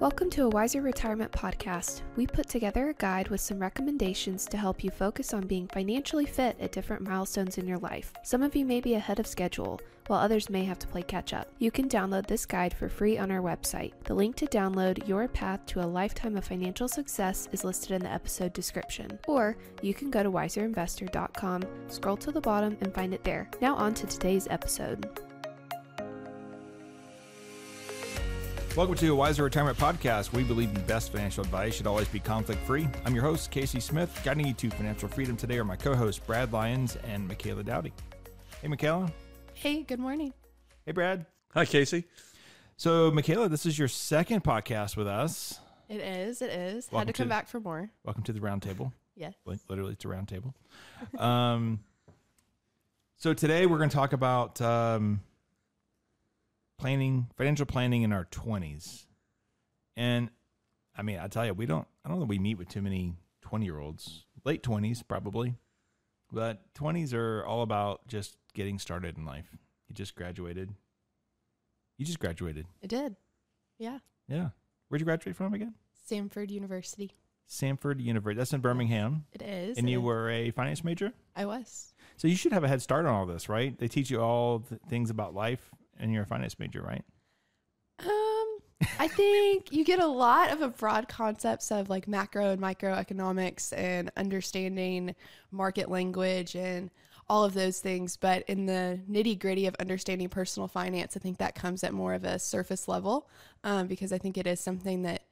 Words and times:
Welcome 0.00 0.30
to 0.30 0.44
a 0.44 0.48
Wiser 0.48 0.80
Retirement 0.80 1.32
Podcast. 1.32 2.02
We 2.14 2.28
put 2.28 2.48
together 2.48 2.88
a 2.88 2.94
guide 2.94 3.30
with 3.30 3.40
some 3.40 3.58
recommendations 3.58 4.46
to 4.46 4.56
help 4.56 4.84
you 4.84 4.90
focus 4.90 5.34
on 5.34 5.48
being 5.48 5.66
financially 5.66 6.24
fit 6.24 6.56
at 6.60 6.70
different 6.70 7.02
milestones 7.02 7.58
in 7.58 7.66
your 7.66 7.78
life. 7.78 8.12
Some 8.22 8.44
of 8.44 8.54
you 8.54 8.64
may 8.64 8.80
be 8.80 8.94
ahead 8.94 9.18
of 9.18 9.26
schedule, 9.26 9.80
while 10.06 10.20
others 10.20 10.48
may 10.48 10.62
have 10.62 10.78
to 10.78 10.86
play 10.86 11.02
catch 11.02 11.32
up. 11.32 11.48
You 11.58 11.72
can 11.72 11.88
download 11.88 12.28
this 12.28 12.46
guide 12.46 12.74
for 12.74 12.88
free 12.88 13.18
on 13.18 13.32
our 13.32 13.42
website. 13.42 13.92
The 14.04 14.14
link 14.14 14.36
to 14.36 14.46
download 14.46 15.08
Your 15.08 15.26
Path 15.26 15.66
to 15.66 15.80
a 15.80 15.82
Lifetime 15.82 16.36
of 16.36 16.44
Financial 16.44 16.86
Success 16.86 17.48
is 17.50 17.64
listed 17.64 17.90
in 17.90 18.04
the 18.04 18.12
episode 18.12 18.52
description. 18.52 19.18
Or 19.26 19.56
you 19.82 19.94
can 19.94 20.12
go 20.12 20.22
to 20.22 20.30
wiserinvestor.com, 20.30 21.64
scroll 21.88 22.16
to 22.18 22.30
the 22.30 22.40
bottom, 22.40 22.76
and 22.82 22.94
find 22.94 23.12
it 23.12 23.24
there. 23.24 23.50
Now, 23.60 23.74
on 23.74 23.94
to 23.94 24.06
today's 24.06 24.46
episode. 24.48 25.27
Welcome 28.78 28.94
to 28.94 29.10
a 29.10 29.14
Wiser 29.16 29.42
Retirement 29.42 29.76
Podcast. 29.76 30.32
We 30.32 30.44
believe 30.44 30.72
the 30.72 30.78
best 30.78 31.10
financial 31.10 31.42
advice 31.42 31.74
should 31.74 31.88
always 31.88 32.06
be 32.06 32.20
conflict 32.20 32.62
free. 32.64 32.86
I'm 33.04 33.12
your 33.12 33.24
host, 33.24 33.50
Casey 33.50 33.80
Smith. 33.80 34.20
Guiding 34.22 34.46
you 34.46 34.54
to 34.54 34.70
financial 34.70 35.08
freedom 35.08 35.36
today 35.36 35.58
are 35.58 35.64
my 35.64 35.74
co 35.74 35.96
hosts, 35.96 36.20
Brad 36.24 36.52
Lyons 36.52 36.96
and 37.08 37.26
Michaela 37.26 37.64
Dowdy. 37.64 37.92
Hey, 38.62 38.68
Michaela. 38.68 39.10
Hey, 39.54 39.82
good 39.82 39.98
morning. 39.98 40.32
Hey, 40.86 40.92
Brad. 40.92 41.26
Hi, 41.54 41.64
Casey. 41.64 42.04
So, 42.76 43.10
Michaela, 43.10 43.48
this 43.48 43.66
is 43.66 43.76
your 43.76 43.88
second 43.88 44.44
podcast 44.44 44.96
with 44.96 45.08
us. 45.08 45.58
It 45.88 46.00
is. 46.00 46.40
It 46.40 46.50
is. 46.50 46.88
Welcome 46.92 47.08
Had 47.08 47.14
to 47.16 47.20
come 47.20 47.26
to- 47.26 47.30
back 47.30 47.48
for 47.48 47.58
more. 47.58 47.90
Welcome 48.04 48.22
to 48.22 48.32
the 48.32 48.40
round 48.40 48.62
table. 48.62 48.92
Yes. 49.16 49.34
Literally, 49.44 49.94
it's 49.94 50.04
a 50.04 50.08
round 50.08 50.28
table. 50.28 50.54
um, 51.18 51.80
so, 53.16 53.34
today 53.34 53.66
we're 53.66 53.78
going 53.78 53.90
to 53.90 53.96
talk 53.96 54.12
about 54.12 54.60
um, 54.60 55.20
planning, 56.78 57.28
financial 57.36 57.66
planning 57.66 58.02
in 58.02 58.12
our 58.12 58.24
20s. 58.26 59.06
And 59.96 60.30
I 60.96 61.02
mean, 61.02 61.18
I 61.18 61.28
tell 61.28 61.44
you, 61.44 61.52
we 61.52 61.66
don't, 61.66 61.86
I 62.04 62.08
don't 62.08 62.20
know, 62.20 62.26
we 62.26 62.38
meet 62.38 62.56
with 62.56 62.68
too 62.68 62.82
many 62.82 63.14
20 63.42 63.64
year 63.64 63.78
olds, 63.78 64.24
late 64.44 64.62
20s 64.62 65.02
probably, 65.06 65.56
but 66.32 66.62
20s 66.74 67.12
are 67.14 67.44
all 67.44 67.62
about 67.62 68.06
just 68.06 68.36
getting 68.54 68.78
started 68.78 69.18
in 69.18 69.26
life. 69.26 69.56
You 69.88 69.94
just 69.94 70.14
graduated. 70.14 70.72
You 71.96 72.06
just 72.06 72.20
graduated. 72.20 72.66
It 72.80 72.88
did. 72.88 73.16
Yeah. 73.78 73.98
Yeah. 74.28 74.50
Where'd 74.88 75.00
you 75.00 75.04
graduate 75.04 75.36
from 75.36 75.54
again? 75.54 75.74
Samford 76.10 76.50
University. 76.50 77.12
Samford 77.48 78.00
University. 78.00 78.38
That's 78.38 78.52
in 78.52 78.60
Birmingham. 78.60 79.24
It 79.32 79.42
is. 79.42 79.78
And 79.78 79.88
it 79.88 79.92
you 79.92 80.00
is. 80.00 80.04
were 80.04 80.30
a 80.30 80.50
finance 80.50 80.84
major? 80.84 81.12
I 81.34 81.46
was. 81.46 81.94
So 82.16 82.28
you 82.28 82.36
should 82.36 82.52
have 82.52 82.64
a 82.64 82.68
head 82.68 82.82
start 82.82 83.06
on 83.06 83.14
all 83.14 83.26
this, 83.26 83.48
right? 83.48 83.76
They 83.78 83.88
teach 83.88 84.10
you 84.10 84.20
all 84.20 84.58
the 84.58 84.78
things 84.88 85.10
about 85.10 85.34
life 85.34 85.70
and 85.98 86.12
you're 86.12 86.22
a 86.22 86.26
finance 86.26 86.58
major, 86.58 86.82
right? 86.82 87.04
Um, 88.00 88.58
I 88.98 89.08
think 89.08 89.72
you 89.72 89.84
get 89.84 90.00
a 90.00 90.06
lot 90.06 90.52
of 90.52 90.62
a 90.62 90.68
broad 90.68 91.08
concepts 91.08 91.70
of 91.70 91.88
like 91.88 92.06
macro 92.06 92.50
and 92.50 92.60
microeconomics 92.60 93.76
and 93.76 94.10
understanding 94.16 95.14
market 95.50 95.90
language 95.90 96.54
and 96.54 96.90
all 97.28 97.44
of 97.44 97.54
those 97.54 97.80
things. 97.80 98.16
But 98.16 98.44
in 98.48 98.66
the 98.66 99.00
nitty 99.10 99.38
gritty 99.38 99.66
of 99.66 99.74
understanding 99.80 100.28
personal 100.28 100.68
finance, 100.68 101.16
I 101.16 101.20
think 101.20 101.38
that 101.38 101.54
comes 101.54 101.84
at 101.84 101.92
more 101.92 102.14
of 102.14 102.24
a 102.24 102.38
surface 102.38 102.88
level 102.88 103.28
um, 103.64 103.86
because 103.86 104.12
I 104.12 104.18
think 104.18 104.38
it 104.38 104.46
is 104.46 104.60
something 104.60 105.02
that 105.02 105.22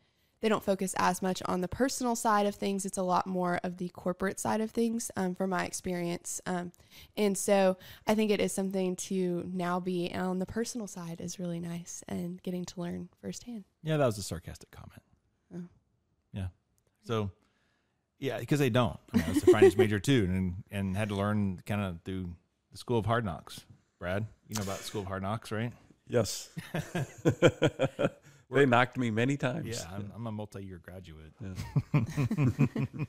they 0.41 0.49
don't 0.49 0.63
focus 0.63 0.95
as 0.99 1.23
much 1.23 1.43
on 1.47 1.61
the 1.61 1.69
personal 1.69 2.15
side 2.15 2.47
of 2.47 2.55
things. 2.55 2.85
It's 2.85 2.99
a 2.99 3.03
lot 3.03 3.27
more 3.27 3.59
of 3.65 3.79
the 3.79 3.89
corporate 3.89 4.39
side 4.39 4.61
of 4.61 4.71
things, 4.71 5.11
um, 5.17 5.35
from 5.35 5.51
my 5.51 5.65
experience. 5.65 6.41
Um, 6.47 6.73
and 7.17 7.37
so 7.37 7.79
I 8.07 8.15
think 8.15 8.31
it 8.31 8.41
is 8.41 8.53
something 8.53 8.97
to 8.97 9.49
now 9.53 9.81
be 9.81 10.13
on 10.15 10.39
the 10.39 10.47
personal 10.47 10.87
side 10.87 11.21
is 11.21 11.39
really 11.39 11.61
nice 11.61 12.05
and 12.09 12.43
getting 12.43 12.65
to 12.67 12.81
learn 12.81 13.09
firsthand. 13.21 13.65
Yeah, 13.83 13.97
that 13.97 14.07
was 14.07 14.19
a 14.19 14.23
sarcastic 14.23 14.71
comment. 14.71 15.03
Oh. 15.55 15.65
Yeah. 16.33 16.49
So, 17.05 17.31
yeah, 18.19 18.39
because 18.39 18.59
they 18.59 18.71
don't. 18.71 18.99
I, 19.13 19.17
mean, 19.17 19.27
I 19.27 19.33
was 19.33 19.43
a 19.43 19.47
finance 19.47 19.77
major 19.77 20.01
too, 20.01 20.27
and 20.29 20.65
and 20.71 20.97
had 20.97 21.11
to 21.11 21.15
learn 21.15 21.63
kind 21.67 21.83
of 21.83 22.01
through 22.05 22.31
the 22.73 22.79
school 22.79 22.99
of 22.99 23.07
hard 23.07 23.25
knocks. 23.25 23.65
Brad, 23.99 24.27
you 24.49 24.57
know 24.57 24.63
about 24.63 24.79
school 24.79 25.03
of 25.03 25.07
hard 25.07 25.23
knocks, 25.23 25.51
right? 25.51 25.73
Yes. 26.09 26.51
they 28.51 28.67
knocked 28.67 28.97
me 28.99 29.11
many 29.11 29.37
times. 29.37 29.67
Yeah, 29.67 29.85
I'm, 29.95 30.13
I'm 30.15 30.27
a 30.27 30.33
multi-year 30.33 30.81
graduate 30.83 31.33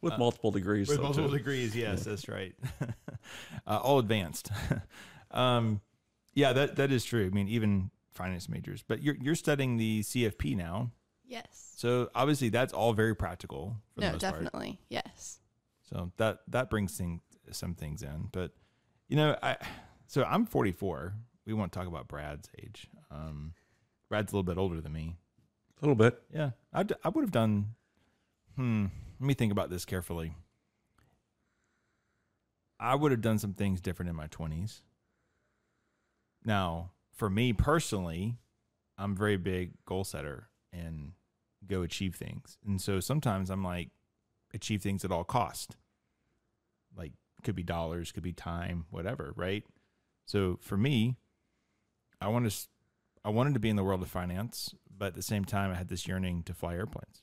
With 0.00 0.18
multiple 0.18 0.50
degrees. 0.50 0.88
with 0.88 1.00
multiple 1.00 1.30
too. 1.30 1.38
degrees. 1.38 1.74
Yes, 1.74 2.04
that's 2.04 2.28
right. 2.28 2.54
uh, 3.66 3.78
all 3.78 3.98
advanced. 3.98 4.50
um, 5.30 5.80
yeah, 6.34 6.52
that 6.52 6.76
that 6.76 6.90
is 6.92 7.04
true. 7.04 7.24
I 7.26 7.30
mean, 7.30 7.48
even 7.48 7.90
finance 8.12 8.48
majors, 8.48 8.84
but 8.86 9.02
you're 9.02 9.16
you're 9.20 9.34
studying 9.34 9.76
the 9.78 10.00
CFP 10.02 10.56
now, 10.56 10.90
Yes. 11.26 11.72
so 11.76 12.10
obviously 12.14 12.48
that's 12.50 12.72
all 12.74 12.92
very 12.92 13.14
practical. 13.16 13.76
For 13.94 14.00
the 14.00 14.06
No, 14.06 14.12
most 14.12 14.22
part. 14.22 14.34
definitely. 14.34 14.78
Yes. 14.90 15.40
So 15.88 16.12
that 16.18 16.40
that 16.48 16.68
brings 16.70 16.96
thing, 16.98 17.20
some 17.52 17.74
things 17.74 18.02
in. 18.02 18.28
But 18.32 18.52
you 19.08 19.16
know, 19.16 19.36
I 19.42 19.56
so 20.06 20.24
I'm 20.24 20.44
44. 20.44 21.14
We 21.46 21.54
won't 21.54 21.72
talk 21.72 21.86
about 21.86 22.08
Brad's 22.08 22.48
age. 22.62 22.88
Um, 23.10 23.54
Brad's 24.14 24.32
a 24.32 24.36
little 24.36 24.44
bit 24.44 24.58
older 24.58 24.80
than 24.80 24.92
me. 24.92 25.16
A 25.76 25.84
little 25.84 25.96
bit. 25.96 26.22
Yeah, 26.32 26.50
I 26.72 26.84
I 27.02 27.08
would 27.08 27.22
have 27.22 27.32
done. 27.32 27.74
Hmm. 28.54 28.86
Let 29.18 29.26
me 29.26 29.34
think 29.34 29.50
about 29.50 29.70
this 29.70 29.84
carefully. 29.84 30.36
I 32.78 32.94
would 32.94 33.10
have 33.10 33.22
done 33.22 33.40
some 33.40 33.54
things 33.54 33.80
different 33.80 34.10
in 34.10 34.14
my 34.14 34.28
20s. 34.28 34.82
Now, 36.44 36.92
for 37.12 37.28
me 37.28 37.52
personally, 37.52 38.38
I'm 38.96 39.14
a 39.14 39.16
very 39.16 39.36
big 39.36 39.72
goal 39.84 40.04
setter 40.04 40.48
and 40.72 41.14
go 41.66 41.82
achieve 41.82 42.14
things. 42.14 42.56
And 42.64 42.80
so 42.80 43.00
sometimes 43.00 43.50
I'm 43.50 43.64
like, 43.64 43.88
achieve 44.52 44.80
things 44.80 45.04
at 45.04 45.10
all 45.10 45.24
cost. 45.24 45.76
Like 46.96 47.14
could 47.42 47.56
be 47.56 47.64
dollars, 47.64 48.12
could 48.12 48.22
be 48.22 48.32
time, 48.32 48.84
whatever, 48.90 49.32
right? 49.34 49.64
So 50.24 50.60
for 50.60 50.76
me, 50.76 51.16
I 52.20 52.28
want 52.28 52.48
to 52.48 52.68
I 53.24 53.30
wanted 53.30 53.54
to 53.54 53.60
be 53.60 53.70
in 53.70 53.76
the 53.76 53.84
world 53.84 54.02
of 54.02 54.08
finance, 54.08 54.74
but 54.96 55.08
at 55.08 55.14
the 55.14 55.22
same 55.22 55.44
time 55.44 55.70
I 55.70 55.74
had 55.74 55.88
this 55.88 56.06
yearning 56.06 56.42
to 56.44 56.54
fly 56.54 56.74
airplanes. 56.74 57.22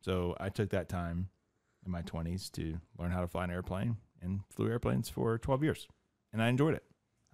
So 0.00 0.36
I 0.38 0.48
took 0.48 0.70
that 0.70 0.88
time 0.88 1.28
in 1.84 1.90
my 1.90 2.02
20s 2.02 2.50
to 2.52 2.78
learn 2.98 3.10
how 3.10 3.20
to 3.20 3.26
fly 3.26 3.44
an 3.44 3.50
airplane 3.50 3.96
and 4.22 4.40
flew 4.50 4.68
airplanes 4.68 5.08
for 5.08 5.36
12 5.38 5.64
years. 5.64 5.88
And 6.32 6.42
I 6.42 6.48
enjoyed 6.48 6.74
it. 6.74 6.84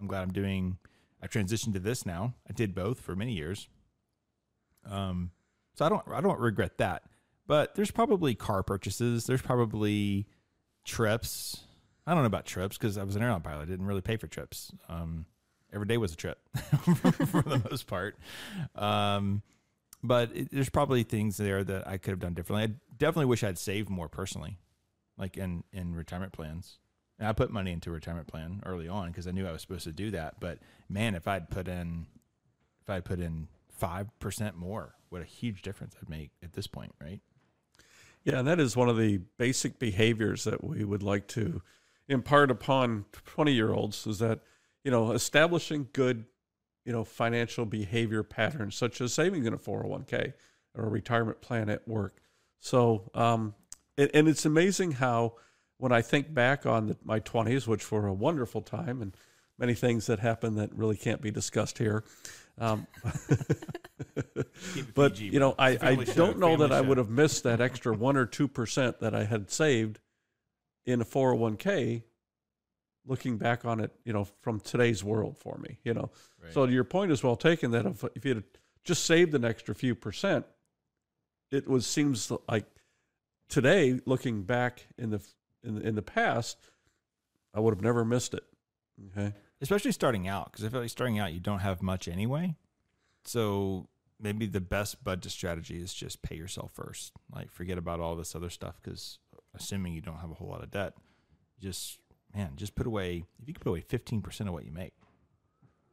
I'm 0.00 0.06
glad 0.06 0.22
I'm 0.22 0.32
doing 0.32 0.78
I 1.22 1.26
transitioned 1.26 1.74
to 1.74 1.80
this 1.80 2.06
now. 2.06 2.34
I 2.48 2.52
did 2.52 2.74
both 2.74 3.00
for 3.00 3.14
many 3.14 3.32
years. 3.32 3.68
Um 4.88 5.30
so 5.74 5.84
I 5.84 5.88
don't 5.88 6.02
I 6.08 6.20
don't 6.20 6.40
regret 6.40 6.78
that. 6.78 7.02
But 7.46 7.74
there's 7.74 7.90
probably 7.90 8.34
car 8.34 8.62
purchases, 8.62 9.26
there's 9.26 9.42
probably 9.42 10.26
trips. 10.84 11.64
I 12.06 12.14
don't 12.14 12.22
know 12.22 12.26
about 12.26 12.46
trips 12.46 12.78
because 12.78 12.96
I 12.96 13.04
was 13.04 13.16
an 13.16 13.22
airline 13.22 13.42
pilot. 13.42 13.62
I 13.62 13.66
didn't 13.66 13.86
really 13.86 14.00
pay 14.00 14.16
for 14.16 14.26
trips. 14.26 14.72
Um, 14.88 15.26
every 15.72 15.86
day 15.86 15.96
was 15.96 16.12
a 16.12 16.16
trip 16.16 16.38
for 16.56 17.42
the 17.42 17.62
most 17.70 17.86
part. 17.86 18.16
Um, 18.74 19.42
but 20.02 20.34
it, 20.34 20.48
there's 20.50 20.70
probably 20.70 21.02
things 21.02 21.36
there 21.36 21.62
that 21.64 21.86
I 21.86 21.98
could 21.98 22.10
have 22.10 22.20
done 22.20 22.34
differently. 22.34 22.64
I 22.64 22.94
definitely 22.96 23.26
wish 23.26 23.44
I'd 23.44 23.58
saved 23.58 23.90
more 23.90 24.08
personally, 24.08 24.58
like 25.18 25.36
in 25.36 25.64
in 25.72 25.94
retirement 25.94 26.32
plans. 26.32 26.78
And 27.18 27.28
I 27.28 27.32
put 27.32 27.50
money 27.50 27.72
into 27.72 27.90
a 27.90 27.92
retirement 27.92 28.28
plan 28.28 28.62
early 28.64 28.88
on 28.88 29.08
because 29.08 29.26
I 29.26 29.30
knew 29.32 29.46
I 29.46 29.52
was 29.52 29.60
supposed 29.60 29.84
to 29.84 29.92
do 29.92 30.10
that. 30.12 30.40
But 30.40 30.58
man, 30.88 31.14
if 31.14 31.28
I'd 31.28 31.50
put 31.50 31.68
in, 31.68 32.06
if 32.80 32.88
I'd 32.88 33.04
put 33.04 33.20
in 33.20 33.48
five 33.68 34.06
percent 34.20 34.56
more, 34.56 34.94
what 35.10 35.20
a 35.20 35.26
huge 35.26 35.62
difference 35.62 35.94
I'd 36.00 36.08
make 36.08 36.30
at 36.42 36.54
this 36.54 36.66
point, 36.66 36.94
right? 37.00 37.20
Yeah, 38.24 38.38
and 38.38 38.48
that 38.48 38.60
is 38.60 38.76
one 38.76 38.88
of 38.88 38.98
the 38.98 39.18
basic 39.38 39.78
behaviors 39.78 40.44
that 40.44 40.62
we 40.62 40.84
would 40.84 41.02
like 41.02 41.26
to 41.28 41.62
impart 42.08 42.50
upon 42.50 43.06
20 43.12 43.52
year 43.52 43.72
olds 43.72 44.06
is 44.06 44.18
that, 44.18 44.40
you 44.84 44.90
know, 44.90 45.12
establishing 45.12 45.88
good, 45.92 46.24
you 46.84 46.92
know, 46.92 47.04
financial 47.04 47.64
behavior 47.66 48.22
patterns 48.22 48.74
such 48.74 49.00
as 49.00 49.12
saving 49.12 49.44
in 49.44 49.52
a 49.52 49.58
401k 49.58 50.32
or 50.74 50.84
a 50.86 50.88
retirement 50.88 51.40
plan 51.40 51.68
at 51.68 51.86
work. 51.86 52.20
So, 52.58 53.10
um, 53.14 53.54
and, 53.98 54.10
and 54.14 54.28
it's 54.28 54.46
amazing 54.46 54.92
how 54.92 55.34
when 55.78 55.92
I 55.92 56.02
think 56.02 56.32
back 56.32 56.66
on 56.66 56.88
the, 56.88 56.96
my 57.04 57.20
20s, 57.20 57.66
which 57.66 57.90
were 57.90 58.06
a 58.06 58.12
wonderful 58.12 58.60
time 58.60 59.02
and 59.02 59.16
many 59.58 59.74
things 59.74 60.06
that 60.06 60.18
happened 60.18 60.58
that 60.58 60.74
really 60.74 60.96
can't 60.96 61.20
be 61.20 61.30
discussed 61.30 61.78
here. 61.78 62.04
Um, 62.58 62.86
but 64.94 65.20
you 65.20 65.38
know, 65.38 65.54
I, 65.58 65.78
I 65.80 65.94
don't 65.96 66.38
know 66.38 66.56
that 66.58 66.72
I 66.72 66.80
would 66.80 66.98
have 66.98 67.08
missed 67.10 67.44
that 67.44 67.60
extra 67.60 67.94
one 67.94 68.16
or 68.16 68.26
two 68.26 68.48
percent 68.48 69.00
that 69.00 69.14
I 69.14 69.24
had 69.24 69.50
saved 69.50 69.98
in 70.84 71.00
a 71.00 71.04
401k. 71.04 72.02
Looking 73.06 73.38
back 73.38 73.64
on 73.64 73.80
it, 73.80 73.92
you 74.04 74.12
know, 74.12 74.24
from 74.42 74.60
today's 74.60 75.02
world 75.02 75.38
for 75.38 75.58
me, 75.58 75.78
you 75.84 75.94
know. 75.94 76.10
So 76.52 76.64
your 76.64 76.84
point 76.84 77.12
is 77.12 77.22
well 77.22 77.36
taken 77.36 77.70
that 77.72 77.86
if 77.86 78.04
if 78.14 78.24
you 78.24 78.34
had 78.34 78.44
just 78.84 79.04
saved 79.04 79.34
an 79.34 79.44
extra 79.44 79.74
few 79.74 79.94
percent, 79.94 80.44
it 81.50 81.66
was 81.68 81.86
seems 81.86 82.30
like 82.48 82.66
today, 83.48 84.00
looking 84.06 84.42
back 84.42 84.86
in 84.98 85.10
the 85.10 85.20
in 85.62 85.74
the, 85.76 85.88
in 85.88 85.94
the 85.94 86.02
past, 86.02 86.58
I 87.54 87.60
would 87.60 87.74
have 87.74 87.82
never 87.82 88.04
missed 88.04 88.34
it. 88.34 88.44
Okay. 89.16 89.32
especially 89.62 89.92
starting 89.92 90.28
out 90.28 90.52
because 90.52 90.64
I 90.64 90.68
feel 90.68 90.80
like 90.80 90.90
starting 90.90 91.18
out 91.18 91.32
you 91.32 91.40
don't 91.40 91.60
have 91.60 91.80
much 91.82 92.06
anyway. 92.06 92.54
So 93.24 93.88
maybe 94.20 94.46
the 94.46 94.60
best 94.60 95.02
budget 95.02 95.32
strategy 95.32 95.80
is 95.80 95.94
just 95.94 96.20
pay 96.22 96.36
yourself 96.36 96.72
first. 96.74 97.12
Like 97.34 97.50
forget 97.50 97.78
about 97.78 98.00
all 98.00 98.14
this 98.16 98.34
other 98.34 98.50
stuff 98.50 98.78
because 98.82 99.18
assuming 99.54 99.94
you 99.94 100.02
don't 100.02 100.18
have 100.18 100.30
a 100.30 100.34
whole 100.34 100.48
lot 100.48 100.62
of 100.62 100.70
debt, 100.70 100.94
just 101.60 101.98
man, 102.34 102.52
just 102.56 102.74
put 102.74 102.86
away 102.86 103.24
if 103.40 103.48
you 103.48 103.54
can 103.54 103.62
put 103.62 103.70
away 103.70 103.80
fifteen 103.80 104.22
percent 104.22 104.48
of 104.48 104.54
what 104.54 104.64
you 104.64 104.72
make. 104.72 104.92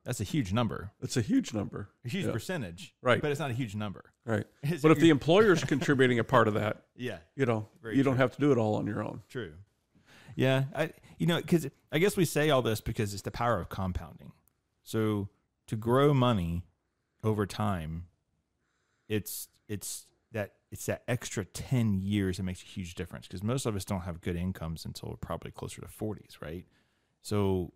That's 0.04 0.22
a 0.22 0.24
huge 0.24 0.54
number, 0.54 0.92
It's 1.02 1.18
a 1.18 1.22
huge 1.22 1.54
number. 1.54 1.90
a 2.06 2.10
huge 2.10 2.26
Yeah. 2.28 2.32
percentage, 2.32 2.96
Right. 3.02 3.22
But 3.22 3.32
it's 3.32 3.42
not 3.42 3.52
a 3.52 3.54
huge 3.54 3.76
number. 3.76 4.06
Right. 4.26 4.46
It's- 4.64 4.82
But 4.82 4.92
if 4.92 5.00
the 5.00 5.10
employer's 5.10 5.64
contributing 5.66 6.18
a 6.20 6.24
part 6.24 6.48
of 6.48 6.54
that, 6.54 6.86
yeah, 6.96 7.20
you 7.36 7.46
know, 7.46 7.68
Very 7.82 7.98
you 7.98 8.04
don't 8.04 8.16
have 8.18 8.32
to 8.36 8.40
do 8.40 8.52
it 8.54 8.58
all 8.58 8.76
on 8.76 8.88
your 8.88 9.04
own. 9.04 9.22
True. 9.28 9.54
Yeah, 10.36 10.66
I 10.76 10.94
you 11.18 11.26
know 11.28 11.42
because 11.42 11.68
I 11.92 11.98
guess 12.00 12.16
we 12.16 12.24
say 12.26 12.50
all 12.52 12.62
this 12.62 12.80
because 12.80 13.14
it's 13.14 13.24
the 13.24 13.32
power 13.32 13.60
of 13.60 13.70
compounding. 13.70 14.32
So 14.84 15.28
to 15.68 15.76
grow 15.76 16.14
money 16.14 16.64
over 17.24 17.46
time, 17.46 18.06
it's 19.10 19.48
it's 19.68 20.06
it's 20.72 20.86
that 20.88 21.04
extra 21.08 21.46
ten 21.46 22.00
years 22.02 22.38
that 22.38 22.44
makes 22.44 22.62
a 22.62 22.66
huge 22.66 22.96
difference 22.96 23.28
because 23.28 23.44
most 23.44 23.66
of 23.66 23.76
us 23.76 23.86
don't 23.86 24.02
have 24.02 24.22
good 24.22 24.36
incomes 24.36 24.86
until 24.86 25.10
we're 25.10 25.18
probably 25.18 25.52
closer 25.52 25.82
to 25.82 25.88
forties, 25.88 26.38
right? 26.42 26.66
So 27.22 27.74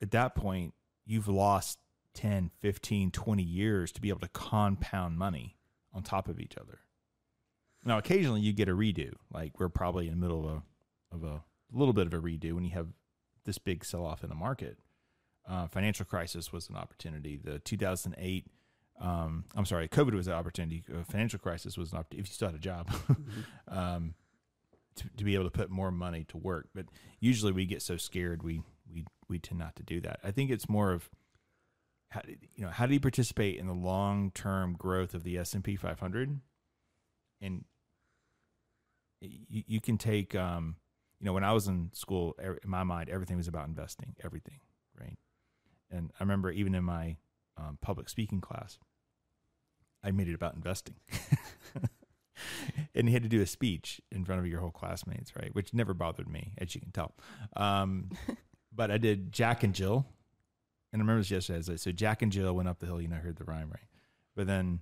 at 0.00 0.10
that 0.10 0.34
point, 0.34 0.74
you've 1.04 1.28
lost 1.28 1.78
10, 2.14 2.50
15, 2.60 3.10
20 3.10 3.42
years 3.42 3.92
to 3.92 4.00
be 4.00 4.08
able 4.08 4.20
to 4.20 4.28
compound 4.28 5.18
money 5.18 5.56
on 5.92 6.02
top 6.02 6.28
of 6.28 6.40
each 6.40 6.56
other. 6.56 6.80
Now, 7.84 7.98
occasionally 7.98 8.40
you 8.40 8.52
get 8.52 8.68
a 8.68 8.72
redo. 8.72 9.12
Like 9.32 9.60
we're 9.60 9.68
probably 9.68 10.08
in 10.08 10.12
the 10.12 10.20
middle 10.20 10.44
of 10.46 10.52
a 10.52 10.62
of 11.12 11.22
a 11.22 11.42
little 11.72 11.94
bit 11.94 12.06
of 12.06 12.14
a 12.14 12.18
redo 12.18 12.52
when 12.52 12.64
you 12.64 12.72
have 12.72 12.88
this 13.44 13.58
big 13.58 13.84
sell 13.84 14.04
off 14.04 14.22
in 14.22 14.28
the 14.28 14.34
market. 14.34 14.78
Uh, 15.48 15.68
financial 15.68 16.04
crisis 16.04 16.52
was 16.52 16.68
an 16.68 16.76
opportunity. 16.76 17.36
The 17.36 17.60
2008, 17.60 18.46
um, 19.00 19.44
I'm 19.54 19.66
sorry, 19.66 19.88
COVID 19.88 20.14
was 20.14 20.26
an 20.26 20.34
opportunity. 20.34 20.82
Uh, 20.92 21.04
financial 21.04 21.38
crisis 21.38 21.76
was 21.76 21.92
an 21.92 21.98
opportunity 21.98 22.22
if 22.22 22.28
you 22.28 22.34
still 22.34 22.48
had 22.48 22.54
a 22.54 22.58
job, 22.58 22.90
um, 23.68 24.14
to, 24.96 25.04
to 25.16 25.24
be 25.24 25.34
able 25.34 25.44
to 25.44 25.50
put 25.50 25.70
more 25.70 25.90
money 25.90 26.24
to 26.28 26.38
work. 26.38 26.68
But 26.74 26.86
usually 27.20 27.52
we 27.52 27.66
get 27.66 27.82
so 27.82 27.96
scared 27.96 28.42
we 28.42 28.62
we 28.92 29.04
we 29.28 29.38
tend 29.38 29.58
not 29.58 29.76
to 29.76 29.82
do 29.82 30.00
that. 30.02 30.20
I 30.24 30.30
think 30.30 30.50
it's 30.50 30.68
more 30.68 30.92
of 30.92 31.10
how, 32.10 32.22
you 32.54 32.64
know 32.64 32.70
how 32.70 32.86
do 32.86 32.94
you 32.94 33.00
participate 33.00 33.58
in 33.58 33.66
the 33.66 33.74
long 33.74 34.30
term 34.30 34.74
growth 34.74 35.14
of 35.14 35.24
the 35.24 35.36
S 35.38 35.52
and 35.54 35.62
P 35.62 35.76
500, 35.76 36.40
and 37.42 37.64
you, 39.20 39.62
you 39.66 39.80
can 39.80 39.98
take 39.98 40.34
um, 40.34 40.76
you 41.20 41.26
know 41.26 41.32
when 41.32 41.44
I 41.44 41.52
was 41.52 41.66
in 41.66 41.90
school, 41.92 42.34
in 42.40 42.70
my 42.70 42.84
mind 42.84 43.10
everything 43.10 43.36
was 43.36 43.48
about 43.48 43.68
investing, 43.68 44.14
everything, 44.24 44.60
right? 44.98 45.18
And 45.90 46.10
I 46.18 46.22
remember 46.22 46.50
even 46.50 46.74
in 46.74 46.84
my 46.84 47.16
um, 47.56 47.78
public 47.80 48.08
speaking 48.08 48.40
class, 48.40 48.78
I 50.06 50.12
made 50.12 50.28
it 50.28 50.34
about 50.34 50.54
investing. 50.54 50.94
and 52.94 53.08
he 53.08 53.12
had 53.12 53.24
to 53.24 53.28
do 53.28 53.42
a 53.42 53.46
speech 53.46 54.00
in 54.12 54.24
front 54.24 54.40
of 54.40 54.46
your 54.46 54.60
whole 54.60 54.70
classmates, 54.70 55.34
right? 55.34 55.52
Which 55.52 55.74
never 55.74 55.94
bothered 55.94 56.28
me, 56.28 56.52
as 56.58 56.74
you 56.74 56.80
can 56.80 56.92
tell. 56.92 57.14
Um, 57.56 58.10
but 58.74 58.92
I 58.92 58.98
did 58.98 59.32
Jack 59.32 59.64
and 59.64 59.74
Jill, 59.74 60.06
and 60.92 61.00
I 61.00 61.02
remember 61.02 61.20
this 61.20 61.30
yesterday. 61.32 61.56
I 61.56 61.58
was 61.58 61.68
like, 61.68 61.78
So 61.80 61.90
Jack 61.90 62.22
and 62.22 62.30
Jill 62.30 62.54
went 62.54 62.68
up 62.68 62.78
the 62.78 62.86
hill. 62.86 63.00
You 63.00 63.08
know, 63.08 63.16
I 63.16 63.20
heard 63.20 63.36
the 63.36 63.44
rhyme, 63.44 63.68
right? 63.68 63.88
But 64.36 64.46
then 64.46 64.78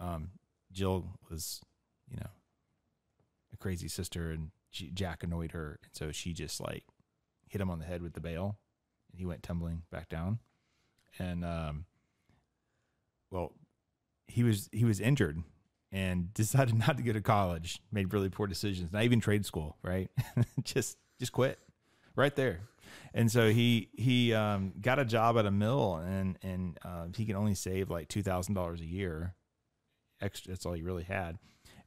um, 0.00 0.30
Jill 0.72 1.04
was, 1.30 1.60
you 2.08 2.16
know, 2.16 2.30
a 3.52 3.56
crazy 3.58 3.88
sister, 3.88 4.30
and 4.30 4.52
she, 4.70 4.90
Jack 4.90 5.22
annoyed 5.22 5.52
her, 5.52 5.78
and 5.82 5.90
so 5.92 6.12
she 6.12 6.32
just 6.32 6.60
like 6.60 6.84
hit 7.48 7.60
him 7.60 7.70
on 7.70 7.78
the 7.78 7.84
head 7.84 8.02
with 8.02 8.14
the 8.14 8.20
bale, 8.20 8.56
and 9.12 9.18
he 9.18 9.26
went 9.26 9.42
tumbling 9.42 9.82
back 9.90 10.08
down. 10.08 10.38
And 11.18 11.44
um, 11.44 11.84
well, 13.30 13.52
he 14.28 14.42
was 14.42 14.68
he 14.72 14.84
was 14.84 15.00
injured 15.00 15.42
and 15.92 16.32
decided 16.34 16.74
not 16.74 16.96
to 16.96 17.02
go 17.02 17.12
to 17.12 17.20
college. 17.20 17.80
Made 17.92 18.12
really 18.12 18.28
poor 18.28 18.46
decisions. 18.46 18.92
Not 18.92 19.04
even 19.04 19.20
trade 19.20 19.46
school, 19.46 19.76
right? 19.82 20.10
just 20.62 20.98
just 21.18 21.32
quit 21.32 21.58
right 22.14 22.34
there. 22.34 22.60
And 23.14 23.30
so 23.30 23.50
he 23.50 23.88
he 23.94 24.34
um, 24.34 24.74
got 24.80 24.98
a 24.98 25.04
job 25.04 25.38
at 25.38 25.46
a 25.46 25.50
mill, 25.50 25.96
and 25.96 26.38
and 26.42 26.78
uh, 26.84 27.06
he 27.16 27.24
could 27.24 27.36
only 27.36 27.54
save 27.54 27.90
like 27.90 28.08
two 28.08 28.22
thousand 28.22 28.54
dollars 28.54 28.80
a 28.80 28.86
year. 28.86 29.34
Extra, 30.20 30.52
that's 30.52 30.64
all 30.64 30.72
he 30.72 30.82
really 30.82 31.04
had. 31.04 31.38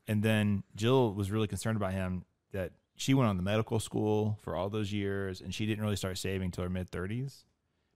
And 0.07 0.23
then 0.23 0.63
Jill 0.75 1.13
was 1.13 1.31
really 1.31 1.47
concerned 1.47 1.77
about 1.77 1.93
him 1.93 2.25
that 2.51 2.71
she 2.95 3.13
went 3.13 3.29
on 3.29 3.37
the 3.37 3.43
medical 3.43 3.79
school 3.79 4.37
for 4.41 4.55
all 4.55 4.69
those 4.69 4.91
years, 4.91 5.41
and 5.41 5.53
she 5.53 5.65
didn't 5.65 5.83
really 5.83 5.95
start 5.95 6.17
saving 6.17 6.45
until 6.45 6.63
her 6.63 6.69
mid 6.69 6.89
thirties. 6.89 7.45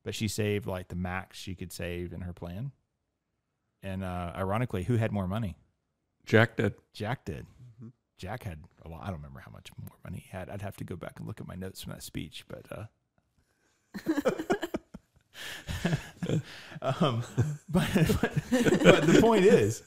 But 0.03 0.15
she 0.15 0.27
saved 0.27 0.67
like 0.67 0.89
the 0.89 0.95
max 0.95 1.37
she 1.37 1.55
could 1.55 1.71
save 1.71 2.13
in 2.13 2.21
her 2.21 2.33
plan. 2.33 2.71
And 3.83 4.03
uh, 4.03 4.31
ironically, 4.35 4.83
who 4.83 4.95
had 4.95 5.11
more 5.11 5.27
money? 5.27 5.57
Jack 6.25 6.55
did. 6.55 6.73
Jack 6.93 7.25
did. 7.25 7.45
Mhm. 7.83 7.91
Jack 8.17 8.43
had 8.43 8.59
a 8.85 8.87
lot. 8.89 9.01
I 9.03 9.07
don't 9.07 9.17
remember 9.17 9.41
how 9.41 9.51
much 9.51 9.69
more 9.77 9.89
money 10.05 10.19
he 10.25 10.29
had. 10.35 10.49
I'd 10.49 10.61
have 10.61 10.77
to 10.77 10.83
go 10.85 10.95
back 10.95 11.13
and 11.17 11.27
look 11.27 11.41
at 11.41 11.47
my 11.47 11.55
notes 11.55 11.81
from 11.81 11.91
that 11.91 12.01
speech, 12.03 12.45
but 12.47 12.65
uh 12.71 12.85
um 16.81 17.23
but, 17.69 17.87
but 17.93 18.31
but 18.51 19.05
the 19.07 19.17
point 19.21 19.45
is 19.45 19.83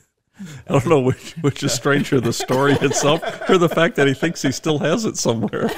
I 0.69 0.73
don't 0.73 0.87
know 0.87 1.01
which 1.01 1.33
which 1.41 1.63
is 1.63 1.73
stranger, 1.73 2.21
the 2.21 2.33
story 2.33 2.73
itself 2.75 3.23
or 3.49 3.57
the 3.59 3.69
fact 3.69 3.97
that 3.97 4.07
he 4.07 4.15
thinks 4.15 4.43
he 4.43 4.53
still 4.53 4.79
has 4.81 5.05
it 5.07 5.17
somewhere. 5.17 5.71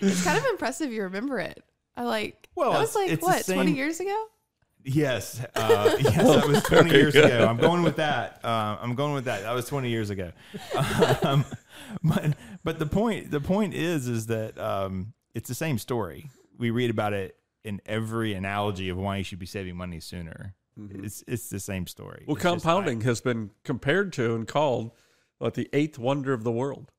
It's 0.00 0.24
kind 0.24 0.38
of 0.38 0.46
impressive 0.46 0.92
you 0.92 1.02
remember 1.02 1.38
it. 1.38 1.62
I 1.96 2.04
like. 2.04 2.48
Well, 2.54 2.72
that 2.72 2.80
was 2.80 2.94
like 2.94 3.10
it's 3.10 3.20
the 3.20 3.26
what 3.26 3.44
twenty 3.44 3.72
years 3.72 4.00
ago. 4.00 4.26
Yes 4.86 5.44
uh 5.56 5.96
yes 6.00 6.14
that 6.16 6.46
was 6.48 6.62
20 6.62 6.88
Very 6.90 7.00
years 7.02 7.12
good. 7.12 7.24
ago. 7.26 7.46
I'm 7.46 7.56
going 7.58 7.82
with 7.82 7.96
that. 7.96 8.40
Uh, 8.44 8.78
i'm 8.80 8.94
going 8.94 9.14
with 9.14 9.24
that. 9.26 9.42
That 9.42 9.52
was 9.52 9.66
20 9.66 9.90
years 9.90 10.10
ago. 10.10 10.32
Um, 11.22 11.44
but 12.02 12.36
but 12.64 12.78
the 12.78 12.86
point 12.86 13.30
the 13.30 13.40
point 13.40 13.74
is 13.74 14.08
is 14.08 14.26
that 14.26 14.58
um 14.58 15.12
it's 15.34 15.48
the 15.48 15.54
same 15.54 15.78
story. 15.78 16.30
We 16.56 16.70
read 16.70 16.90
about 16.90 17.12
it 17.12 17.36
in 17.64 17.80
every 17.84 18.32
analogy 18.34 18.88
of 18.88 18.96
why 18.96 19.16
you 19.18 19.24
should 19.24 19.38
be 19.38 19.46
saving 19.46 19.76
money 19.76 20.00
sooner. 20.00 20.54
It's 20.90 21.24
it's 21.26 21.48
the 21.48 21.58
same 21.60 21.86
story. 21.86 22.20
Mm-hmm. 22.22 22.26
Well, 22.30 22.36
It's 22.36 22.44
just 22.44 22.52
compounding 22.64 23.00
has 23.02 23.20
been 23.20 23.50
compared 23.64 24.12
to 24.14 24.34
and 24.34 24.46
called 24.46 24.92
what 25.38 25.54
the 25.54 25.68
eighth 25.72 25.98
wonder 25.98 26.32
of 26.32 26.44
the 26.44 26.52
world. 26.52 26.92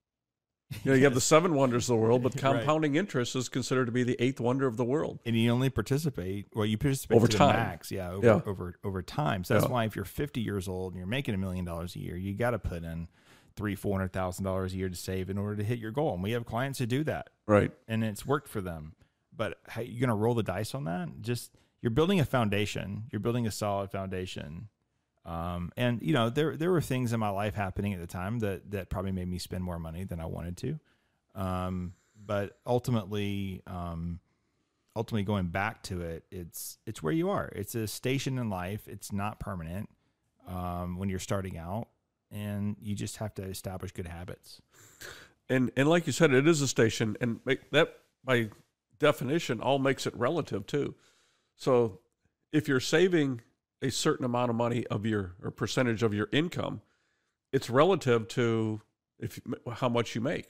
You 0.83 0.91
know, 0.91 0.97
you 0.97 1.05
have 1.05 1.13
the 1.13 1.21
seven 1.21 1.53
wonders 1.55 1.89
of 1.89 1.95
the 1.95 2.01
world, 2.01 2.23
but 2.23 2.33
Right. 2.41 2.41
compounding 2.41 2.95
interest 2.95 3.35
is 3.37 3.47
considered 3.47 3.85
to 3.85 3.91
be 3.91 4.03
the 4.03 4.17
eighth 4.21 4.39
wonder 4.41 4.67
of 4.67 4.75
the 4.75 4.83
world. 4.83 5.19
and 5.25 5.35
you 5.35 5.49
only 5.49 5.69
participate 5.69 6.47
well 6.53 6.65
you 6.65 6.77
participate 6.77 7.15
Over 7.15 7.27
to 7.27 7.37
time. 7.37 7.55
max 7.55 7.89
yeah 7.91 8.11
over 8.11 8.27
Yeah. 8.27 8.41
over 8.45 8.75
over 8.83 9.01
time 9.01 9.43
so 9.45 9.53
that's 9.53 9.65
Yeah. 9.65 9.71
why 9.71 9.85
if 9.85 9.95
you're 9.95 10.03
50 10.05 10.41
years 10.41 10.67
old 10.67 10.91
and 10.93 10.97
you're 10.99 11.07
making 11.07 11.35
a 11.35 11.37
million 11.37 11.63
dollars 11.63 11.95
a 11.95 11.99
year 11.99 12.17
you 12.17 12.33
got 12.33 12.51
to 12.51 12.59
put 12.59 12.83
in 12.83 13.07
three 13.55 13.75
four 13.75 13.93
hundred 13.97 14.11
thousand 14.13 14.43
dollars 14.43 14.73
a 14.73 14.77
year 14.77 14.89
to 14.89 14.95
save 14.95 15.29
in 15.29 15.37
order 15.37 15.55
to 15.55 15.63
hit 15.63 15.79
your 15.79 15.91
goal 15.91 16.13
and 16.13 16.21
we 16.21 16.31
have 16.31 16.45
clients 16.45 16.79
who 16.79 16.85
do 16.85 17.03
that 17.05 17.29
Right. 17.47 17.71
and 17.87 18.03
it's 18.03 18.25
worked 18.25 18.49
for 18.49 18.59
them 18.61 18.93
but 19.35 19.59
how 19.69 19.81
you 19.81 19.99
gonna 20.01 20.15
roll 20.15 20.33
the 20.33 20.43
dice 20.43 20.75
on 20.75 20.83
that 20.83 21.21
just 21.21 21.55
you're 21.81 21.91
building 21.91 22.19
a 22.19 22.25
foundation 22.25 23.03
you're 23.11 23.19
building 23.21 23.47
a 23.47 23.51
solid 23.51 23.89
foundation 23.89 24.67
um, 25.27 25.71
and 25.75 26.01
you 26.01 26.13
know 26.13 26.29
there 26.29 26.55
there 26.55 26.71
were 26.71 26.81
things 26.81 27.11
in 27.11 27.19
my 27.19 27.29
life 27.29 27.53
happening 27.53 27.93
at 27.93 27.99
the 27.99 28.07
time 28.07 28.39
that 28.39 28.71
that 28.71 28.89
probably 28.89 29.11
made 29.11 29.27
me 29.27 29.37
spend 29.37 29.63
more 29.63 29.77
money 29.77 30.05
than 30.05 30.19
I 30.19 30.25
wanted 30.25 30.57
to. 30.57 30.79
Um, 31.35 31.93
but 32.25 32.57
ultimately 32.65 33.61
um, 33.67 34.19
ultimately 34.95 35.23
going 35.23 35.47
back 35.47 35.83
to 35.83 36.01
it 36.01 36.23
it's 36.31 36.77
it's 36.85 37.03
where 37.03 37.13
you 37.13 37.29
are. 37.29 37.51
It's 37.53 37.75
a 37.75 37.87
station 37.87 38.37
in 38.37 38.49
life. 38.49 38.87
It's 38.87 39.11
not 39.11 39.39
permanent 39.39 39.89
um, 40.47 40.97
when 40.97 41.09
you're 41.09 41.19
starting 41.19 41.57
out 41.57 41.89
and 42.31 42.77
you 42.81 42.95
just 42.95 43.17
have 43.17 43.33
to 43.35 43.43
establish 43.43 43.91
good 43.91 44.07
habits. 44.07 44.61
And 45.49 45.71
and 45.75 45.89
like 45.89 46.07
you 46.07 46.13
said, 46.13 46.33
it 46.33 46.47
is 46.47 46.61
a 46.61 46.67
station, 46.67 47.15
and 47.21 47.39
that 47.71 47.89
by 48.23 48.49
definition 48.99 49.61
all 49.61 49.79
makes 49.79 50.05
it 50.05 50.15
relative 50.15 50.65
too. 50.65 50.95
So 51.55 51.99
if 52.51 52.67
you're 52.67 52.79
saving 52.79 53.41
a 53.81 53.91
certain 53.91 54.25
amount 54.25 54.49
of 54.49 54.55
money 54.55 54.85
of 54.87 55.05
your 55.05 55.33
or 55.43 55.51
percentage 55.51 56.03
of 56.03 56.13
your 56.13 56.29
income, 56.31 56.81
it's 57.53 57.69
relative 57.69 58.27
to 58.29 58.81
if 59.19 59.39
how 59.73 59.89
much 59.89 60.15
you 60.15 60.21
make. 60.21 60.49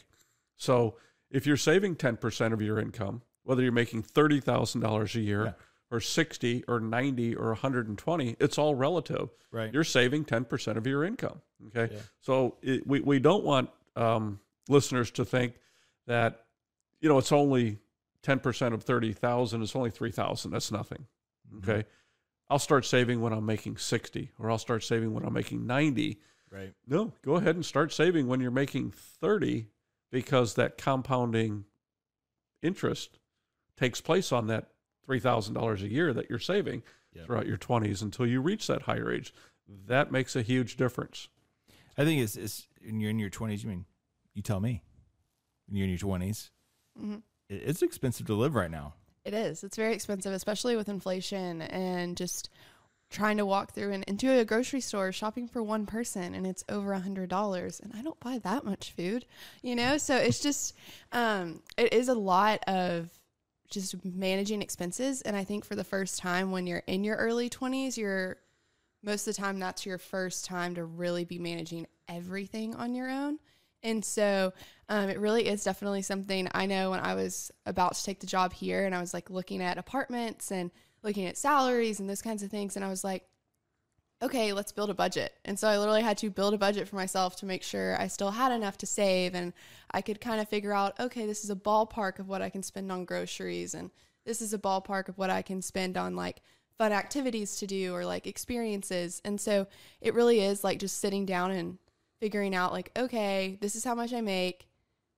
So 0.56 0.96
if 1.30 1.46
you're 1.46 1.58
saving 1.58 1.96
ten 1.96 2.18
percent 2.18 2.54
of 2.54 2.62
your 2.62 2.80
income, 2.80 3.22
whether 3.44 3.62
you're 3.62 3.72
making 3.72 4.04
thirty 4.04 4.40
thousand 4.40 4.82
dollars 4.82 5.16
a 5.16 5.20
year 5.22 5.46
Yeah. 5.46 5.52
or 5.92 6.00
sixty 6.00 6.64
or 6.68 6.80
ninety 6.80 7.36
or 7.36 7.48
one 7.48 7.56
hundred 7.58 7.88
and 7.88 7.98
twenty, 7.98 8.36
it's 8.40 8.58
all 8.58 8.76
relative 8.76 9.30
right 9.52 9.74
you're 9.74 9.84
saving 9.86 10.26
10% 10.26 10.76
of 10.76 10.86
your 10.86 11.04
income. 11.06 11.42
Okay. 11.68 11.94
Yeah. 11.94 12.02
So 12.20 12.58
it, 12.62 12.86
we, 12.86 13.00
we 13.00 13.20
don't 13.20 13.44
want 13.46 13.70
um, 13.96 14.40
listeners 14.68 15.10
to 15.12 15.24
think 15.26 15.54
that, 16.06 16.44
you 17.00 17.08
know, 17.08 17.18
it's 17.18 17.32
only 17.32 17.78
10% 18.24 18.74
of 18.74 18.84
30,000. 18.84 19.62
It's 19.64 19.74
only 19.76 19.90
3,000. 19.90 20.52
That's 20.52 20.70
nothing. 20.72 21.06
Mm-hmm. 21.54 21.72
Okay. 21.72 21.88
I'll 22.50 22.60
start 22.60 22.86
saving 22.86 23.22
when 23.22 23.34
I'm 23.34 23.46
making 23.46 23.78
60 23.78 24.32
or 24.40 24.50
I'll 24.50 24.58
start 24.58 24.84
saving 24.84 25.14
when 25.14 25.26
I'm 25.26 25.34
making 25.34 25.66
90. 25.68 26.20
right 26.52 26.74
No, 26.88 27.12
go 27.24 27.36
ahead 27.36 27.56
and 27.56 27.66
start 27.66 27.92
saving 27.92 28.28
when 28.28 28.40
you're 28.40 28.52
making 28.52 28.92
30 28.92 29.68
because 30.12 30.54
that 30.56 30.78
compounding 30.78 31.66
interest 32.62 33.20
takes 33.76 34.02
place 34.02 34.32
on 34.32 34.48
that 34.48 34.70
$3,000 35.08 35.82
a 35.84 35.88
year 35.90 36.14
that 36.14 36.30
you're 36.30 36.40
saving 36.40 36.84
Yeah. 37.14 37.26
throughout 37.26 37.48
your 37.48 37.58
20s 37.58 38.02
until 38.02 38.26
you 38.26 38.42
reach 38.42 38.68
that 38.68 38.84
higher 38.84 39.12
age. 39.12 39.34
that 39.88 40.10
makes 40.14 40.34
a 40.34 40.42
huge 40.42 40.78
difference. 40.78 41.28
I 41.98 42.06
think 42.06 42.22
it's, 42.22 42.38
it's 42.38 42.68
when 42.82 43.02
you're 43.02 43.10
in 43.10 43.20
your 43.20 43.30
20s. 43.30 43.64
You 43.64 43.70
mean 43.70 43.86
you 44.34 44.42
tell 44.42 44.62
me 44.62 44.82
when 45.68 45.76
you're 45.76 45.84
in 45.84 45.90
your 45.90 45.98
20s. 46.00 46.52
Mhm. 46.98 47.22
It's 47.50 47.82
expensive 47.82 48.26
to 48.28 48.34
live 48.34 48.56
right 48.56 48.72
now. 48.72 48.94
It 49.28 49.34
is. 49.34 49.62
It's 49.62 49.76
very 49.76 49.94
expensive, 49.94 50.32
especially 50.32 50.78
with 50.78 50.88
inflation 50.88 51.62
and 51.62 52.16
just 52.16 52.50
trying 53.10 53.36
to 53.38 53.46
walk 53.46 53.74
through 53.74 53.92
and 53.92 54.06
into 54.06 54.32
a 54.32 54.46
grocery 54.46 54.80
store 54.80 55.12
shopping 55.12 55.50
for 55.50 55.62
one 55.62 55.86
person 55.86 56.34
and 56.34 56.48
it's 56.48 56.64
over 56.70 56.94
a 56.94 57.00
hundred 57.00 57.28
dollars 57.30 57.82
and 57.82 57.92
I 57.94 58.02
don't 58.02 58.20
buy 58.22 58.40
that 58.40 58.64
much 58.64 58.94
food, 58.94 59.26
you 59.62 59.76
know? 59.76 59.98
So 59.98 60.16
it's 60.16 60.40
just 60.40 60.74
um 61.12 61.62
it 61.78 61.92
is 61.92 62.08
a 62.08 62.14
lot 62.14 62.64
of 62.68 63.10
just 63.70 63.96
managing 64.06 64.62
expenses 64.62 65.22
and 65.24 65.36
I 65.36 65.44
think 65.44 65.66
for 65.66 65.76
the 65.76 65.84
first 65.84 66.20
time 66.20 66.52
when 66.52 66.66
you're 66.66 66.84
in 66.88 67.04
your 67.04 67.18
early 67.18 67.50
twenties, 67.50 67.98
you're 67.98 68.38
most 69.04 69.28
of 69.28 69.36
the 69.36 69.42
time 69.42 69.60
that's 69.60 69.86
your 69.86 69.98
first 69.98 70.46
time 70.46 70.76
to 70.76 70.86
really 70.86 71.26
be 71.26 71.38
managing 71.38 71.86
everything 72.08 72.76
on 72.76 72.96
your 72.96 73.10
own. 73.10 73.40
And 73.84 74.04
so 74.04 74.54
um, 74.90 75.10
it 75.10 75.20
really 75.20 75.48
is 75.48 75.64
definitely 75.64 76.02
something 76.02 76.48
I 76.54 76.66
know 76.66 76.92
when 76.92 77.00
I 77.00 77.14
was 77.14 77.52
about 77.66 77.96
to 77.96 78.04
take 78.04 78.20
the 78.20 78.28
job 78.28 78.54
here 78.54 78.86
and 78.86 78.96
I 78.96 79.00
was 79.00 79.14
like 79.14 79.30
looking 79.30 79.62
at 79.62 79.78
apartments 79.78 80.52
and 80.52 80.72
looking 81.04 81.26
at 81.26 81.38
salaries 81.38 82.00
and 82.00 82.10
those 82.10 82.22
kinds 82.22 82.44
of 82.44 82.50
things. 82.50 82.76
And 82.76 82.84
I 82.84 82.90
was 82.90 83.04
like, 83.04 83.26
okay, 84.22 84.52
let's 84.52 84.72
build 84.72 84.90
a 84.90 84.96
budget. 84.96 85.34
And 85.46 85.60
so 85.60 85.68
I 85.68 85.78
literally 85.78 86.02
had 86.02 86.18
to 86.20 86.30
build 86.30 86.54
a 86.54 86.58
budget 86.58 86.88
for 86.88 86.96
myself 86.96 87.36
to 87.38 87.46
make 87.46 87.62
sure 87.62 88.00
I 88.02 88.08
still 88.08 88.32
had 88.32 88.52
enough 88.52 88.78
to 88.80 88.88
save 88.88 89.36
and 89.36 89.54
I 89.92 90.02
could 90.02 90.20
kind 90.20 90.42
of 90.42 90.50
figure 90.50 90.74
out, 90.74 91.00
okay, 91.00 91.26
this 91.26 91.44
is 91.44 91.52
a 91.52 91.56
ballpark 91.56 92.20
of 92.20 92.28
what 92.28 92.42
I 92.42 92.50
can 92.50 92.64
spend 92.64 92.92
on 92.92 93.06
groceries 93.06 93.76
and 93.76 93.92
this 94.26 94.42
is 94.42 94.54
a 94.54 94.58
ballpark 94.58 95.08
of 95.08 95.18
what 95.18 95.30
I 95.30 95.42
can 95.42 95.62
spend 95.62 95.98
on 95.98 96.16
like 96.16 96.42
fun 96.78 96.92
activities 96.92 97.58
to 97.58 97.68
do 97.68 97.94
or 97.94 98.06
like 98.06 98.28
experiences. 98.28 99.22
And 99.24 99.40
so 99.40 99.68
it 100.02 100.14
really 100.14 100.42
is 100.42 100.64
like 100.64 100.80
just 100.80 101.00
sitting 101.00 101.26
down 101.26 101.52
and 101.52 101.78
figuring 102.20 102.56
out 102.56 102.72
like, 102.72 102.92
okay, 102.98 103.58
this 103.62 103.76
is 103.76 103.84
how 103.84 103.96
much 103.96 104.14
I 104.14 104.22
make. 104.22 104.68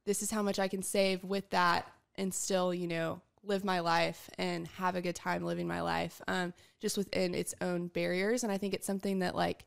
This 0.06 0.22
is 0.22 0.32
how 0.32 0.42
much 0.42 0.60
I 0.60 0.68
can 0.68 0.84
save 0.84 1.24
with 1.24 1.50
that 1.52 1.88
and 2.16 2.34
still, 2.34 2.74
you 2.74 2.88
know, 2.88 3.22
live 3.44 3.64
my 3.64 3.80
life 3.80 4.30
and 4.38 4.68
have 4.68 4.96
a 4.96 5.02
good 5.02 5.16
time 5.16 5.44
living 5.44 5.68
my 5.68 5.82
life 5.82 6.22
um, 6.28 6.54
just 6.80 6.98
within 6.98 7.34
its 7.34 7.56
own 7.62 7.88
barriers. 7.88 8.44
And 8.44 8.52
I 8.52 8.58
think 8.58 8.74
it's 8.74 8.88
something 8.88 9.20
that 9.20 9.36
like 9.36 9.66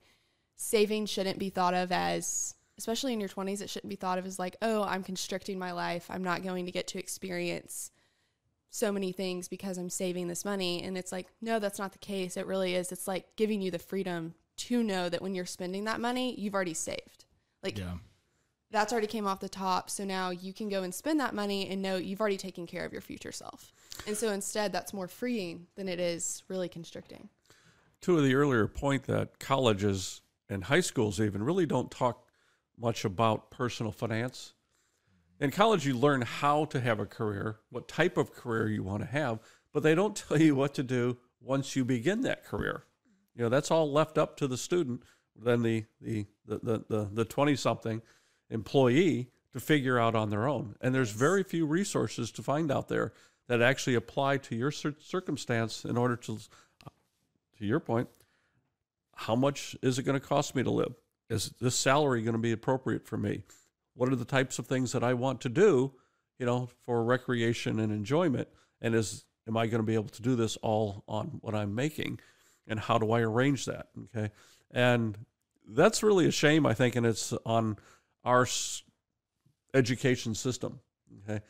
saving 0.57 1.07
shouldn't 1.07 1.39
be 1.39 1.51
thought 1.51 1.75
of 1.75 1.91
as, 1.91 2.55
especially 2.79 3.13
in 3.13 3.21
your 3.21 3.29
20s, 3.29 3.61
it 3.61 3.71
shouldn't 3.71 3.91
be 3.91 3.97
thought 3.97 4.19
of 4.19 4.27
as 4.27 4.39
like, 4.39 4.57
oh, 4.63 4.83
I'm 4.83 5.03
constricting 5.03 5.59
my 5.59 5.73
life. 5.73 6.07
I'm 6.11 6.25
not 6.25 6.43
going 6.43 6.67
to 6.67 6.73
get 6.73 6.89
to 6.89 6.99
experience 6.99 7.91
so 8.71 8.91
many 8.91 9.13
things 9.13 9.49
because 9.49 9.77
I'm 9.77 9.91
saving 9.91 10.29
this 10.29 10.45
money. 10.45 10.83
And 10.83 10.97
it's 10.97 11.13
like, 11.13 11.27
no, 11.41 11.59
that's 11.59 11.79
not 11.79 11.93
the 11.93 11.99
case. 11.99 12.37
It 12.37 12.47
really 12.47 12.75
is. 12.75 12.91
It's 12.91 13.09
like 13.09 13.37
giving 13.37 13.61
you 13.61 13.71
the 13.71 13.79
freedom 13.79 14.35
to 14.59 14.83
know 14.83 15.09
that 15.09 15.23
when 15.23 15.35
you're 15.35 15.47
spending 15.47 15.85
that 15.85 16.01
money, 16.01 16.39
you've 16.39 16.55
already 16.55 16.75
saved. 16.75 17.25
Like 17.63 17.79
Yeah. 17.79 17.99
that's 18.71 18.93
already 18.93 19.07
came 19.07 19.27
off 19.27 19.41
the 19.41 19.49
top. 19.49 19.91
So 19.91 20.05
now 20.05 20.31
you 20.31 20.53
can 20.53 20.69
go 20.69 20.83
and 20.83 20.95
spend 20.95 21.21
that 21.21 21.35
money 21.35 21.69
and 21.69 21.83
know 21.83 21.97
you've 21.97 22.21
already 22.21 22.37
taken 22.37 22.67
care 22.67 22.85
of 22.85 22.93
your 22.93 23.03
future 23.03 23.33
self. 23.33 23.73
And 24.07 24.17
so 24.17 24.31
instead, 24.31 24.73
that's 24.73 24.93
more 24.95 25.09
freeing 25.09 25.67
than 25.77 25.89
it 25.89 26.01
is 26.01 26.43
really 26.49 26.69
constricting. 26.69 27.29
To 28.03 28.21
the 28.21 28.35
earlier 28.35 28.67
point 28.67 29.05
that 29.05 29.39
colleges 29.39 30.23
and 30.49 30.65
high 30.65 30.81
schools 30.81 31.21
even 31.21 31.43
really 31.43 31.67
don't 31.67 31.91
talk 31.91 32.27
much 32.77 33.05
about 33.05 33.51
personal 33.51 33.93
finance. 33.93 34.55
In 35.39 35.51
college, 35.51 35.87
you 35.87 35.97
learn 35.97 36.23
how 36.23 36.65
to 36.67 36.81
have 36.81 37.01
a 37.01 37.07
career, 37.07 37.59
what 37.71 37.89
type 37.89 38.17
of 38.17 38.33
career 38.33 38.69
you 38.69 38.83
want 38.83 39.03
to 39.03 39.09
have, 39.09 39.41
but 39.73 39.83
they 39.83 39.95
don't 39.95 40.17
tell 40.29 40.41
you 40.41 40.55
what 40.55 40.75
to 40.75 40.83
do 40.83 41.19
once 41.41 41.77
you 41.77 41.85
begin 41.85 42.23
that 42.23 42.45
career. 42.45 42.85
You 43.35 43.45
know, 43.45 43.49
that's 43.49 43.71
all 43.71 43.91
left 43.91 44.19
up 44.19 44.37
to 44.39 44.47
the 44.47 44.57
student, 44.57 45.03
then 45.37 45.63
the 45.63 45.85
the 46.01 46.27
the 46.47 46.85
the 46.89 47.09
the, 47.13 47.25
20 47.25 47.57
something 47.57 48.03
employee 48.51 49.31
to 49.53 49.61
figure 49.61 49.99
out 49.99 50.15
on 50.15 50.31
their 50.31 50.47
own. 50.47 50.77
And 50.81 50.95
there's 50.95 51.11
very 51.11 51.43
few 51.43 51.67
resources 51.67 52.31
to 52.33 52.43
find 52.43 52.71
out 52.71 52.89
there 52.89 53.13
that 53.49 53.63
actually 53.63 53.95
apply 53.95 54.39
to 54.39 54.57
your 54.57 54.71
cir- 54.71 54.97
circumstance 55.01 55.85
in 55.85 55.97
order 55.97 56.17
to 56.17 56.39
to 57.59 57.67
your 57.67 57.81
point, 57.81 58.09
how 59.15 59.37
much 59.37 59.77
is 59.83 59.99
it 59.99 60.03
going 60.03 60.19
to 60.19 60.27
cost 60.27 60.55
me 60.55 60.63
to 60.63 60.71
live? 60.71 60.95
Is 61.29 61.51
this 61.61 61.75
salary 61.75 62.23
going 62.23 62.35
to 62.35 62.39
be 62.39 62.53
appropriate 62.53 63.07
for 63.07 63.17
me? 63.17 63.45
What 63.95 64.11
are 64.11 64.17
the 64.17 64.25
types 64.25 64.59
of 64.59 64.67
things 64.67 64.93
that 64.93 65.05
I 65.05 65.15
want 65.15 65.41
to 65.43 65.49
do, 65.49 65.93
you 66.39 66.47
know, 66.47 66.69
for 66.85 67.05
recreation 67.05 67.79
and 67.79 67.93
enjoyment? 67.93 68.49
And 68.81 68.95
is 68.95 69.25
am 69.47 69.57
I 69.57 69.67
going 69.67 69.83
to 69.83 69.87
be 69.87 69.95
able 69.95 70.09
to 70.09 70.23
do 70.23 70.35
this 70.35 70.57
all 70.57 71.05
on 71.07 71.39
what 71.41 71.55
I'm 71.55 71.75
making? 71.75 72.21
And 72.67 72.79
how 72.79 72.99
do 72.99 73.13
I 73.13 73.21
arrange 73.21 73.65
that? 73.67 73.89
Okay, 74.05 74.31
and 74.71 75.19
that's 75.69 76.03
really 76.03 76.27
a 76.27 76.31
shame, 76.31 76.67
I 76.67 76.75
think, 76.75 76.97
and 76.97 77.07
it's 77.07 77.33
on 77.45 77.77
our 78.25 78.47
education 79.75 80.35
system. 80.35 80.81
Okay, 81.25 81.41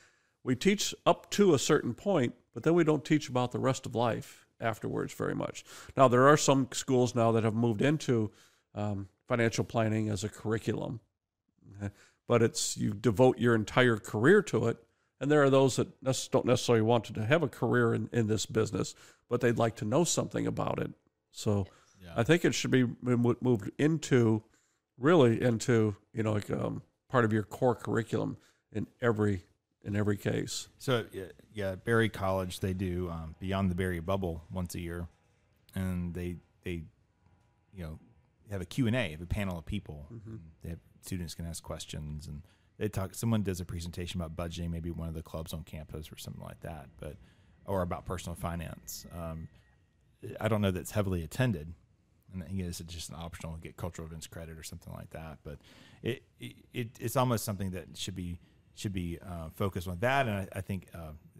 we 0.44 0.56
teach 0.56 0.94
up 1.06 1.30
to 1.32 1.54
a 1.54 1.58
certain 1.58 1.94
point, 1.94 2.34
but 2.54 2.62
then 2.62 2.74
we 2.74 2.84
don't 2.84 3.04
teach 3.04 3.28
about 3.28 3.52
the 3.52 3.58
rest 3.58 3.86
of 3.86 3.94
life 3.94 4.46
afterwards 4.60 5.12
very 5.12 5.34
much. 5.34 5.64
Now, 5.96 6.08
there 6.08 6.28
are 6.28 6.36
some 6.36 6.68
schools 6.72 7.14
now 7.14 7.32
that 7.32 7.44
have 7.44 7.54
moved 7.54 7.82
into 7.82 8.30
um, 8.74 9.08
financial 9.28 9.64
planning 9.64 10.08
as 10.08 10.24
a 10.24 10.28
curriculum, 10.28 11.00
okay? 11.76 11.92
but 12.28 12.42
it's 12.42 12.76
you 12.76 12.94
devote 12.94 13.38
your 13.38 13.54
entire 13.54 13.96
career 13.96 14.42
to 14.42 14.68
it. 14.68 14.78
And 15.20 15.30
there 15.30 15.42
are 15.42 15.50
those 15.50 15.76
that 15.76 16.02
don't 16.32 16.46
necessarily 16.46 16.82
want 16.82 17.04
to 17.04 17.24
have 17.24 17.44
a 17.44 17.48
career 17.48 17.94
in, 17.94 18.08
in 18.12 18.26
this 18.26 18.44
business, 18.44 18.94
but 19.28 19.40
they'd 19.40 19.58
like 19.58 19.76
to 19.76 19.84
know 19.84 20.02
something 20.02 20.46
about 20.46 20.80
it. 20.80 20.90
So 21.32 21.66
Yeah. 22.00 22.12
I 22.16 22.22
think 22.22 22.44
it 22.44 22.54
should 22.54 22.70
be 22.70 22.84
moved 23.02 23.70
into 23.78 24.42
really 24.98 25.40
into 25.42 25.96
you 26.12 26.22
know 26.22 26.32
like 26.32 26.50
um, 26.50 26.82
part 27.08 27.24
of 27.24 27.32
your 27.32 27.42
core 27.42 27.74
curriculum 27.74 28.36
in 28.72 28.86
every 29.00 29.44
in 29.84 29.96
every 29.96 30.16
case. 30.16 30.68
So 30.78 31.06
yeah, 31.12 31.24
yeah, 31.52 31.74
Berry 31.74 32.08
College 32.08 32.60
they 32.60 32.72
do 32.74 33.10
um, 33.10 33.34
Beyond 33.40 33.70
the 33.70 33.74
Berry 33.74 34.00
Bubble 34.00 34.44
once 34.50 34.74
a 34.74 34.80
year, 34.80 35.08
and 35.74 36.14
they 36.14 36.36
they 36.62 36.84
you 37.72 37.82
know 37.84 37.98
have 38.50 38.60
a 38.60 38.66
Q 38.66 38.86
and 38.86 38.94
A, 38.96 39.10
have 39.12 39.20
a 39.22 39.26
panel 39.26 39.58
of 39.58 39.64
people. 39.64 40.06
Mhm. 40.12 40.38
They 40.62 40.70
have 40.70 40.80
students 41.00 41.34
can 41.34 41.46
ask 41.46 41.62
questions, 41.62 42.26
and 42.26 42.42
they 42.78 42.88
talk. 42.88 43.14
Someone 43.14 43.42
does 43.42 43.60
a 43.60 43.64
presentation 43.64 44.20
about 44.20 44.36
budgeting, 44.36 44.70
maybe 44.70 44.90
one 44.90 45.08
of 45.08 45.14
the 45.14 45.22
clubs 45.22 45.52
on 45.52 45.62
campus 45.64 46.12
or 46.12 46.18
something 46.18 46.42
like 46.42 46.60
that, 46.60 46.88
but 47.00 47.16
or 47.64 47.82
about 47.82 48.04
personal 48.04 48.34
finance. 48.36 49.06
Um, 49.12 49.48
I 50.40 50.48
don't 50.48 50.60
know 50.60 50.70
that's 50.70 50.90
heavily 50.92 51.22
attended, 51.22 51.72
and 52.32 52.42
I 52.42 52.52
guess 52.52 52.80
it's 52.80 52.94
just 52.94 53.10
an 53.10 53.16
optional 53.18 53.56
get 53.56 53.76
cultural 53.76 54.06
events 54.06 54.26
credit 54.26 54.58
or 54.58 54.62
something 54.62 54.92
like 54.92 55.10
that. 55.10 55.38
But 55.44 55.58
it, 56.02 56.22
it, 56.40 56.54
it 56.72 56.88
it's 57.00 57.16
almost 57.16 57.44
something 57.44 57.70
that 57.72 57.96
should 57.96 58.14
be 58.16 58.38
should 58.74 58.92
be 58.92 59.18
uh, 59.24 59.48
focused 59.54 59.88
on 59.88 59.98
that. 60.00 60.26
And 60.26 60.36
I, 60.36 60.48
I 60.54 60.60
think 60.60 60.88
uh, 60.94 60.98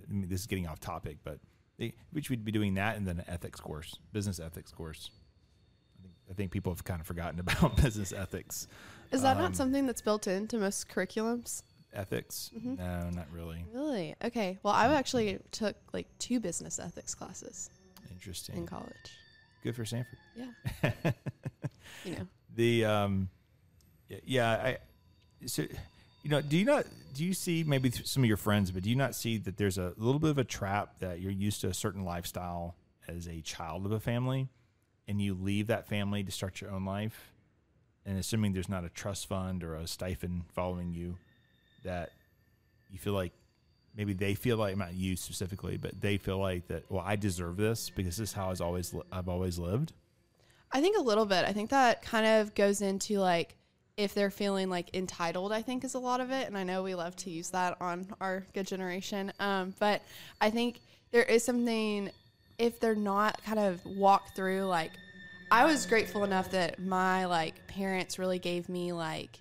I 0.08 0.12
mean, 0.12 0.28
this 0.28 0.40
is 0.40 0.46
getting 0.46 0.66
off 0.66 0.80
topic, 0.80 1.18
but 1.24 1.38
they, 1.78 1.94
we 2.12 2.20
should 2.22 2.44
be 2.44 2.52
doing 2.52 2.74
that 2.74 2.96
and 2.96 3.06
then 3.06 3.18
an 3.20 3.24
ethics 3.28 3.60
course, 3.60 3.98
business 4.12 4.38
ethics 4.38 4.70
course. 4.70 5.10
I 5.98 6.02
think, 6.02 6.14
I 6.30 6.34
think 6.34 6.50
people 6.50 6.72
have 6.72 6.84
kind 6.84 7.00
of 7.00 7.06
forgotten 7.06 7.40
about 7.40 7.76
business 7.76 8.12
ethics. 8.12 8.66
Is 9.10 9.22
that 9.22 9.36
Um, 9.36 9.42
not 9.42 9.56
something 9.56 9.86
that's 9.86 10.02
built 10.02 10.26
into 10.26 10.58
most 10.58 10.88
curriculums? 10.88 11.62
Ethics? 11.94 12.50
Mhm. 12.56 12.78
No, 12.78 13.10
not 13.10 13.30
really. 13.30 13.64
Really? 13.72 14.14
Okay. 14.24 14.58
Well, 14.62 14.72
I 14.72 14.86
actually 14.94 15.38
took 15.50 15.76
like 15.92 16.06
two 16.18 16.40
business 16.40 16.78
ethics 16.78 17.14
classes 17.14 17.68
in 18.54 18.66
college. 18.66 19.18
Good 19.62 19.76
for 19.76 19.84
Samford. 19.84 20.06
Yeah. 20.36 21.12
You 22.04 22.14
know. 22.16 22.26
the 22.56 22.84
um 22.84 23.28
yeah 24.24 24.50
i 24.50 24.78
so 25.46 25.62
you 25.62 26.30
know 26.30 26.40
do 26.40 26.56
you 26.56 26.64
not 26.64 26.84
do 27.14 27.24
you 27.24 27.32
see 27.34 27.62
maybe 27.64 27.90
some 27.90 28.22
of 28.24 28.28
your 28.28 28.36
friends 28.36 28.70
but 28.70 28.82
do 28.82 28.90
you 28.90 28.96
not 28.96 29.14
see 29.14 29.38
that 29.38 29.56
there's 29.56 29.78
a 29.78 29.92
little 29.96 30.18
bit 30.18 30.30
of 30.30 30.38
a 30.38 30.44
trap 30.44 30.98
that 31.00 31.20
you're 31.20 31.30
used 31.30 31.60
to 31.60 31.68
a 31.68 31.74
certain 31.74 32.04
lifestyle 32.04 32.74
as 33.06 33.28
a 33.28 33.40
child 33.42 33.86
of 33.86 33.92
a 33.92 34.00
family 34.00 34.48
and 35.06 35.20
you 35.20 35.34
leave 35.34 35.68
that 35.68 35.86
family 35.86 36.24
to 36.24 36.32
start 36.32 36.60
your 36.60 36.70
own 36.70 36.84
life 36.84 37.32
and 38.04 38.18
assuming 38.18 38.52
there's 38.52 38.68
not 38.68 38.84
a 38.84 38.88
trust 38.88 39.28
fund 39.28 39.62
or 39.62 39.74
a 39.74 39.86
stipend 39.86 40.42
following 40.54 40.92
you 40.92 41.16
that 41.84 42.10
you 42.90 42.98
feel 42.98 43.12
like 43.12 43.32
maybe 43.96 44.12
they 44.12 44.34
feel 44.34 44.56
like 44.56 44.76
not 44.76 44.94
you 44.94 45.16
specifically 45.16 45.76
but 45.76 46.00
they 46.00 46.16
feel 46.16 46.38
like 46.38 46.66
that 46.68 46.90
well 46.90 47.02
i 47.04 47.16
deserve 47.16 47.56
this 47.56 47.90
because 47.90 48.16
this 48.16 48.30
is 48.30 48.32
how 48.34 48.50
i've 48.50 48.60
always 48.60 48.92
li- 48.94 49.02
i've 49.12 49.28
always 49.28 49.58
lived 49.58 49.92
I 50.72 50.80
think 50.80 50.96
a 50.96 51.02
little 51.02 51.26
bit. 51.26 51.44
I 51.44 51.52
think 51.52 51.70
that 51.70 52.02
kind 52.02 52.26
of 52.26 52.54
goes 52.54 52.80
into 52.80 53.18
like 53.18 53.56
if 53.98 54.14
they're 54.14 54.30
feeling 54.30 54.70
like 54.70 54.94
entitled, 54.94 55.52
I 55.52 55.60
think 55.60 55.84
is 55.84 55.94
a 55.94 55.98
lot 55.98 56.20
of 56.20 56.30
it. 56.30 56.46
And 56.46 56.56
I 56.56 56.64
know 56.64 56.82
we 56.82 56.94
love 56.94 57.14
to 57.16 57.30
use 57.30 57.50
that 57.50 57.76
on 57.80 58.06
our 58.20 58.46
good 58.54 58.66
generation. 58.66 59.32
Um, 59.38 59.74
but 59.78 60.00
I 60.40 60.48
think 60.48 60.80
there 61.10 61.24
is 61.24 61.44
something 61.44 62.10
if 62.58 62.80
they're 62.80 62.94
not 62.94 63.42
kind 63.44 63.58
of 63.58 63.84
walk 63.84 64.34
through 64.34 64.64
like 64.64 64.92
I 65.50 65.66
was 65.66 65.84
grateful 65.84 66.24
enough 66.24 66.50
that 66.52 66.78
my 66.78 67.26
like 67.26 67.66
parents 67.66 68.18
really 68.18 68.38
gave 68.38 68.70
me 68.70 68.92
like 68.92 69.40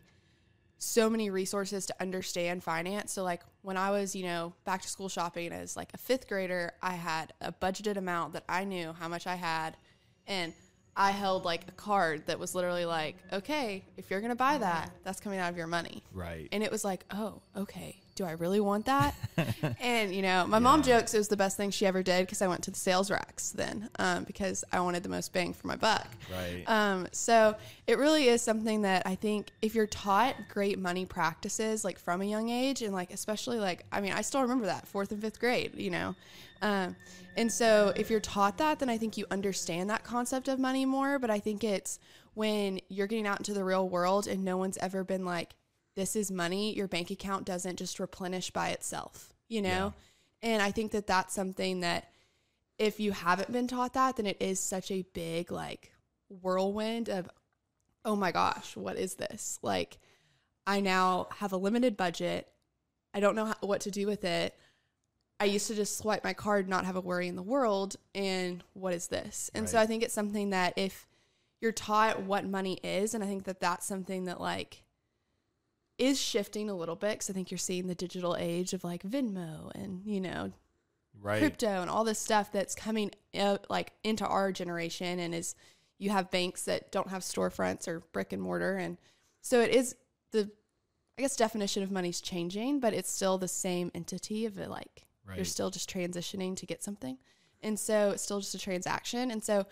so 0.79 1.10
many 1.10 1.29
resources 1.29 1.86
to 1.86 1.96
understand 2.01 2.62
finance. 2.62 3.13
So 3.13 3.24
like 3.24 3.41
when 3.62 3.77
I 3.77 3.91
was, 3.91 4.15
you 4.15 4.24
know, 4.24 4.53
back 4.65 4.82
to 4.82 4.88
school 4.88 5.10
shopping 5.10 5.51
as 5.51 5.75
like 5.75 5.89
a 5.94 5.98
fifth 5.98 6.27
grader, 6.27 6.74
I 6.82 6.94
had 6.94 7.34
a 7.41 7.51
budgeted 7.51 7.98
amount 7.98 8.34
that 8.34 8.44
I 8.50 8.63
knew 8.63 8.94
how 8.94 9.08
much 9.08 9.27
I 9.27 9.36
had 9.36 9.77
and 10.27 10.53
I 10.96 11.12
held 11.12 11.46
like 11.46 11.68
a 11.68 11.72
card 11.72 12.27
that 12.27 12.38
was 12.38 12.53
literally 12.53 12.86
like, 12.86 13.15
okay, 13.32 13.84
if 13.98 14.10
you're 14.10 14.22
gonna 14.22 14.36
buy 14.36 14.58
that, 14.58 14.91
that's 15.03 15.20
coming 15.20 15.39
out 15.39 15.50
of 15.50 15.58
your 15.58 15.68
money. 15.68 16.03
Right. 16.13 16.50
And 16.51 16.63
it 16.63 16.72
was 16.72 16.84
like, 16.84 17.06
oh, 17.12 17.41
okay. 17.56 18.00
Do 18.22 18.28
I 18.28 18.34
really 18.34 18.60
want 18.60 18.86
that? 18.86 19.16
and 19.80 20.13
you 20.13 20.22
know, 20.22 20.46
my 20.46 20.60
mom 20.60 20.84
jokes 20.84 21.16
it 21.16 21.18
was 21.18 21.28
the 21.28 21.36
best 21.36 21.58
thing 21.58 21.72
she 21.72 21.88
ever 21.88 22.04
did 22.04 22.28
because 22.28 22.44
I 22.44 22.48
went 22.48 22.62
to 22.66 22.70
the 22.70 22.78
sales 22.78 23.10
racks 23.10 23.50
then 23.50 23.90
um, 23.98 24.25
because 24.25 24.63
I 24.72 24.80
wanted 24.82 25.01
the 25.01 25.10
most 25.10 25.34
bang 25.34 25.54
for 25.54 25.66
my 25.66 25.75
buck. 25.75 26.08
Right. 26.32 26.63
Um, 26.68 27.08
so 27.12 27.56
it 27.88 27.98
really 27.98 28.28
is 28.28 28.44
something 28.44 28.84
that 28.84 29.08
I 29.08 29.16
think 29.16 29.50
if 29.63 29.74
you're 29.74 29.88
taught 29.88 30.36
great 30.50 30.78
money 30.78 31.04
practices 31.04 31.84
like 31.84 31.98
from 31.98 32.22
a 32.22 32.25
young 32.25 32.50
age 32.50 32.84
and 32.84 32.94
like 32.94 33.12
especially 33.12 33.58
like 33.58 33.86
I 33.92 34.01
mean 34.01 34.13
I 34.13 34.22
still 34.22 34.44
remember 34.44 34.68
that 34.68 34.88
fourth 34.88 35.12
and 35.12 35.20
fifth 35.20 35.40
grade, 35.40 35.72
you 35.75 35.90
know. 35.90 36.13
Um, 36.62 36.96
and 37.36 37.51
so 37.51 37.92
if 37.96 38.12
you're 38.12 38.20
taught 38.20 38.60
that, 38.60 38.78
then 38.78 38.90
I 38.92 39.00
think 39.00 39.18
you 39.18 39.25
understand 39.32 39.90
that 39.90 40.04
concept 40.04 40.48
of 40.48 40.60
money 40.60 40.86
more. 40.86 41.18
But 41.18 41.32
I 41.32 41.40
think 41.40 41.63
it's 41.63 41.98
when 42.36 42.82
you're 42.88 43.08
getting 43.08 43.25
out 43.25 43.40
into 43.40 43.56
the 43.56 43.63
real 43.63 43.90
world 43.90 44.28
and 44.28 44.46
no 44.46 44.58
one's 44.58 44.78
ever 44.78 45.04
been 45.04 45.25
like, 45.25 45.56
this 45.95 46.15
is 46.15 46.31
money, 46.31 46.75
your 46.75 46.88
bank 46.88 47.12
account 47.12 47.45
doesn't 47.45 47.77
just 47.77 48.00
replenish 48.00 48.51
by 48.51 48.69
itself, 48.69 49.33
you 49.48 49.62
know? 49.62 49.93
And 50.41 50.62
I 50.62 50.71
think 50.71 50.91
that 50.91 51.07
that's 51.07 51.33
something 51.33 51.81
that 51.81 52.10
if 52.77 53.00
you 53.00 53.12
haven't 53.12 53.51
been 53.51 53.67
taught 53.67 53.93
that, 53.93 54.15
then 54.15 54.25
it 54.25 54.38
is 54.39 54.60
such 54.60 54.89
a 54.89 55.05
big 55.13 55.51
like 55.51 55.91
whirlwind 56.29 57.10
of, 57.10 57.29
oh 58.05 58.15
my 58.15 58.31
gosh, 58.31 58.75
what 58.75 58.98
is 58.98 59.15
this? 59.15 59.60
Like, 59.62 60.00
I 60.65 60.79
now 60.79 61.27
have 61.38 61.51
a 61.51 61.57
limited 61.57 61.98
budget. 61.98 62.48
I 63.13 63.19
don't 63.19 63.36
know 63.36 63.45
how, 63.45 63.55
what 63.60 63.81
to 63.81 63.91
do 63.91 64.07
with 64.07 64.24
it. 64.24 64.55
I 65.39 65.45
used 65.45 65.67
to 65.67 65.75
just 65.75 65.98
swipe 65.98 66.24
my 66.24 66.33
card, 66.33 66.69
not 66.69 66.86
have 66.86 66.95
a 66.95 67.01
worry 67.01 67.27
in 67.27 67.36
the 67.36 67.43
world. 67.43 67.95
And 68.15 68.63
what 68.74 68.93
is 68.93 69.07
this? 69.07 69.51
And 69.53 69.67
so 69.67 69.79
I 69.79 69.86
think 69.88 70.03
it's 70.03 70.13
something 70.13 70.51
that 70.51 70.74
if 70.77 71.07
you're 71.60 71.71
taught 71.71 72.21
what 72.21 72.45
money 72.45 72.79
is, 72.83 73.13
and 73.13 73.24
I 73.24 73.27
think 73.27 73.43
that 73.43 73.60
that's 73.60 73.86
something 73.86 74.25
that 74.25 74.39
like 74.39 74.83
is 76.01 76.20
shifting 76.20 76.67
a 76.67 76.74
little 76.74 76.96
bit 76.96 77.12
because 77.12 77.29
I 77.29 77.34
think 77.34 77.51
you're 77.51 77.60
seeing 77.60 77.86
the 77.86 77.93
digital 77.96 78.36
age 78.36 78.74
of 78.74 78.84
like 78.84 79.03
Venmo 79.03 79.72
and 79.75 80.01
you 80.03 80.20
know 80.20 80.51
right. 81.22 81.38
crypto 81.38 81.67
and 81.67 81.89
all 81.91 82.03
this 82.03 82.17
stuff 82.17 82.51
that's 82.51 82.74
coming 82.74 83.12
uh, 83.38 83.60
like 83.70 83.91
into 84.03 84.25
our 84.25 84.51
generation 84.51 85.20
and 85.20 85.36
is 85.36 85.55
you 86.00 86.10
have 86.10 86.31
banks 86.31 86.63
that 86.63 86.91
don't 86.91 87.10
have 87.10 87.22
storefronts 87.22 87.88
or 87.88 88.00
brick 88.13 88.34
and 88.34 88.41
mortar. 88.41 88.77
And 88.77 88.98
so 89.41 89.62
it 89.62 89.70
is 89.70 89.96
the 90.31 90.50
i 91.20 91.22
guess 91.22 91.36
definition 91.36 91.84
of 91.84 91.91
money's 91.91 92.22
changing 92.22 92.79
but 92.79 92.93
it's 92.93 93.12
still 93.12 93.38
the 93.38 93.48
same 93.48 93.91
entity 93.93 94.46
of 94.46 94.58
it 94.58 94.70
like 94.70 95.05
you're 95.36 95.46
still 95.46 95.70
just 95.70 95.89
transitioning 95.89 96.55
to 96.58 96.65
get 96.65 96.84
something. 96.84 97.17
And 97.62 97.79
so 97.79 98.10
it's 98.10 98.24
still 98.24 98.39
just 98.39 98.55
a 98.55 98.60
transaction. 98.60 99.29
And 99.29 99.43
so 99.43 99.65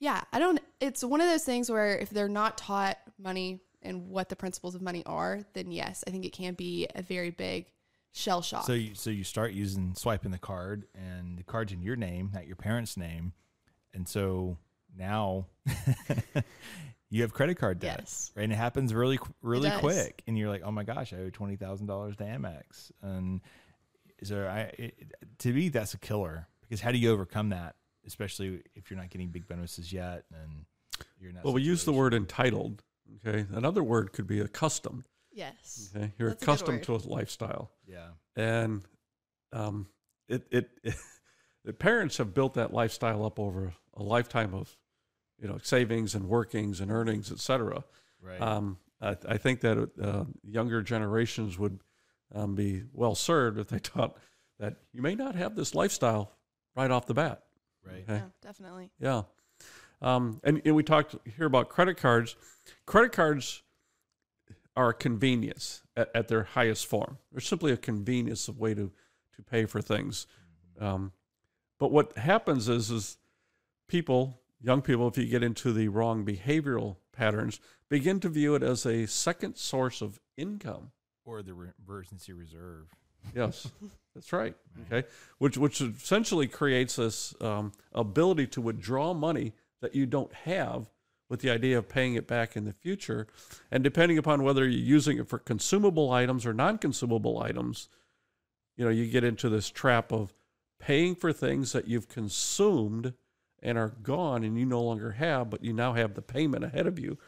yeah 0.00 0.20
i 0.32 0.38
don't 0.40 0.60
it's 0.80 1.04
one 1.04 1.20
of 1.20 1.28
those 1.28 1.44
things 1.44 1.70
where 1.70 1.96
if 1.96 2.10
they're 2.10 2.28
not 2.28 2.58
taught 2.58 2.98
money 3.20 3.60
and 3.82 4.08
what 4.08 4.28
the 4.28 4.36
principles 4.36 4.74
of 4.74 4.82
money 4.82 5.02
are 5.06 5.40
then 5.54 5.70
yes 5.70 6.04
i 6.06 6.10
think 6.10 6.24
it 6.24 6.32
can 6.32 6.54
be 6.54 6.86
a 6.94 7.02
very 7.02 7.30
big 7.30 7.66
shell 8.12 8.42
shock 8.42 8.64
So 8.66 8.74
you 8.74 8.94
so 8.94 9.10
you 9.10 9.24
start 9.24 9.52
using 9.52 9.94
swiping 9.94 10.30
the 10.30 10.38
card 10.38 10.84
and 10.94 11.38
the 11.38 11.42
card's 11.42 11.72
in 11.72 11.82
your 11.82 11.96
name, 11.96 12.30
not 12.32 12.46
your 12.46 12.56
parents' 12.56 12.96
name. 12.96 13.32
And 13.94 14.06
so 14.08 14.58
now 14.96 15.46
you 17.10 17.22
have 17.22 17.32
credit 17.32 17.56
card 17.56 17.78
debt. 17.78 18.00
Yes. 18.00 18.30
Right. 18.34 18.44
And 18.44 18.52
it 18.52 18.56
happens 18.56 18.94
really 18.94 19.18
qu- 19.18 19.32
really 19.42 19.70
quick. 19.70 20.22
And 20.26 20.36
you're 20.38 20.48
like, 20.48 20.62
"Oh 20.64 20.70
my 20.70 20.84
gosh, 20.84 21.12
I 21.12 21.16
owe 21.18 21.30
$20,000 21.30 22.16
to 22.16 22.24
Amex." 22.24 22.92
And 23.02 23.40
so 24.22 24.46
I 24.46 24.60
it, 24.78 25.12
to 25.38 25.52
me 25.52 25.68
that's 25.68 25.94
a 25.94 25.98
killer 25.98 26.46
because 26.60 26.80
how 26.80 26.92
do 26.92 26.98
you 26.98 27.10
overcome 27.10 27.48
that, 27.50 27.76
especially 28.06 28.62
if 28.74 28.90
you're 28.90 28.98
not 28.98 29.10
getting 29.10 29.28
big 29.28 29.46
bonuses 29.48 29.92
yet 29.92 30.24
and 30.32 30.66
you're 31.18 31.32
not. 31.32 31.42
that 31.42 31.44
Well, 31.44 31.54
we 31.54 31.62
use 31.62 31.84
the 31.84 31.92
word 31.92 32.14
entitled. 32.14 32.82
Okay. 33.26 33.46
Another 33.52 33.82
word 33.82 34.12
could 34.12 34.26
be 34.26 34.40
accustomed. 34.40 35.04
yes 35.32 35.90
Okay. 35.94 36.12
You're 36.18 36.30
That's 36.30 36.42
a 36.42 36.44
accustomed 36.44 36.82
to 36.84 36.94
a 36.94 36.96
lifestyle. 36.96 37.70
Yeah. 37.86 38.08
and 38.36 38.82
um, 39.52 39.86
it, 40.28 40.46
it, 40.50 40.70
the 41.64 41.72
parents 41.72 42.16
have 42.18 42.32
built 42.34 42.54
that 42.54 42.72
lifestyle 42.72 43.24
up 43.24 43.38
over 43.38 43.74
a 43.94 44.02
lifetime 44.02 44.54
of 44.54 44.76
you 45.38 45.48
know 45.48 45.58
savings 45.62 46.14
and 46.14 46.28
workings 46.28 46.80
and 46.80 46.90
earnings, 46.90 47.30
et 47.30 47.38
cetera. 47.38 47.84
Right. 48.20 48.40
Um, 48.40 48.78
I, 49.00 49.16
I 49.28 49.36
think 49.36 49.60
that 49.60 49.90
uh, 50.00 50.24
younger 50.44 50.80
generations 50.82 51.58
would 51.58 51.80
um, 52.34 52.54
be 52.54 52.84
well 52.92 53.14
served 53.14 53.58
if 53.58 53.68
they 53.68 53.78
taught 53.92 54.16
that 54.58 54.76
you 54.92 55.02
may 55.02 55.14
not 55.14 55.34
have 55.34 55.56
this 55.56 55.74
lifestyle 55.74 56.32
right 56.76 56.90
off 56.90 57.06
the 57.06 57.14
bat. 57.14 57.42
right. 57.84 58.04
Okay. 58.08 58.14
yeah 58.14 58.22
definitely 58.40 58.90
Yeah. 58.98 59.22
Um, 60.02 60.40
and, 60.42 60.60
and 60.64 60.74
we 60.74 60.82
talked 60.82 61.14
here 61.36 61.46
about 61.46 61.68
credit 61.68 61.96
cards. 61.96 62.36
Credit 62.86 63.12
cards 63.12 63.62
are 64.76 64.90
a 64.90 64.94
convenience 64.94 65.82
at, 65.96 66.10
at 66.14 66.28
their 66.28 66.42
highest 66.42 66.86
form. 66.86 67.18
They're 67.30 67.40
simply 67.40 67.72
a 67.72 67.76
convenience 67.76 68.48
of 68.48 68.58
way 68.58 68.74
to, 68.74 68.90
to 69.36 69.42
pay 69.42 69.64
for 69.64 69.80
things. 69.80 70.26
Um, 70.80 71.12
but 71.78 71.92
what 71.92 72.18
happens 72.18 72.68
is, 72.68 72.90
is 72.90 73.16
people, 73.86 74.40
young 74.60 74.82
people, 74.82 75.06
if 75.08 75.16
you 75.16 75.26
get 75.26 75.42
into 75.42 75.72
the 75.72 75.88
wrong 75.88 76.24
behavioral 76.24 76.96
patterns, 77.12 77.60
begin 77.88 78.18
to 78.20 78.28
view 78.28 78.54
it 78.54 78.62
as 78.62 78.84
a 78.86 79.06
second 79.06 79.56
source 79.56 80.00
of 80.00 80.18
income. 80.36 80.90
Or 81.24 81.42
the 81.42 81.54
re- 81.54 81.68
emergency 81.86 82.32
reserve. 82.32 82.88
Yes, 83.34 83.70
that's 84.14 84.32
right. 84.32 84.56
Okay, 84.86 85.06
which 85.38 85.56
which 85.56 85.80
essentially 85.80 86.48
creates 86.48 86.96
this 86.96 87.34
um, 87.40 87.70
ability 87.92 88.48
to 88.48 88.60
withdraw 88.60 89.14
money 89.14 89.52
that 89.82 89.94
you 89.94 90.06
don't 90.06 90.32
have, 90.32 90.90
with 91.28 91.40
the 91.40 91.50
idea 91.50 91.76
of 91.76 91.88
paying 91.88 92.14
it 92.14 92.26
back 92.26 92.56
in 92.56 92.64
the 92.64 92.72
future, 92.72 93.26
and 93.70 93.84
depending 93.84 94.16
upon 94.16 94.42
whether 94.42 94.66
you're 94.66 94.80
using 94.80 95.18
it 95.18 95.28
for 95.28 95.38
consumable 95.38 96.10
items 96.10 96.46
or 96.46 96.54
non-consumable 96.54 97.42
items, 97.42 97.88
you 98.76 98.84
know, 98.84 98.90
you 98.90 99.06
get 99.06 99.24
into 99.24 99.48
this 99.48 99.68
trap 99.68 100.12
of 100.12 100.32
paying 100.78 101.14
for 101.14 101.32
things 101.32 101.72
that 101.72 101.86
you've 101.86 102.08
consumed 102.08 103.12
and 103.62 103.78
are 103.78 103.94
gone 104.02 104.42
and 104.42 104.58
you 104.58 104.66
no 104.66 104.82
longer 104.82 105.12
have, 105.12 105.50
but 105.50 105.62
you 105.62 105.72
now 105.72 105.92
have 105.92 106.14
the 106.14 106.22
payment 106.22 106.64
ahead 106.64 106.86
of 106.86 106.98
you 106.98 107.18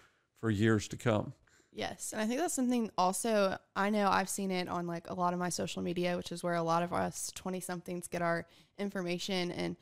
for 0.41 0.51
years 0.51 0.89
to 0.89 0.97
come. 0.97 1.33
Yes, 1.73 2.13
and 2.13 2.23
I 2.23 2.27
think 2.27 2.41
that's 2.41 2.55
something 2.55 2.91
also 2.97 3.57
I 3.75 3.91
know 3.91 4.09
I've 4.09 4.29
seen 4.29 4.51
it 4.51 4.69
on 4.69 4.87
like 4.87 5.09
a 5.11 5.15
lot 5.15 5.33
of 5.33 5.41
my 5.41 5.49
social 5.49 5.83
media, 5.83 6.17
which 6.17 6.31
is 6.31 6.43
where 6.43 6.55
a 6.55 6.63
lot 6.63 6.83
of 6.83 6.93
us 6.93 7.33
20 7.35 7.59
somethings 7.61 8.07
get 8.07 8.23
our 8.23 8.47
information 8.79 9.51
and 9.51 9.77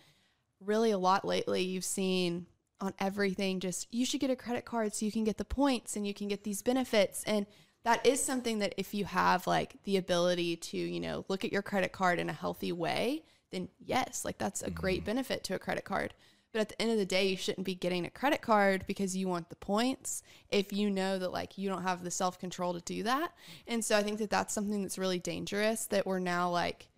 really 0.61 0.91
a 0.91 0.99
lot 0.99 1.25
lately 1.25 1.63
you've 1.63 1.85
seen 1.85 2.47
on 2.83 2.93
everything 2.99 3.61
just 3.61 3.87
you 3.95 4.05
should 4.05 4.21
get 4.21 4.29
a 4.29 4.37
credit 4.37 4.65
card 4.65 4.95
so 4.95 5.07
you 5.07 5.13
can 5.13 5.25
get 5.25 5.39
the 5.39 5.45
points 5.45 5.97
and 5.97 6.07
you 6.07 6.13
can 6.13 6.29
get 6.29 6.45
these 6.45 6.61
benefits 6.61 7.23
and 7.25 7.47
that 7.85 8.07
is 8.07 8.23
something 8.23 8.61
that 8.61 8.75
if 8.77 8.95
you 8.95 9.05
have 9.05 9.47
like 9.47 9.75
the 9.85 9.97
ability 9.97 10.57
to, 10.57 10.77
you 10.77 11.01
know, 11.01 11.25
look 11.29 11.45
at 11.45 11.53
your 11.53 11.63
credit 11.63 11.93
card 11.93 12.19
in 12.19 12.29
a 12.29 12.33
healthy 12.33 12.73
way, 12.73 13.23
then 13.51 13.69
yes, 13.85 14.25
like 14.25 14.39
that's 14.39 14.63
a 14.63 14.71
great 14.71 15.01
mm-hmm. 15.01 15.07
benefit 15.07 15.45
to 15.45 15.55
a 15.55 15.59
credit 15.59 15.85
card. 15.85 16.15
But 16.53 16.61
at 16.61 16.69
the 16.69 16.83
end 16.83 16.91
of 16.93 16.99
the 16.99 17.07
day, 17.07 17.29
you 17.29 17.37
shouldn't 17.37 17.65
be 17.65 17.75
getting 17.75 18.05
a 18.05 18.11
credit 18.11 18.43
card 18.43 18.85
because 18.87 19.17
you 19.17 19.27
want 19.27 19.49
the 19.49 19.57
points 19.57 20.23
if 20.51 20.71
you 20.73 20.91
know 20.91 21.19
that 21.19 21.33
like 21.33 21.57
you 21.57 21.69
don't 21.69 21.83
have 21.83 22.05
the 22.05 22.11
self 22.11 22.39
control 22.39 22.75
to 22.75 22.81
do 22.81 23.03
that. 23.05 23.33
And 23.67 23.85
so 23.85 23.97
I 23.97 24.03
think 24.03 24.19
that 24.19 24.31
that's 24.31 24.53
something 24.55 24.83
that's 24.83 24.99
really 24.99 25.19
dangerous 25.19 25.87
that 25.87 26.07
we're 26.07 26.19
now 26.19 26.51
like 26.51 26.89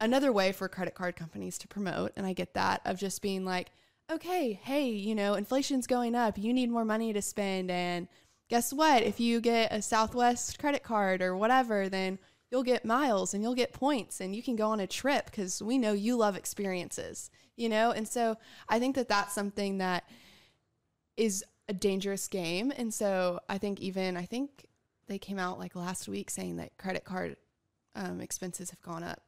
another 0.00 0.32
way 0.32 0.50
for 0.50 0.66
credit 0.68 0.94
card 0.94 1.14
companies 1.14 1.58
to 1.58 1.68
promote. 1.68 2.12
And 2.16 2.26
I 2.26 2.32
get 2.32 2.54
that 2.54 2.80
of 2.84 2.98
just 2.98 3.20
being 3.20 3.44
like, 3.44 3.68
okay, 4.10 4.60
hey, 4.62 4.88
you 4.88 5.14
know, 5.14 5.34
inflation's 5.34 5.86
going 5.86 6.14
up. 6.14 6.38
You 6.38 6.52
need 6.52 6.70
more 6.70 6.84
money 6.84 7.12
to 7.12 7.22
spend. 7.22 7.70
And 7.70 8.08
guess 8.48 8.72
what? 8.72 9.02
If 9.02 9.20
you 9.20 9.40
get 9.40 9.72
a 9.72 9.82
Southwest 9.82 10.58
credit 10.58 10.82
card 10.82 11.22
or 11.22 11.36
whatever, 11.36 11.88
then 11.88 12.18
you'll 12.50 12.62
get 12.62 12.84
miles 12.84 13.34
and 13.34 13.42
you'll 13.42 13.54
get 13.54 13.72
points 13.72 14.20
and 14.20 14.34
you 14.34 14.42
can 14.42 14.56
go 14.56 14.70
on 14.70 14.80
a 14.80 14.86
trip 14.86 15.26
because 15.26 15.62
we 15.62 15.78
know 15.78 15.92
you 15.92 16.16
love 16.16 16.36
experiences, 16.36 17.30
you 17.56 17.68
know? 17.68 17.90
And 17.90 18.06
so 18.06 18.36
I 18.68 18.78
think 18.78 18.94
that 18.94 19.08
that's 19.08 19.34
something 19.34 19.78
that 19.78 20.04
is 21.16 21.44
a 21.68 21.72
dangerous 21.72 22.28
game. 22.28 22.72
And 22.76 22.94
so 22.94 23.40
I 23.48 23.58
think 23.58 23.80
even, 23.80 24.16
I 24.16 24.24
think 24.24 24.66
they 25.08 25.18
came 25.18 25.38
out 25.38 25.58
like 25.58 25.74
last 25.74 26.08
week 26.08 26.30
saying 26.30 26.56
that 26.56 26.76
credit 26.78 27.04
card 27.04 27.36
um, 27.96 28.20
expenses 28.20 28.70
have 28.70 28.82
gone 28.82 29.02
up 29.02 29.25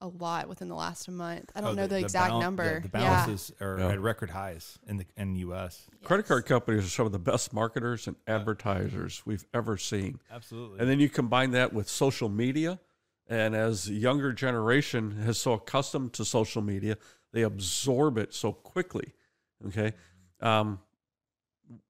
a 0.00 0.08
lot 0.08 0.48
within 0.48 0.68
the 0.68 0.74
last 0.74 1.08
month. 1.08 1.50
I 1.54 1.60
don't 1.60 1.70
Oh, 1.70 1.74
know 1.74 1.86
the, 1.86 1.98
exact 1.98 2.28
balan- 2.30 2.42
number. 2.42 2.80
The, 2.80 2.88
the 2.88 2.98
yeah. 2.98 3.04
balances 3.24 3.52
are 3.60 3.78
Yeah. 3.78 3.88
at 3.92 4.00
record 4.00 4.30
highs 4.30 4.78
in 4.86 4.98
the 4.98 5.06
in 5.16 5.32
the 5.34 5.40
U.S. 5.40 5.86
Credit 6.04 6.26
card 6.26 6.44
companies 6.46 6.84
are 6.84 6.88
some 6.88 7.06
of 7.06 7.12
the 7.12 7.18
best 7.18 7.52
marketers 7.52 8.06
and 8.06 8.16
advertisers 8.26 9.22
we've 9.24 9.44
ever 9.54 9.76
seen. 9.76 10.20
Absolutely. 10.30 10.80
And 10.80 10.88
then 10.88 11.00
you 11.00 11.08
combine 11.08 11.52
that 11.52 11.72
with 11.72 11.88
social 11.88 12.28
media. 12.28 12.78
And 13.28 13.56
as 13.56 13.86
the 13.86 13.94
younger 13.94 14.32
generation 14.32 15.22
has 15.22 15.38
so 15.38 15.54
accustomed 15.54 16.12
to 16.14 16.24
social 16.24 16.62
media, 16.62 16.96
they 17.32 17.42
absorb 17.42 18.18
it 18.18 18.32
so 18.34 18.52
quickly. 18.52 19.14
Okay. 19.66 19.94
Um, 20.40 20.78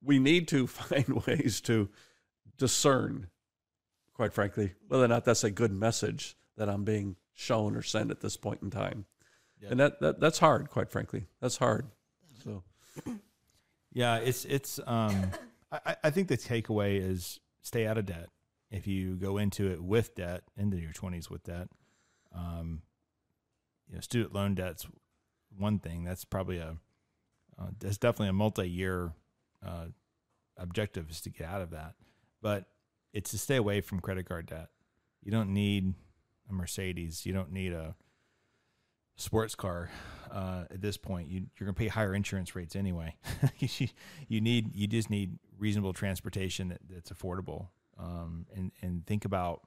we 0.03 0.19
need 0.19 0.49
to 0.49 0.66
find 0.66 1.27
ways 1.27 1.61
to 1.62 1.88
discern, 2.57 3.29
quite 4.14 4.33
frankly, 4.33 4.75
whether 4.88 5.05
or 5.05 5.09
not 5.09 5.25
that's 5.25 5.45
a 5.45 5.51
good 5.51 5.73
message 5.73 6.37
that 6.57 6.69
I'm 6.71 6.85
being 6.85 7.16
shown 7.37 7.77
or 7.77 7.83
sent 7.83 8.11
at 8.11 8.20
this 8.20 8.37
point 8.37 8.62
in 8.62 8.70
time. 8.70 9.05
Yeah. 9.61 9.68
And 9.70 9.81
that, 9.81 10.01
that 10.01 10.18
that's 10.18 10.40
hard, 10.40 10.68
quite 10.70 10.90
frankly. 10.90 11.27
That's 11.40 11.57
hard. 11.57 11.87
So 12.42 12.64
Yeah, 13.96 14.16
it's 14.18 14.44
it's. 14.44 14.79
Um, 14.87 15.31
I, 15.72 15.96
I 16.05 16.11
think 16.11 16.29
the 16.29 16.37
takeaway 16.37 17.01
is 17.01 17.40
stay 17.62 17.87
out 17.87 17.96
of 17.96 18.05
debt. 18.05 18.29
If 18.70 18.87
you 18.87 19.16
go 19.16 19.38
into 19.38 19.70
it 19.72 19.83
with 19.83 20.14
debt, 20.14 20.42
into 20.55 20.77
your 20.77 20.92
twenties 20.92 21.31
with 21.31 21.44
debt, 21.44 21.68
um, 22.35 22.83
you 23.88 23.94
know, 23.94 24.03
student 24.03 24.35
loan 24.35 24.55
debt's 24.55 24.87
one 25.57 25.79
thing. 25.79 26.05
That's 26.05 26.27
probably 26.27 26.59
a 26.59 26.77
uh, 27.59 27.68
that's 27.81 27.96
definitely 27.96 28.29
a 28.29 28.35
multi-year 28.35 29.12
uh, 29.66 29.87
objective 30.59 31.09
is 31.09 31.22
to 31.22 31.31
get 31.31 31.49
out 31.49 31.62
of 31.62 31.70
that. 31.70 31.94
But 32.42 32.66
it's 33.14 33.31
to 33.31 33.38
stay 33.38 33.57
away 33.57 33.81
from 33.81 34.01
credit 34.01 34.29
card 34.29 34.44
debt. 34.44 34.68
You 35.22 35.33
don't 35.33 35.55
need 35.55 35.94
a 36.48 36.52
Mercedes. 36.52 37.26
You 37.26 37.32
don't 37.32 37.52
need 37.52 37.72
a 37.72 37.94
sports 39.16 39.54
car 39.54 39.90
uh, 40.30 40.64
at 40.70 40.80
this 40.80 40.96
point. 40.96 41.28
You, 41.28 41.46
you're 41.59 41.66
going 41.66 41.74
to 41.74 41.78
pay 41.78 41.88
higher 41.88 42.14
insurance 42.14 42.54
rates 42.54 42.76
anyway. 42.76 43.16
you, 43.59 43.88
you 44.28 44.40
need 44.40 44.74
you 44.74 44.87
just 44.87 45.11
need 45.11 45.38
reasonable 45.59 45.92
transportation 45.92 46.68
that, 46.68 46.80
that's 46.88 47.11
affordable. 47.11 47.68
Um, 47.98 48.46
and 48.54 48.72
and 48.82 49.06
think 49.06 49.24
about 49.24 49.62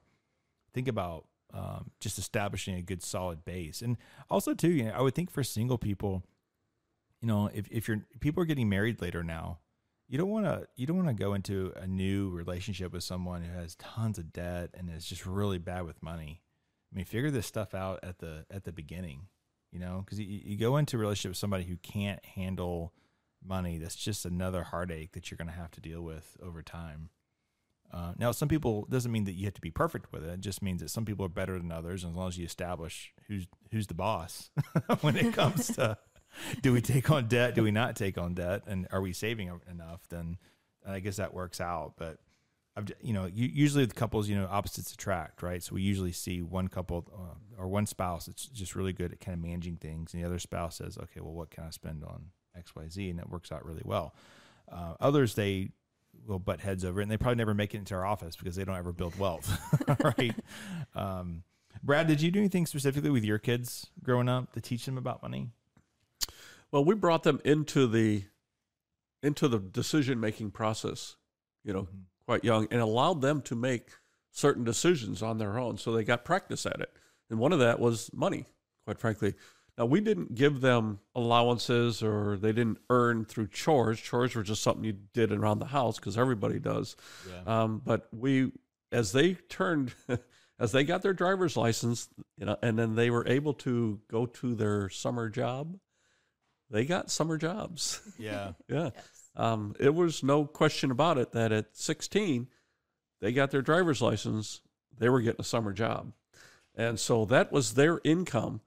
think 0.72 0.88
about 0.88 1.26
um, 1.52 1.90
just 2.00 2.18
establishing 2.18 2.76
a 2.76 2.82
good 2.82 3.02
solid 3.02 3.44
base. 3.44 3.82
And 3.82 3.96
also 4.30 4.54
too, 4.54 4.70
you 4.70 4.84
know, 4.84 4.92
I 4.92 5.00
would 5.00 5.14
think 5.14 5.30
for 5.30 5.42
single 5.42 5.78
people, 5.78 6.22
you 7.20 7.28
know, 7.28 7.50
if 7.52 7.66
if 7.70 7.88
you're 7.88 8.06
people 8.20 8.42
are 8.42 8.46
getting 8.46 8.68
married 8.68 9.02
later 9.02 9.24
now, 9.24 9.58
you 10.08 10.18
don't 10.18 10.30
want 10.30 10.46
to 10.46 10.66
you 10.76 10.86
don't 10.86 10.96
want 10.96 11.08
to 11.08 11.14
go 11.14 11.34
into 11.34 11.72
a 11.76 11.86
new 11.86 12.30
relationship 12.30 12.92
with 12.92 13.02
someone 13.02 13.42
who 13.42 13.52
has 13.58 13.74
tons 13.76 14.18
of 14.18 14.32
debt 14.32 14.70
and 14.74 14.90
is 14.90 15.06
just 15.06 15.26
really 15.26 15.58
bad 15.58 15.84
with 15.84 16.02
money. 16.02 16.40
I 16.92 16.96
mean, 16.96 17.04
figure 17.04 17.30
this 17.30 17.46
stuff 17.46 17.74
out 17.74 18.00
at 18.02 18.18
the 18.18 18.46
at 18.50 18.64
the 18.64 18.72
beginning, 18.72 19.26
you 19.70 19.78
know, 19.78 20.02
because 20.04 20.18
you, 20.18 20.26
you 20.26 20.56
go 20.56 20.76
into 20.76 20.96
a 20.96 21.00
relationship 21.00 21.30
with 21.30 21.38
somebody 21.38 21.64
who 21.64 21.76
can't 21.76 22.24
handle 22.24 22.92
money. 23.44 23.78
That's 23.78 23.96
just 23.96 24.24
another 24.24 24.64
heartache 24.64 25.12
that 25.12 25.30
you're 25.30 25.38
going 25.38 25.48
to 25.48 25.54
have 25.54 25.70
to 25.72 25.80
deal 25.80 26.02
with 26.02 26.36
over 26.42 26.62
time. 26.62 27.10
Uh, 27.92 28.12
now, 28.18 28.30
some 28.30 28.48
people 28.48 28.86
doesn't 28.88 29.10
mean 29.10 29.24
that 29.24 29.32
you 29.32 29.44
have 29.46 29.54
to 29.54 29.60
be 29.60 29.70
perfect 29.70 30.12
with 30.12 30.24
it. 30.24 30.30
It 30.30 30.40
just 30.40 30.62
means 30.62 30.80
that 30.80 30.90
some 30.90 31.04
people 31.04 31.24
are 31.26 31.30
better 31.30 31.58
than 31.58 31.72
others, 31.72 32.04
and 32.04 32.12
as 32.12 32.16
long 32.16 32.28
as 32.28 32.38
you 32.38 32.44
establish 32.44 33.12
who's 33.26 33.46
who's 33.72 33.86
the 33.86 33.94
boss 33.94 34.50
when 35.00 35.16
it 35.16 35.32
comes 35.32 35.68
to 35.74 35.98
do 36.62 36.72
we 36.72 36.80
take 36.80 37.10
on 37.10 37.26
debt, 37.26 37.54
do 37.54 37.62
we 37.62 37.70
not 37.70 37.96
take 37.96 38.18
on 38.18 38.34
debt, 38.34 38.62
and 38.66 38.86
are 38.92 39.00
we 39.00 39.12
saving 39.12 39.50
enough? 39.68 40.00
Then 40.08 40.38
I 40.86 41.00
guess 41.00 41.16
that 41.16 41.34
works 41.34 41.60
out. 41.60 41.94
But 41.96 42.18
I've, 42.80 42.92
you 43.02 43.12
know, 43.12 43.26
usually 43.32 43.84
the 43.84 43.94
couples, 43.94 44.28
you 44.28 44.36
know, 44.36 44.48
opposites 44.50 44.92
attract, 44.92 45.42
right? 45.42 45.62
So 45.62 45.74
we 45.74 45.82
usually 45.82 46.12
see 46.12 46.42
one 46.42 46.68
couple 46.68 47.06
uh, 47.12 47.60
or 47.60 47.68
one 47.68 47.86
spouse 47.86 48.26
that's 48.26 48.46
just 48.46 48.74
really 48.74 48.92
good 48.92 49.12
at 49.12 49.20
kind 49.20 49.34
of 49.34 49.42
managing 49.42 49.76
things, 49.76 50.14
and 50.14 50.22
the 50.22 50.26
other 50.26 50.38
spouse 50.38 50.76
says, 50.76 50.96
"Okay, 50.96 51.20
well, 51.20 51.32
what 51.32 51.50
can 51.50 51.64
I 51.64 51.70
spend 51.70 52.04
on 52.04 52.26
X, 52.56 52.74
Y, 52.74 52.88
Z?" 52.88 53.10
And 53.10 53.20
it 53.20 53.28
works 53.28 53.52
out 53.52 53.64
really 53.64 53.82
well. 53.84 54.14
Uh, 54.70 54.94
others 55.00 55.34
they 55.34 55.70
will 56.26 56.38
butt 56.38 56.60
heads 56.60 56.84
over 56.84 57.00
it, 57.00 57.04
and 57.04 57.12
they 57.12 57.16
probably 57.16 57.36
never 57.36 57.54
make 57.54 57.74
it 57.74 57.78
into 57.78 57.94
our 57.94 58.04
office 58.04 58.36
because 58.36 58.56
they 58.56 58.64
don't 58.64 58.76
ever 58.76 58.92
build 58.92 59.18
wealth, 59.18 59.50
right? 60.18 60.34
Um, 60.94 61.42
Brad, 61.82 62.06
did 62.06 62.20
you 62.20 62.30
do 62.30 62.38
anything 62.38 62.66
specifically 62.66 63.10
with 63.10 63.24
your 63.24 63.38
kids 63.38 63.86
growing 64.02 64.28
up 64.28 64.52
to 64.52 64.60
teach 64.60 64.86
them 64.86 64.98
about 64.98 65.22
money? 65.22 65.48
Well, 66.70 66.84
we 66.84 66.94
brought 66.94 67.22
them 67.22 67.40
into 67.44 67.86
the 67.86 68.24
into 69.22 69.48
the 69.48 69.58
decision 69.58 70.18
making 70.18 70.50
process, 70.50 71.16
you 71.62 71.72
know, 71.72 71.82
mm-hmm. 71.82 71.98
Quite 72.30 72.44
young, 72.44 72.68
and 72.70 72.80
allowed 72.80 73.20
them 73.20 73.42
to 73.42 73.56
make 73.56 73.88
certain 74.30 74.62
decisions 74.62 75.20
on 75.20 75.38
their 75.38 75.58
own. 75.58 75.76
So 75.78 75.92
they 75.92 76.04
got 76.04 76.24
practice 76.24 76.64
at 76.64 76.80
it, 76.80 76.92
and 77.28 77.38
one 77.40 77.52
of 77.52 77.58
that 77.58 77.80
was 77.80 78.10
money. 78.12 78.46
Quite 78.84 79.00
frankly, 79.00 79.34
now, 79.80 79.86
we 79.86 80.02
didn't 80.02 80.34
give 80.34 80.60
them 80.60 81.00
allowances 81.14 82.02
or 82.02 82.36
they 82.36 82.52
didn't 82.52 82.78
earn 82.90 83.24
through 83.24 83.46
chores. 83.48 83.98
Chores 83.98 84.34
were 84.34 84.42
just 84.42 84.62
something 84.62 84.84
you 84.84 84.98
did 85.14 85.32
around 85.32 85.58
the 85.58 85.64
house 85.64 85.98
because 85.98 86.18
everybody 86.18 86.58
does. 86.58 86.96
Yeah. 87.26 87.62
Um, 87.62 87.80
but 87.82 88.06
we, 88.12 88.52
as 88.92 89.12
they 89.12 89.34
turned, 89.48 89.94
as 90.60 90.72
they 90.72 90.84
got 90.84 91.00
their 91.00 91.14
driver's 91.14 91.56
license, 91.56 92.10
you 92.36 92.44
know, 92.44 92.58
and 92.62 92.78
then 92.78 92.94
they 92.94 93.08
were 93.08 93.26
able 93.26 93.54
to 93.54 93.98
go 94.10 94.26
to 94.26 94.54
their 94.54 94.90
summer 94.90 95.30
job, 95.30 95.78
they 96.68 96.84
got 96.84 97.10
summer 97.10 97.38
jobs. 97.38 98.02
Yeah. 98.18 98.52
yeah. 98.68 98.90
Yes. 98.94 99.19
Um, 99.36 99.74
it 99.78 99.94
was 99.94 100.22
no 100.22 100.44
question 100.44 100.90
about 100.90 101.18
it 101.18 101.32
that 101.32 101.52
at 101.52 101.76
16, 101.76 102.48
they 103.20 103.32
got 103.32 103.50
their 103.50 103.62
driver's 103.62 104.02
license, 104.02 104.60
they 104.98 105.08
were 105.08 105.20
getting 105.20 105.40
a 105.40 105.44
summer 105.44 105.72
job. 105.72 106.12
And 106.74 106.98
so 106.98 107.24
that 107.26 107.52
was 107.52 107.74
their 107.74 108.00
income 108.04 108.60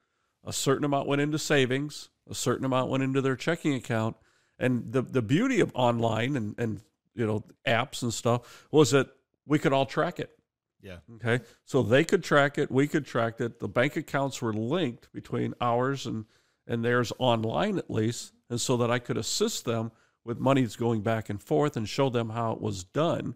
a 0.45 0.53
certain 0.53 0.83
amount 0.83 1.07
went 1.07 1.21
into 1.21 1.39
savings, 1.39 2.09
a 2.29 2.35
certain 2.35 2.65
amount 2.65 2.89
went 2.89 3.03
into 3.03 3.21
their 3.21 3.35
checking 3.35 3.73
account. 3.73 4.15
And 4.59 4.91
the, 4.91 5.01
the 5.01 5.21
beauty 5.21 5.59
of 5.61 5.71
online 5.73 6.35
and, 6.35 6.55
and 6.57 6.81
you 7.15 7.25
know 7.25 7.43
apps 7.67 8.01
and 8.01 8.13
stuff 8.13 8.67
was 8.71 8.91
that 8.91 9.07
we 9.45 9.59
could 9.59 9.73
all 9.73 9.85
track 9.85 10.19
it. 10.19 10.37
Yeah. 10.81 10.97
Okay. 11.15 11.43
So 11.65 11.81
they 11.81 12.03
could 12.03 12.23
track 12.23 12.57
it, 12.57 12.69
we 12.69 12.87
could 12.87 13.05
track 13.05 13.39
it. 13.39 13.59
The 13.59 13.67
bank 13.67 13.95
accounts 13.95 14.41
were 14.41 14.53
linked 14.53 15.11
between 15.13 15.53
ours 15.61 16.05
and 16.05 16.25
and 16.67 16.83
theirs 16.83 17.11
online 17.19 17.77
at 17.77 17.89
least, 17.89 18.33
and 18.49 18.59
so 18.59 18.77
that 18.77 18.91
I 18.91 18.99
could 18.99 19.17
assist 19.17 19.65
them 19.65 19.91
with 20.25 20.39
monies 20.39 20.75
going 20.75 21.01
back 21.01 21.29
and 21.29 21.41
forth 21.41 21.75
and 21.75 21.87
show 21.87 22.09
them 22.09 22.29
how 22.29 22.53
it 22.53 22.61
was 22.61 22.83
done. 22.83 23.35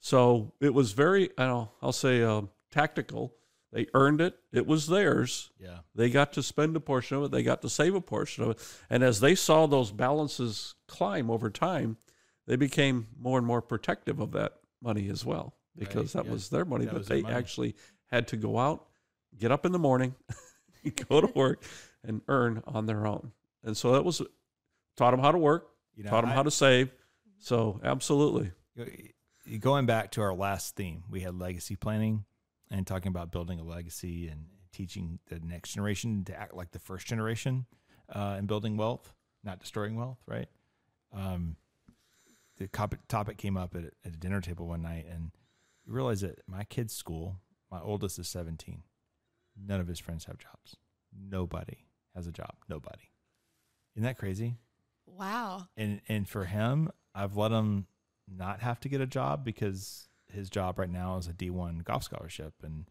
So 0.00 0.52
it 0.60 0.74
was 0.74 0.92
very, 0.92 1.30
I 1.38 1.46
know, 1.46 1.70
I'll 1.80 1.92
say 1.92 2.22
uh, 2.22 2.42
tactical 2.70 3.34
they 3.76 3.86
earned 3.92 4.22
it. 4.22 4.38
It 4.52 4.66
was 4.66 4.86
theirs. 4.86 5.50
Yeah. 5.58 5.80
They 5.94 6.08
got 6.08 6.32
to 6.32 6.42
spend 6.42 6.76
a 6.76 6.80
portion 6.80 7.18
of 7.18 7.24
it. 7.24 7.30
They 7.30 7.42
got 7.42 7.60
to 7.60 7.68
save 7.68 7.94
a 7.94 8.00
portion 8.00 8.44
of 8.44 8.50
it. 8.50 8.78
And 8.88 9.02
as 9.02 9.20
they 9.20 9.34
saw 9.34 9.66
those 9.66 9.92
balances 9.92 10.74
climb 10.86 11.30
over 11.30 11.50
time, 11.50 11.98
they 12.46 12.56
became 12.56 13.08
more 13.20 13.36
and 13.36 13.46
more 13.46 13.60
protective 13.60 14.18
of 14.18 14.32
that 14.32 14.54
money 14.80 15.10
as 15.10 15.26
well 15.26 15.54
because 15.76 16.14
right. 16.14 16.22
that 16.22 16.28
yeah. 16.28 16.32
was 16.32 16.48
their 16.48 16.64
money. 16.64 16.86
That 16.86 16.94
but 16.94 17.06
they 17.06 17.20
money. 17.20 17.34
actually 17.34 17.74
had 18.06 18.28
to 18.28 18.38
go 18.38 18.58
out, 18.58 18.86
get 19.36 19.52
up 19.52 19.66
in 19.66 19.72
the 19.72 19.78
morning, 19.78 20.14
go 21.08 21.20
to 21.20 21.26
work, 21.34 21.62
and 22.02 22.22
earn 22.28 22.62
on 22.66 22.86
their 22.86 23.06
own. 23.06 23.32
And 23.62 23.76
so 23.76 23.92
that 23.92 24.06
was 24.06 24.22
taught 24.96 25.10
them 25.10 25.20
how 25.20 25.32
to 25.32 25.38
work, 25.38 25.68
you 25.96 26.04
know, 26.04 26.10
taught 26.10 26.22
them 26.22 26.30
I, 26.30 26.34
how 26.34 26.42
to 26.42 26.50
save. 26.50 26.90
So 27.38 27.80
absolutely. 27.82 28.52
Going 29.60 29.86
back 29.86 30.12
to 30.12 30.22
our 30.22 30.34
last 30.34 30.76
theme, 30.76 31.04
we 31.10 31.20
had 31.20 31.38
legacy 31.38 31.76
planning 31.76 32.24
and 32.70 32.86
talking 32.86 33.08
about 33.08 33.30
building 33.30 33.60
a 33.60 33.64
legacy 33.64 34.28
and 34.28 34.46
teaching 34.72 35.18
the 35.28 35.40
next 35.40 35.72
generation 35.72 36.24
to 36.24 36.38
act 36.38 36.54
like 36.54 36.72
the 36.72 36.78
first 36.78 37.06
generation 37.06 37.66
uh, 38.14 38.34
and 38.36 38.46
building 38.46 38.76
wealth, 38.76 39.14
not 39.42 39.60
destroying 39.60 39.96
wealth, 39.96 40.18
right? 40.26 40.48
Um, 41.12 41.56
the 42.58 42.68
topic 43.08 43.36
came 43.36 43.56
up 43.56 43.74
at, 43.74 43.84
at 44.04 44.14
a 44.14 44.18
dinner 44.18 44.40
table 44.40 44.66
one 44.66 44.82
night, 44.82 45.06
and 45.10 45.30
you 45.84 45.92
realize 45.92 46.20
that 46.22 46.40
my 46.46 46.64
kid's 46.64 46.94
school, 46.94 47.36
my 47.70 47.80
oldest 47.80 48.18
is 48.18 48.28
17. 48.28 48.82
None 49.66 49.80
of 49.80 49.86
his 49.86 49.98
friends 49.98 50.24
have 50.24 50.38
jobs. 50.38 50.76
Nobody 51.12 51.86
has 52.14 52.26
a 52.26 52.32
job. 52.32 52.54
Nobody. 52.68 53.10
Isn't 53.94 54.04
that 54.04 54.18
crazy? 54.18 54.56
Wow. 55.06 55.68
And 55.76 56.00
and 56.08 56.28
for 56.28 56.44
him, 56.44 56.90
I've 57.14 57.36
let 57.36 57.52
him 57.52 57.86
not 58.28 58.60
have 58.60 58.80
to 58.80 58.88
get 58.88 59.00
a 59.00 59.06
job 59.06 59.44
because 59.44 60.08
his 60.32 60.50
job 60.50 60.78
right 60.78 60.90
now 60.90 61.16
is 61.16 61.28
a 61.28 61.32
D1 61.32 61.84
golf 61.84 62.02
scholarship, 62.02 62.54
and 62.62 62.86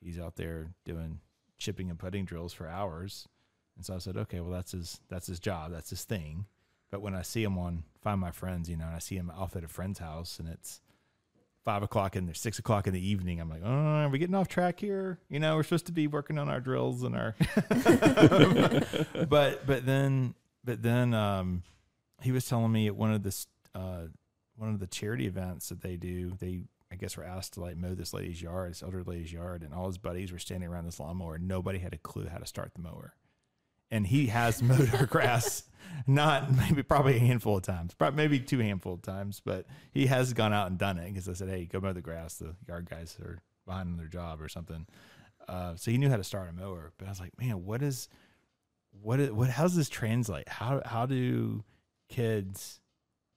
he's 0.00 0.18
out 0.18 0.36
there 0.36 0.72
doing 0.84 1.20
chipping 1.58 1.90
and 1.90 1.98
putting 1.98 2.24
drills 2.24 2.52
for 2.52 2.68
hours. 2.68 3.28
And 3.76 3.84
so 3.84 3.94
I 3.94 3.98
said, 3.98 4.16
okay, 4.16 4.40
well 4.40 4.52
that's 4.52 4.72
his 4.72 5.00
that's 5.08 5.26
his 5.26 5.40
job, 5.40 5.72
that's 5.72 5.90
his 5.90 6.04
thing. 6.04 6.46
But 6.90 7.02
when 7.02 7.14
I 7.14 7.22
see 7.22 7.42
him 7.42 7.58
on 7.58 7.84
Find 8.02 8.20
My 8.20 8.30
Friends, 8.30 8.70
you 8.70 8.76
know, 8.76 8.86
and 8.86 8.94
I 8.94 9.00
see 9.00 9.16
him 9.16 9.32
off 9.34 9.56
at 9.56 9.64
a 9.64 9.68
friend's 9.68 9.98
house, 9.98 10.38
and 10.38 10.48
it's 10.48 10.80
five 11.64 11.82
o'clock 11.82 12.14
and 12.14 12.28
there's 12.28 12.38
six 12.38 12.58
o'clock 12.58 12.86
in 12.86 12.92
the 12.92 13.04
evening. 13.04 13.40
I'm 13.40 13.48
like, 13.48 13.62
oh, 13.64 13.68
are 13.68 14.08
we 14.08 14.18
getting 14.18 14.34
off 14.34 14.48
track 14.48 14.78
here? 14.78 15.18
You 15.28 15.40
know, 15.40 15.56
we're 15.56 15.62
supposed 15.62 15.86
to 15.86 15.92
be 15.92 16.06
working 16.06 16.38
on 16.38 16.48
our 16.48 16.60
drills 16.60 17.02
and 17.02 17.16
our. 17.16 17.34
but 19.28 19.66
but 19.66 19.86
then 19.86 20.34
but 20.64 20.82
then 20.82 21.14
um, 21.14 21.62
he 22.22 22.32
was 22.32 22.48
telling 22.48 22.72
me 22.72 22.86
at 22.86 22.96
one 22.96 23.12
of 23.12 23.22
the 23.22 23.46
uh, 23.74 24.06
one 24.56 24.70
of 24.70 24.80
the 24.80 24.86
charity 24.86 25.26
events 25.26 25.68
that 25.68 25.82
they 25.82 25.96
do, 25.96 26.32
they 26.38 26.62
I 26.90 26.96
guess 26.96 27.16
were 27.16 27.24
asked 27.24 27.54
to 27.54 27.60
like 27.60 27.76
mow 27.76 27.94
this 27.94 28.14
lady's 28.14 28.40
yard, 28.40 28.70
this 28.70 28.82
elder 28.82 29.02
lady's 29.02 29.32
yard, 29.32 29.62
and 29.62 29.74
all 29.74 29.86
his 29.86 29.98
buddies 29.98 30.32
were 30.32 30.38
standing 30.38 30.68
around 30.68 30.84
this 30.86 31.00
lawnmower. 31.00 31.36
And 31.36 31.48
nobody 31.48 31.78
had 31.78 31.92
a 31.92 31.98
clue 31.98 32.26
how 32.26 32.38
to 32.38 32.46
start 32.46 32.72
the 32.74 32.82
mower. 32.82 33.14
And 33.90 34.06
he 34.06 34.28
has 34.28 34.62
mowed 34.62 34.88
her 34.88 35.06
grass, 35.10 35.64
not 36.06 36.50
maybe 36.50 36.82
probably 36.82 37.16
a 37.16 37.20
handful 37.20 37.56
of 37.56 37.62
times, 37.62 37.94
probably 37.94 38.16
maybe 38.16 38.40
two 38.40 38.58
handful 38.58 38.94
of 38.94 39.02
times, 39.02 39.40
but 39.44 39.66
he 39.92 40.06
has 40.06 40.32
gone 40.32 40.52
out 40.52 40.68
and 40.68 40.78
done 40.78 40.98
it 40.98 41.06
because 41.06 41.28
I 41.28 41.34
said, 41.34 41.48
"Hey, 41.48 41.66
go 41.66 41.80
mow 41.80 41.92
the 41.92 42.00
grass." 42.00 42.36
The 42.36 42.54
yard 42.66 42.88
guys 42.88 43.16
are 43.20 43.38
behind 43.66 43.90
on 43.90 43.96
their 43.96 44.06
job 44.06 44.40
or 44.40 44.48
something. 44.48 44.86
Uh, 45.48 45.74
so 45.76 45.90
he 45.90 45.98
knew 45.98 46.08
how 46.08 46.16
to 46.16 46.24
start 46.24 46.48
a 46.48 46.52
mower. 46.52 46.92
But 46.98 47.06
I 47.06 47.10
was 47.10 47.20
like, 47.20 47.38
man, 47.38 47.64
what 47.64 47.82
is, 47.82 48.08
what 49.02 49.20
what? 49.32 49.50
How's 49.50 49.76
this 49.76 49.88
translate? 49.88 50.48
How 50.48 50.82
how 50.84 51.06
do 51.06 51.64
kids 52.08 52.80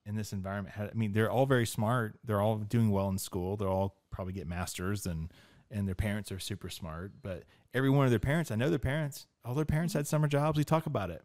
in 0.05 0.15
this 0.15 0.31
environment 0.33 0.75
I 0.77 0.89
mean, 0.93 1.13
they're 1.13 1.29
all 1.29 1.45
very 1.45 1.65
smart. 1.65 2.19
They're 2.23 2.41
all 2.41 2.57
doing 2.57 2.91
well 2.91 3.09
in 3.09 3.17
school. 3.17 3.57
They're 3.57 3.67
all 3.67 3.97
probably 4.11 4.33
get 4.33 4.47
masters 4.47 5.05
and 5.05 5.31
and 5.69 5.87
their 5.87 5.95
parents 5.95 6.31
are 6.31 6.39
super 6.39 6.69
smart. 6.69 7.11
But 7.21 7.43
every 7.73 7.89
one 7.89 8.05
of 8.05 8.11
their 8.11 8.19
parents, 8.19 8.51
I 8.51 8.55
know 8.55 8.69
their 8.69 8.79
parents. 8.79 9.27
All 9.43 9.53
their 9.53 9.65
parents 9.65 9.93
had 9.93 10.07
summer 10.07 10.27
jobs. 10.27 10.57
We 10.57 10.63
talk 10.63 10.85
about 10.85 11.09
it. 11.09 11.23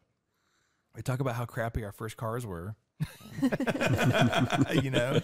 We 0.97 1.03
talk 1.03 1.21
about 1.21 1.37
how 1.37 1.45
crappy 1.45 1.85
our 1.85 1.92
first 1.92 2.16
cars 2.16 2.45
were. 2.45 2.75
you 4.83 4.90
know, 4.90 5.21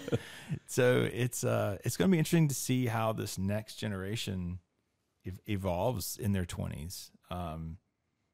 so 0.66 1.09
it's 1.12 1.44
uh, 1.44 1.79
it's 1.85 1.97
going 1.97 2.11
to 2.11 2.12
be 2.12 2.18
interesting 2.18 2.49
to 2.49 2.55
see 2.55 2.87
how 2.87 3.12
this 3.12 3.38
next 3.38 3.77
generation 3.77 4.59
ev- 5.27 5.40
evolves 5.47 6.16
in 6.16 6.33
their 6.33 6.47
twenties. 6.47 7.12
Um, 7.31 7.77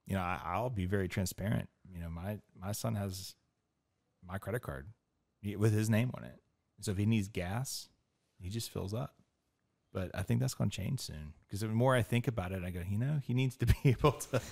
you 0.07 0.15
know, 0.15 0.21
I, 0.21 0.41
I'll 0.45 0.71
be 0.71 0.87
very 0.87 1.09
transparent. 1.09 1.69
You 1.93 2.01
know, 2.01 2.11
my 2.11 2.39
my 2.61 2.73
son 2.73 2.95
has 2.95 3.35
my 4.27 4.39
credit 4.39 4.61
card 4.61 4.89
with 5.57 5.73
his 5.73 5.91
name 5.91 6.11
on 6.17 6.25
it. 6.25 6.41
So 6.81 6.91
if 6.91 6.99
he 6.99 7.07
needs 7.07 7.29
gas, 7.29 7.89
he 8.41 8.49
just 8.49 8.71
fills 8.71 8.95
up. 8.95 9.15
But 9.93 10.11
I 10.13 10.23
think 10.23 10.41
that's 10.41 10.55
going 10.55 10.71
to 10.71 10.77
change 10.77 11.01
soon 11.01 11.35
because 11.47 11.61
the 11.61 11.69
more 11.69 11.95
I 11.95 12.03
think 12.03 12.27
about 12.27 12.51
it, 12.51 12.65
I 12.65 12.71
go, 12.71 12.81
you 12.89 12.99
know, 12.99 13.21
he 13.25 13.33
needs 13.33 13.57
to 13.59 13.67
be 13.67 13.77
able 13.85 14.13
to, 14.13 14.43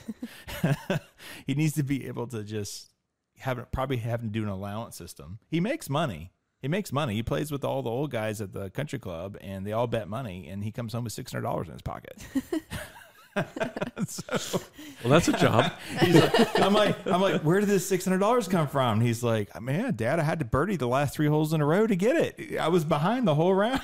he 1.47 1.55
needs 1.55 1.75
to 1.75 1.83
be 1.83 2.07
able 2.07 2.29
to 2.29 2.45
just 2.45 2.93
have 3.39 3.71
probably 3.73 3.97
having 3.97 4.29
to 4.29 4.33
do 4.33 4.45
an 4.45 4.49
allowance 4.49 4.97
system. 4.97 5.41
He 5.49 5.59
makes 5.59 5.91
money. 5.91 6.33
He 6.61 6.69
makes 6.69 6.93
money. 6.93 7.15
He 7.15 7.25
plays 7.25 7.51
with 7.51 7.65
all 7.65 7.83
the 7.83 7.91
old 7.91 8.13
guys 8.13 8.41
at 8.41 8.53
the 8.53 8.71
country 8.71 9.01
club, 9.01 9.37
and 9.41 9.67
they 9.67 9.73
all 9.73 9.89
bet 9.89 10.09
money, 10.09 10.47
and 10.49 10.63
he 10.63 10.71
comes 10.71 10.93
home 10.93 11.03
with 11.03 11.13
six 11.13 11.33
hundred 11.33 11.43
dollars 11.43 11.67
in 11.67 11.73
his 11.73 11.83
pocket. 11.83 12.25
so, 14.07 14.61
well, 15.03 15.11
that's 15.11 15.29
a 15.29 15.33
job. 15.33 15.73
like, 16.03 16.61
I'm 16.61 16.75
like, 16.75 17.07
I'm 17.07 17.21
like, 17.21 17.43
where 17.43 17.61
did 17.61 17.69
this 17.69 17.87
six 17.87 18.05
hundred 18.05 18.19
dollars 18.19 18.49
come 18.49 18.69
from? 18.69 19.01
He's 19.01 19.23
like, 19.23 19.61
man, 19.61 19.95
Dad, 19.95 20.19
I 20.19 20.23
had 20.23 20.39
to 20.41 20.45
birdie 20.45 20.77
the 20.77 20.89
last 20.89 21.15
three 21.15 21.27
holes 21.27 21.53
in 21.53 21.61
a 21.61 21.67
row 21.67 21.87
to 21.87 21.97
get 21.97 22.17
it. 22.17 22.59
I 22.59 22.69
was 22.69 22.85
behind 22.85 23.27
the 23.27 23.35
whole 23.35 23.55
round. 23.55 23.81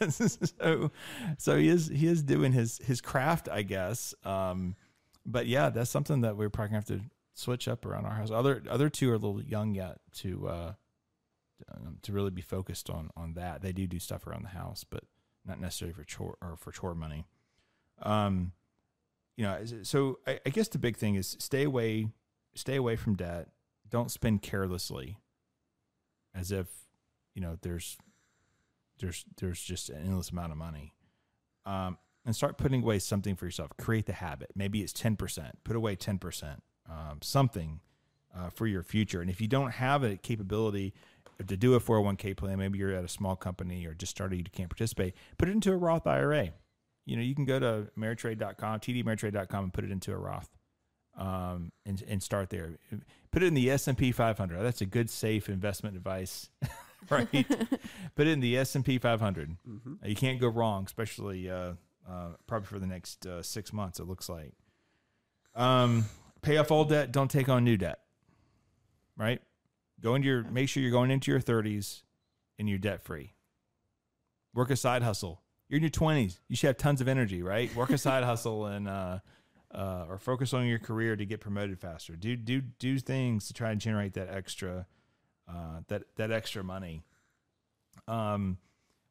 so, 0.08 0.90
so 1.38 1.56
he 1.56 1.68
is 1.68 1.88
he 1.88 2.06
is 2.06 2.22
doing 2.22 2.52
his 2.52 2.78
his 2.84 3.00
craft, 3.00 3.48
I 3.50 3.62
guess. 3.62 4.14
Um, 4.24 4.76
but 5.24 5.46
yeah, 5.46 5.70
that's 5.70 5.90
something 5.90 6.20
that 6.20 6.36
we're 6.36 6.50
probably 6.50 6.68
gonna 6.68 6.78
have 6.78 6.84
to 6.86 7.00
switch 7.34 7.68
up 7.68 7.86
around 7.86 8.06
our 8.06 8.14
house. 8.14 8.30
Other 8.30 8.62
other 8.68 8.88
two 8.88 9.10
are 9.10 9.14
a 9.14 9.18
little 9.18 9.42
young 9.42 9.74
yet 9.74 9.98
to 10.16 10.48
uh, 10.48 10.72
um, 11.72 11.98
to 12.02 12.12
really 12.12 12.30
be 12.30 12.42
focused 12.42 12.90
on 12.90 13.10
on 13.16 13.34
that. 13.34 13.62
They 13.62 13.72
do 13.72 13.86
do 13.86 13.98
stuff 13.98 14.26
around 14.26 14.44
the 14.44 14.50
house, 14.50 14.84
but 14.84 15.04
not 15.46 15.60
necessarily 15.60 15.92
for 15.92 16.04
chore 16.04 16.36
or 16.40 16.56
for 16.56 16.72
chore 16.72 16.94
money. 16.94 17.26
Um, 18.02 18.52
you 19.36 19.44
know, 19.44 19.58
so 19.82 20.18
I, 20.26 20.40
I 20.46 20.50
guess 20.50 20.68
the 20.68 20.78
big 20.78 20.96
thing 20.96 21.14
is 21.14 21.36
stay 21.38 21.64
away, 21.64 22.08
stay 22.54 22.76
away 22.76 22.96
from 22.96 23.14
debt. 23.14 23.48
Don't 23.88 24.10
spend 24.10 24.42
carelessly, 24.42 25.18
as 26.34 26.50
if 26.50 26.66
you 27.34 27.42
know 27.42 27.56
there's 27.62 27.96
there's 28.98 29.24
there's 29.36 29.60
just 29.60 29.90
an 29.90 30.02
endless 30.04 30.30
amount 30.30 30.52
of 30.52 30.58
money. 30.58 30.92
Um, 31.64 31.98
and 32.24 32.34
start 32.34 32.58
putting 32.58 32.82
away 32.82 32.98
something 32.98 33.36
for 33.36 33.44
yourself. 33.44 33.70
Create 33.78 34.06
the 34.06 34.12
habit. 34.12 34.50
Maybe 34.56 34.82
it's 34.82 34.92
ten 34.92 35.16
percent. 35.16 35.58
Put 35.62 35.76
away 35.76 35.94
ten 35.94 36.18
percent. 36.18 36.62
Um, 36.88 37.18
something 37.22 37.80
uh, 38.36 38.50
for 38.50 38.66
your 38.66 38.82
future. 38.82 39.20
And 39.20 39.30
if 39.30 39.40
you 39.40 39.48
don't 39.48 39.72
have 39.72 40.02
a 40.02 40.16
capability 40.16 40.92
to 41.46 41.56
do 41.56 41.74
a 41.74 41.80
401k 41.80 42.36
plan, 42.36 42.58
maybe 42.58 42.78
you're 42.78 42.92
at 42.92 43.04
a 43.04 43.08
small 43.08 43.36
company 43.36 43.86
or 43.86 43.94
just 43.94 44.10
started, 44.10 44.36
you 44.36 44.44
can't 44.52 44.70
participate, 44.70 45.14
put 45.38 45.48
it 45.48 45.52
into 45.52 45.72
a 45.72 45.76
Roth 45.76 46.06
IRA. 46.06 46.50
You 47.04 47.16
know, 47.16 47.22
you 47.22 47.34
can 47.34 47.44
go 47.44 47.58
to 47.58 47.88
Ameritrade.com, 47.98 48.80
TDAmeritrade.com 48.80 49.64
and 49.64 49.72
put 49.72 49.84
it 49.84 49.90
into 49.90 50.12
a 50.12 50.16
Roth 50.16 50.48
um, 51.16 51.72
and, 51.84 52.02
and 52.08 52.22
start 52.22 52.50
there. 52.50 52.78
Put 53.30 53.42
it 53.42 53.46
in 53.46 53.54
the 53.54 53.70
S&P 53.70 54.12
500. 54.12 54.62
That's 54.62 54.80
a 54.80 54.86
good, 54.86 55.08
safe 55.10 55.48
investment 55.48 55.96
advice, 55.96 56.50
right? 57.10 57.28
put 57.30 58.26
it 58.26 58.30
in 58.30 58.40
the 58.40 58.58
S&P 58.58 58.98
500. 58.98 59.56
Mm-hmm. 59.68 59.94
You 60.04 60.16
can't 60.16 60.40
go 60.40 60.48
wrong, 60.48 60.84
especially 60.84 61.50
uh, 61.50 61.72
uh, 62.08 62.30
probably 62.46 62.66
for 62.66 62.78
the 62.78 62.86
next 62.86 63.26
uh, 63.26 63.42
six 63.42 63.72
months, 63.72 64.00
it 64.00 64.04
looks 64.04 64.28
like. 64.28 64.52
Um, 65.54 66.06
pay 66.42 66.56
off 66.56 66.70
all 66.70 66.84
debt, 66.84 67.12
don't 67.12 67.30
take 67.30 67.48
on 67.48 67.64
new 67.64 67.76
debt. 67.76 68.00
Right? 69.16 69.40
Go 70.00 70.14
into 70.14 70.28
your 70.28 70.42
make 70.44 70.68
sure 70.68 70.82
you're 70.82 70.92
going 70.92 71.10
into 71.10 71.30
your 71.30 71.40
30s 71.40 72.02
and 72.58 72.68
you're 72.68 72.78
debt 72.78 73.02
free. 73.02 73.32
Work 74.54 74.70
a 74.70 74.76
side 74.76 75.02
hustle. 75.02 75.42
You're 75.68 75.78
in 75.78 75.82
your 75.82 75.90
20s. 75.90 76.38
You 76.48 76.56
should 76.56 76.68
have 76.68 76.76
tons 76.76 77.00
of 77.00 77.08
energy, 77.08 77.42
right? 77.42 77.74
Work 77.74 77.90
a 77.90 77.98
side 77.98 78.24
hustle 78.24 78.66
and 78.66 78.88
uh, 78.88 79.18
uh, 79.74 80.06
or 80.08 80.18
focus 80.18 80.54
on 80.54 80.66
your 80.66 80.78
career 80.78 81.16
to 81.16 81.26
get 81.26 81.40
promoted 81.40 81.78
faster. 81.78 82.14
Do 82.16 82.36
do 82.36 82.60
do 82.60 82.98
things 82.98 83.46
to 83.48 83.52
try 83.52 83.70
and 83.70 83.80
generate 83.80 84.14
that 84.14 84.28
extra 84.30 84.86
uh, 85.48 85.80
that 85.88 86.04
that 86.16 86.30
extra 86.30 86.62
money. 86.62 87.02
Um, 88.08 88.58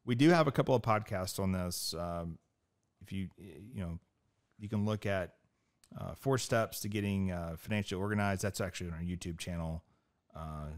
we 0.04 0.14
do 0.14 0.30
have 0.30 0.46
a 0.46 0.52
couple 0.52 0.74
of 0.74 0.82
podcasts 0.82 1.38
on 1.38 1.52
this. 1.52 1.94
Um, 1.98 2.38
if 3.02 3.12
you 3.12 3.28
you 3.38 3.80
know, 3.80 3.98
you 4.58 4.68
can 4.68 4.84
look 4.84 5.06
at 5.06 5.34
uh, 5.98 6.14
four 6.14 6.38
steps 6.38 6.80
to 6.80 6.88
getting 6.88 7.30
uh, 7.30 7.56
financially 7.58 8.00
organized. 8.00 8.42
That's 8.42 8.60
actually 8.60 8.90
on 8.90 8.94
our 8.94 9.02
YouTube 9.02 9.38
channel. 9.38 9.82
Uh, 10.36 10.68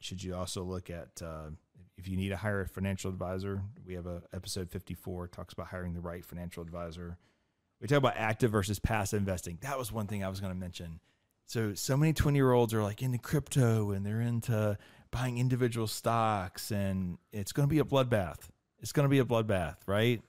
should 0.00 0.22
you 0.22 0.34
also 0.34 0.62
look 0.62 0.90
at 0.90 1.20
uh, 1.22 1.50
if 1.96 2.08
you 2.08 2.16
need 2.16 2.30
to 2.30 2.36
hire 2.36 2.62
a 2.62 2.68
financial 2.68 3.10
advisor? 3.10 3.62
We 3.86 3.94
have 3.94 4.06
a 4.06 4.22
episode 4.32 4.70
54 4.70 5.28
talks 5.28 5.52
about 5.52 5.68
hiring 5.68 5.94
the 5.94 6.00
right 6.00 6.24
financial 6.24 6.62
advisor. 6.62 7.18
We 7.80 7.88
talk 7.88 7.98
about 7.98 8.16
active 8.16 8.52
versus 8.52 8.78
passive 8.78 9.18
investing. 9.18 9.58
That 9.62 9.78
was 9.78 9.90
one 9.90 10.06
thing 10.06 10.22
I 10.22 10.28
was 10.28 10.40
going 10.40 10.52
to 10.52 10.58
mention. 10.58 11.00
So 11.46 11.74
so 11.74 11.96
many 11.96 12.12
20 12.12 12.38
year 12.38 12.52
olds 12.52 12.72
are 12.72 12.82
like 12.82 13.02
into 13.02 13.18
crypto 13.18 13.90
and 13.90 14.06
they're 14.06 14.20
into 14.20 14.78
buying 15.10 15.38
individual 15.38 15.86
stocks 15.86 16.70
and 16.70 17.18
it's 17.32 17.52
going 17.52 17.68
to 17.68 17.70
be 17.70 17.80
a 17.80 17.84
bloodbath. 17.84 18.48
It's 18.80 18.92
going 18.92 19.04
to 19.04 19.10
be 19.10 19.18
a 19.18 19.24
bloodbath, 19.24 19.76
right? 19.86 20.22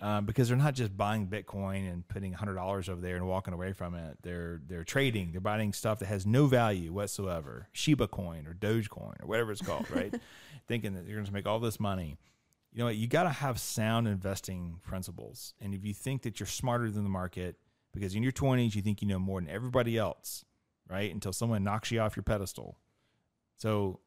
Um, 0.00 0.26
because 0.26 0.48
they're 0.48 0.56
not 0.56 0.74
just 0.74 0.96
buying 0.96 1.26
Bitcoin 1.26 1.90
and 1.90 2.06
putting 2.06 2.32
hundred 2.32 2.54
dollars 2.54 2.88
over 2.88 3.00
there 3.00 3.16
and 3.16 3.26
walking 3.26 3.54
away 3.54 3.72
from 3.72 3.94
it. 3.94 4.18
They're 4.22 4.60
they're 4.66 4.84
trading. 4.84 5.32
They're 5.32 5.40
buying 5.40 5.72
stuff 5.72 6.00
that 6.00 6.06
has 6.06 6.26
no 6.26 6.46
value 6.46 6.92
whatsoever, 6.92 7.68
Shiba 7.72 8.08
Coin 8.08 8.46
or 8.46 8.54
Dogecoin 8.54 9.22
or 9.22 9.26
whatever 9.26 9.52
it's 9.52 9.62
called, 9.62 9.90
right? 9.90 10.14
Thinking 10.68 10.94
that 10.94 11.06
you're 11.06 11.16
going 11.16 11.26
to 11.26 11.32
make 11.32 11.46
all 11.46 11.60
this 11.60 11.80
money. 11.80 12.18
You 12.72 12.80
know 12.80 12.86
what? 12.86 12.96
You 12.96 13.06
got 13.06 13.22
to 13.22 13.30
have 13.30 13.58
sound 13.58 14.06
investing 14.06 14.80
principles, 14.82 15.54
and 15.60 15.74
if 15.74 15.84
you 15.84 15.94
think 15.94 16.22
that 16.22 16.40
you're 16.40 16.46
smarter 16.46 16.90
than 16.90 17.04
the 17.04 17.10
market, 17.10 17.56
because 17.94 18.14
in 18.14 18.22
your 18.22 18.32
20s 18.32 18.74
you 18.74 18.82
think 18.82 19.00
you 19.00 19.08
know 19.08 19.18
more 19.18 19.40
than 19.40 19.48
everybody 19.48 19.96
else, 19.96 20.44
right? 20.90 21.12
Until 21.12 21.32
someone 21.32 21.64
knocks 21.64 21.90
you 21.90 22.00
off 22.00 22.16
your 22.16 22.22
pedestal. 22.22 22.76
So 23.56 24.00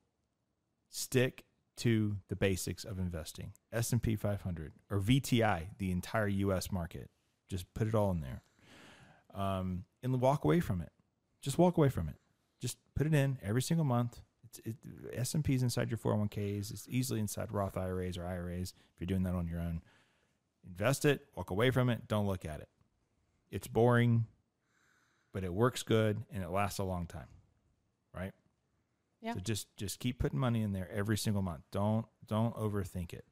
stick 0.90 1.46
to 1.80 2.18
the 2.28 2.36
basics 2.36 2.84
of 2.84 3.00
investing. 3.00 3.54
S&P 3.72 4.16
500 4.16 4.74
or 4.90 5.00
VTI, 5.00 5.68
the 5.78 5.92
entire 5.92 6.28
US 6.28 6.72
market. 6.72 7.10
Just 7.50 7.74
put 7.74 7.88
it 7.88 7.96
all 7.96 8.12
in 8.12 8.22
there. 8.22 8.42
Um, 9.34 9.86
and 10.04 10.22
walk 10.22 10.44
away 10.44 10.60
from 10.60 10.82
it. 10.82 10.92
Just 11.42 11.58
walk 11.58 11.78
away 11.78 11.90
from 11.90 12.10
it. 12.10 12.16
Just 12.60 12.78
put 12.96 13.08
it 13.08 13.14
in 13.14 13.38
every 13.42 13.62
single 13.62 13.86
month. 13.86 14.20
It's 14.44 14.60
it, 14.66 14.76
S&P 15.14 15.54
is 15.54 15.64
inside 15.64 15.90
your 15.90 15.98
401ks. 15.98 16.72
It's 16.72 16.88
easily 16.90 17.20
inside 17.20 17.52
Roth 17.52 17.78
IRAs 17.78 18.18
or 18.18 18.26
IRAs 18.26 18.74
if 18.94 19.00
you're 19.00 19.08
doing 19.08 19.24
that 19.24 19.36
on 19.36 19.48
your 19.48 19.60
own. 19.60 19.82
Invest 20.68 21.06
it, 21.06 21.26
walk 21.36 21.52
away 21.52 21.72
from 21.72 21.90
it, 21.90 22.08
don't 22.08 22.28
look 22.28 22.46
at 22.46 22.60
it. 22.60 22.70
It's 23.50 23.68
boring, 23.68 24.26
but 25.34 25.44
it 25.44 25.54
works 25.54 25.84
good 25.84 26.24
and 26.34 26.44
it 26.44 26.50
lasts 26.50 26.80
a 26.80 26.84
long 26.84 27.08
time. 27.08 27.28
Yeah. 29.22 29.34
So 29.34 29.40
just 29.40 29.76
just 29.78 30.00
keep 30.00 30.20
putting 30.20 30.40
money 30.40 30.62
in 30.62 30.72
there 30.72 30.90
every 30.92 31.18
single 31.18 31.42
month. 31.42 31.64
Don't 31.72 32.06
don't 32.28 32.56
overthink 32.56 33.14
it. 33.14 33.26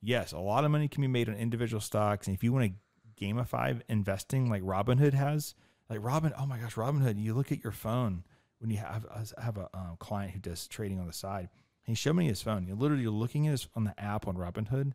Yes, 0.00 0.32
a 0.32 0.38
lot 0.38 0.64
of 0.64 0.70
money 0.70 0.88
can 0.88 1.00
be 1.00 1.08
made 1.08 1.28
on 1.28 1.34
individual 1.34 1.80
stocks, 1.80 2.26
and 2.26 2.36
if 2.36 2.42
you 2.42 2.52
want 2.52 2.72
to 2.72 3.24
gamify 3.24 3.80
investing 3.88 4.50
like 4.50 4.62
Robinhood 4.62 5.14
has, 5.14 5.54
like 5.88 6.00
Robin, 6.02 6.32
oh 6.38 6.46
my 6.46 6.58
gosh, 6.58 6.74
Robinhood, 6.74 7.18
you 7.18 7.34
look 7.34 7.52
at 7.52 7.62
your 7.62 7.72
phone 7.72 8.24
when 8.58 8.70
you 8.70 8.78
have 8.78 9.06
I 9.10 9.42
have 9.42 9.58
a 9.58 9.68
um, 9.74 9.96
client 9.98 10.32
who 10.32 10.40
does 10.40 10.66
trading 10.66 10.98
on 10.98 11.06
the 11.06 11.12
side. 11.12 11.48
He 11.82 11.94
showed 11.94 12.16
me 12.16 12.26
his 12.26 12.42
phone. 12.42 12.66
You're 12.66 12.76
literally 12.76 13.06
looking 13.06 13.46
at 13.46 13.52
his 13.52 13.68
on 13.74 13.84
the 13.84 13.98
app 14.00 14.26
on 14.26 14.36
Robinhood, 14.36 14.92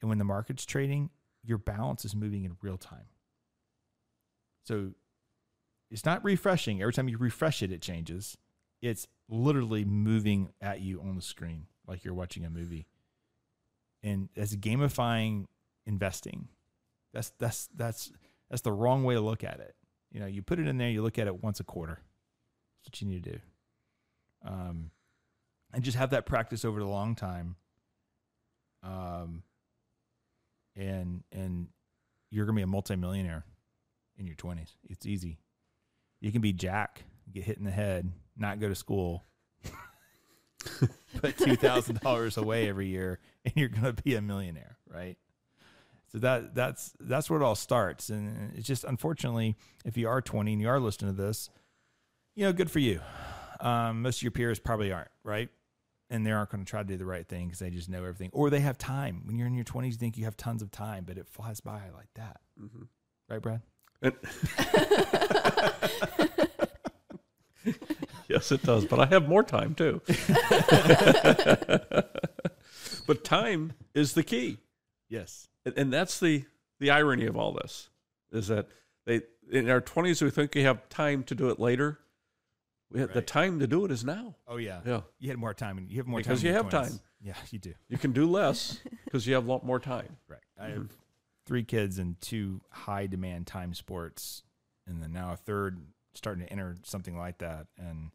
and 0.00 0.08
when 0.08 0.18
the 0.18 0.24
market's 0.24 0.64
trading, 0.64 1.10
your 1.42 1.58
balance 1.58 2.04
is 2.04 2.14
moving 2.14 2.44
in 2.44 2.56
real 2.62 2.78
time. 2.78 3.06
So 4.64 4.92
it's 5.90 6.04
not 6.04 6.24
refreshing. 6.24 6.80
Every 6.80 6.92
time 6.92 7.08
you 7.08 7.18
refresh 7.18 7.62
it, 7.62 7.72
it 7.72 7.82
changes 7.82 8.36
it's 8.82 9.06
literally 9.28 9.84
moving 9.84 10.50
at 10.60 10.80
you 10.80 11.00
on 11.00 11.16
the 11.16 11.22
screen 11.22 11.66
like 11.86 12.04
you're 12.04 12.14
watching 12.14 12.44
a 12.44 12.50
movie. 12.50 12.86
And 14.02 14.28
as 14.36 14.56
gamifying 14.56 15.46
investing. 15.86 16.48
That's 17.12 17.30
that's 17.38 17.68
that's 17.74 18.12
that's 18.48 18.62
the 18.62 18.72
wrong 18.72 19.04
way 19.04 19.14
to 19.14 19.20
look 19.20 19.44
at 19.44 19.60
it. 19.60 19.74
You 20.12 20.20
know, 20.20 20.26
you 20.26 20.42
put 20.42 20.58
it 20.58 20.66
in 20.66 20.78
there, 20.78 20.90
you 20.90 21.02
look 21.02 21.18
at 21.18 21.26
it 21.26 21.42
once 21.42 21.60
a 21.60 21.64
quarter. 21.64 22.00
That's 22.78 22.88
what 22.88 23.00
you 23.00 23.08
need 23.08 23.24
to 23.24 23.30
do. 23.32 23.38
Um, 24.44 24.90
and 25.72 25.84
just 25.84 25.96
have 25.96 26.10
that 26.10 26.26
practice 26.26 26.64
over 26.64 26.80
the 26.80 26.86
long 26.86 27.14
time. 27.14 27.56
Um, 28.82 29.42
and 30.76 31.22
and 31.32 31.68
you're 32.30 32.46
gonna 32.46 32.56
be 32.56 32.62
a 32.62 32.66
multimillionaire 32.66 33.44
in 34.16 34.26
your 34.26 34.36
twenties. 34.36 34.76
It's 34.88 35.06
easy. 35.06 35.38
You 36.20 36.32
can 36.32 36.40
be 36.40 36.52
Jack, 36.52 37.04
get 37.32 37.44
hit 37.44 37.58
in 37.58 37.64
the 37.64 37.70
head, 37.70 38.10
not 38.36 38.60
go 38.60 38.68
to 38.68 38.74
school, 38.74 39.24
put 41.20 41.36
two 41.38 41.56
thousand 41.56 42.00
dollars 42.00 42.36
away 42.36 42.68
every 42.68 42.88
year, 42.88 43.18
and 43.44 43.54
you're 43.56 43.68
going 43.68 43.94
to 43.94 44.02
be 44.02 44.14
a 44.14 44.20
millionaire, 44.22 44.76
right? 44.88 45.16
So 46.12 46.18
that 46.18 46.54
that's 46.54 46.92
that's 47.00 47.30
where 47.30 47.40
it 47.40 47.44
all 47.44 47.54
starts, 47.54 48.10
and 48.10 48.52
it's 48.56 48.66
just 48.66 48.84
unfortunately, 48.84 49.56
if 49.84 49.96
you 49.96 50.08
are 50.08 50.20
20 50.20 50.52
and 50.54 50.60
you 50.60 50.68
are 50.68 50.80
listening 50.80 51.14
to 51.14 51.22
this, 51.22 51.50
you 52.34 52.44
know, 52.44 52.52
good 52.52 52.70
for 52.70 52.80
you. 52.80 53.00
um, 53.60 54.02
most 54.02 54.18
of 54.18 54.22
your 54.22 54.32
peers 54.32 54.58
probably 54.58 54.92
aren't, 54.92 55.10
right? 55.22 55.48
And 56.12 56.26
they 56.26 56.32
aren't 56.32 56.50
going 56.50 56.64
to 56.64 56.68
try 56.68 56.82
to 56.82 56.88
do 56.88 56.96
the 56.96 57.06
right 57.06 57.24
thing 57.28 57.46
because 57.46 57.60
they 57.60 57.70
just 57.70 57.88
know 57.88 57.98
everything, 57.98 58.30
or 58.32 58.50
they 58.50 58.58
have 58.58 58.76
time. 58.76 59.22
When 59.24 59.38
you're 59.38 59.46
in 59.46 59.54
your 59.54 59.64
20s, 59.64 59.86
you 59.92 59.92
think 59.92 60.18
you 60.18 60.24
have 60.24 60.36
tons 60.36 60.60
of 60.62 60.72
time, 60.72 61.04
but 61.06 61.16
it 61.16 61.28
flies 61.28 61.60
by 61.60 61.82
like 61.94 62.08
that, 62.16 62.40
Mhm. 62.60 62.88
right, 63.28 63.40
Brad? 63.40 63.62
And- 68.40 68.50
yes, 68.50 68.52
it 68.52 68.62
does. 68.62 68.84
But 68.86 69.00
I 69.00 69.06
have 69.06 69.28
more 69.28 69.42
time 69.42 69.74
too. 69.74 70.00
but 73.06 73.24
time 73.24 73.72
is 73.94 74.14
the 74.14 74.22
key. 74.22 74.58
Yes. 75.08 75.48
And, 75.64 75.74
and 75.76 75.92
that's 75.92 76.20
the 76.20 76.44
the 76.78 76.90
irony 76.90 77.26
of 77.26 77.36
all 77.36 77.52
this 77.52 77.88
is 78.32 78.48
that 78.48 78.68
they 79.06 79.22
in 79.52 79.68
our 79.68 79.80
20s 79.80 80.22
we 80.22 80.30
think 80.30 80.54
we 80.54 80.62
have 80.62 80.88
time 80.88 81.22
to 81.24 81.34
do 81.34 81.50
it 81.50 81.58
later. 81.58 81.98
We 82.90 83.00
have, 83.00 83.12
The 83.12 83.22
time 83.22 83.60
to 83.60 83.66
do 83.66 83.84
it 83.84 83.90
is 83.92 84.04
now. 84.04 84.36
Oh 84.48 84.56
yeah. 84.56 84.80
Yeah. 84.84 85.02
You 85.18 85.28
had 85.28 85.38
more 85.38 85.54
time. 85.54 85.78
And 85.78 85.90
you 85.90 85.98
have 85.98 86.06
more 86.06 86.18
Because 86.20 86.40
time. 86.40 86.46
you 86.48 86.54
have 86.54 86.66
20s. 86.66 86.70
time. 86.70 87.00
Yeah, 87.22 87.34
you 87.50 87.58
do. 87.58 87.74
You 87.88 87.98
can 87.98 88.12
do 88.12 88.26
less 88.30 88.78
because 89.04 89.26
you 89.26 89.34
have 89.34 89.46
a 89.46 89.50
lot 89.50 89.64
more 89.64 89.78
time. 89.78 90.16
Right. 90.28 90.40
I 90.58 90.68
have 90.72 90.90
three 91.46 91.64
kids 91.64 91.98
and 91.98 92.20
two 92.20 92.60
high 92.70 93.06
demand 93.06 93.46
time 93.46 93.72
sports, 93.74 94.42
and 94.86 95.02
then 95.02 95.12
now 95.12 95.32
a 95.32 95.36
third 95.36 95.80
starting 96.14 96.44
to 96.44 96.52
enter 96.52 96.76
something 96.84 97.16
like 97.16 97.38
that, 97.38 97.66
and 97.78 98.10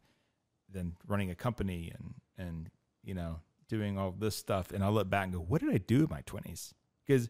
then 0.76 0.92
running 1.06 1.30
a 1.30 1.34
company 1.34 1.92
and 1.94 2.14
and 2.38 2.70
you 3.02 3.14
know 3.14 3.40
doing 3.68 3.98
all 3.98 4.14
this 4.16 4.36
stuff. 4.36 4.72
And 4.72 4.84
I 4.84 4.88
look 4.88 5.10
back 5.10 5.24
and 5.24 5.32
go, 5.32 5.40
what 5.40 5.60
did 5.60 5.72
I 5.72 5.78
do 5.78 6.04
in 6.04 6.10
my 6.10 6.20
twenties? 6.22 6.74
Because 7.06 7.28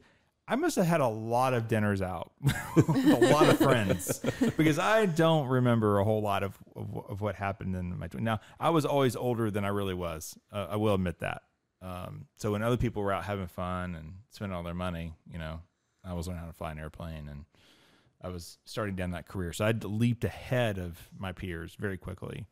I 0.49 0.55
must 0.55 0.77
have 0.77 0.87
had 0.87 1.01
a 1.01 1.09
lot 1.09 1.55
of 1.55 1.67
dinners 1.67 2.01
out, 2.01 2.33
a 2.77 3.31
lot 3.33 3.49
of 3.49 3.59
friends, 3.59 4.21
because 4.57 4.79
I 4.79 5.07
don't 5.07 5.49
remember 5.49 5.99
a 5.99 6.05
whole 6.05 6.23
lot 6.23 6.43
of 6.43 6.57
of, 6.77 6.97
of 7.09 7.21
what 7.21 7.35
happened 7.35 7.75
in 7.75 7.99
my 7.99 8.09
20s. 8.09 8.21
Now 8.21 8.41
I 8.61 8.71
was 8.71 8.85
always 8.85 9.17
older 9.17 9.51
than 9.51 9.65
I 9.65 9.69
really 9.69 9.95
was. 9.95 10.39
Uh, 10.53 10.69
I 10.71 10.77
will 10.77 10.95
admit 10.95 11.21
that. 11.21 11.43
Um, 11.83 12.27
so 12.37 12.53
when 12.53 12.63
other 12.63 12.77
people 12.77 13.03
were 13.03 13.13
out 13.13 13.25
having 13.25 13.47
fun 13.49 13.95
and 13.95 14.15
spending 14.31 14.57
all 14.57 14.63
their 14.63 14.75
money, 14.75 15.15
you 15.31 15.39
know, 15.39 15.61
I 16.05 16.15
was 16.15 16.27
learning 16.27 16.41
how 16.41 16.47
to 16.47 16.53
fly 16.53 16.73
an 16.73 16.79
airplane 16.79 17.29
and 17.29 17.45
I 18.23 18.29
was 18.29 18.59
starting 18.65 18.97
down 18.97 19.11
that 19.11 19.29
career. 19.29 19.53
So 19.53 19.65
I 19.65 19.73
leaped 19.73 20.25
ahead 20.25 20.79
of 20.79 21.11
my 21.17 21.33
peers 21.33 21.77
very 21.79 21.97
quickly. 21.99 22.47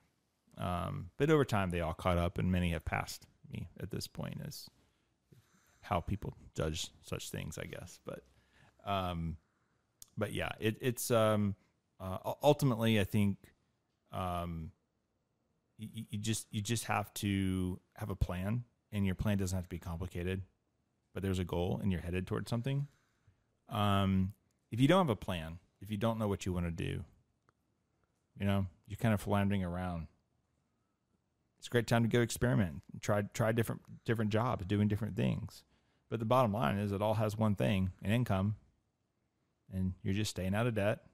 Um, 0.57 1.11
but 1.17 1.31
over 1.31 1.45
time, 1.45 1.71
they 1.71 1.81
all 1.81 1.95
caught 1.95 2.19
up 2.19 2.39
and 2.39 2.51
many 2.51 2.71
have 2.71 2.85
passed 2.85 3.27
me 3.53 3.69
at 3.81 3.91
this 3.91 4.07
point 4.07 4.41
is 4.47 4.69
how 5.81 6.01
people 6.01 6.35
judge 6.57 6.89
such 7.03 7.31
things, 7.31 7.59
I 7.59 7.65
guess. 7.65 7.99
But, 8.05 8.25
um, 8.87 9.37
but 10.17 10.33
yeah, 10.33 10.53
it, 10.61 10.77
it's, 10.81 11.11
um, 11.11 11.55
uh, 12.01 12.19
ultimately, 12.43 13.01
I 13.01 13.05
think, 13.05 13.39
um, 14.13 14.71
you, 15.77 16.05
you 16.11 16.19
just, 16.19 16.47
you 16.51 16.63
just 16.63 16.85
have 16.85 17.13
to 17.15 17.81
have 17.97 18.11
a 18.11 18.17
plan 18.17 18.65
and 18.93 19.05
your 19.05 19.17
plan 19.17 19.39
doesn't 19.39 19.57
have 19.57 19.65
to 19.65 19.69
be 19.69 19.79
complicated, 19.79 20.43
but 21.13 21.23
there's 21.23 21.41
a 21.41 21.45
goal 21.45 21.81
and 21.83 21.91
you're 21.91 22.01
headed 22.01 22.27
towards 22.27 22.49
something. 22.49 22.87
Um, 23.69 24.33
if 24.71 24.81
you 24.81 24.89
don't 24.89 25.07
have 25.07 25.11
a 25.11 25.17
plan, 25.17 25.59
if 25.81 25.91
you 25.91 25.97
don't 25.97 26.19
know 26.19 26.29
what 26.29 26.47
you 26.47 26.53
want 26.53 26.67
to 26.67 26.71
do, 26.71 27.05
you 28.39 28.47
know, 28.47 28.67
you're 28.87 28.97
kind 28.97 29.15
of 29.15 29.21
floundering 29.21 29.65
around. 29.65 30.07
It's 31.65 31.69
a 31.69 31.71
great 31.71 31.87
time 31.87 32.03
to 32.03 32.11
go 32.11 32.21
experiment, 32.21 32.83
try 33.01 33.23
try 33.33 33.51
different 33.51 33.81
different 34.05 34.31
jobs, 34.31 34.67
doing 34.67 34.87
different 34.87 35.17
things. 35.17 35.65
But 36.11 36.19
the 36.19 36.27
bottom 36.27 36.53
line 36.53 36.77
is, 36.77 36.93
it 36.93 37.01
all 37.01 37.15
has 37.15 37.39
one 37.39 37.55
thing: 37.55 37.91
an 38.03 38.11
income, 38.11 38.57
and 39.73 39.95
you're 40.03 40.13
just 40.13 40.33
staying 40.33 40.55
out 40.55 40.67
of 40.67 40.75
debt, 40.75 41.07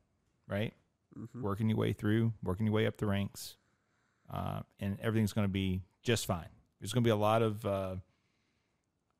right? 0.49 0.75
Mhm. 1.17 1.41
Working 1.41 1.69
your 1.69 1.79
way 1.79 1.93
through, 1.93 2.33
working 2.43 2.67
your 2.67 2.75
way 2.75 2.89
up 2.89 2.97
the 2.97 3.07
ranks, 3.07 3.59
uh, 4.29 4.63
and 4.81 4.99
everything's 4.99 5.33
going 5.33 5.45
to 5.45 5.53
be 5.53 5.83
just 6.03 6.27
fine. 6.27 6.49
There's 6.81 6.93
going 6.93 7.05
to 7.05 7.07
be 7.07 7.13
a 7.13 7.17
lot 7.17 7.43
of 7.43 7.65
uh, 7.65 7.95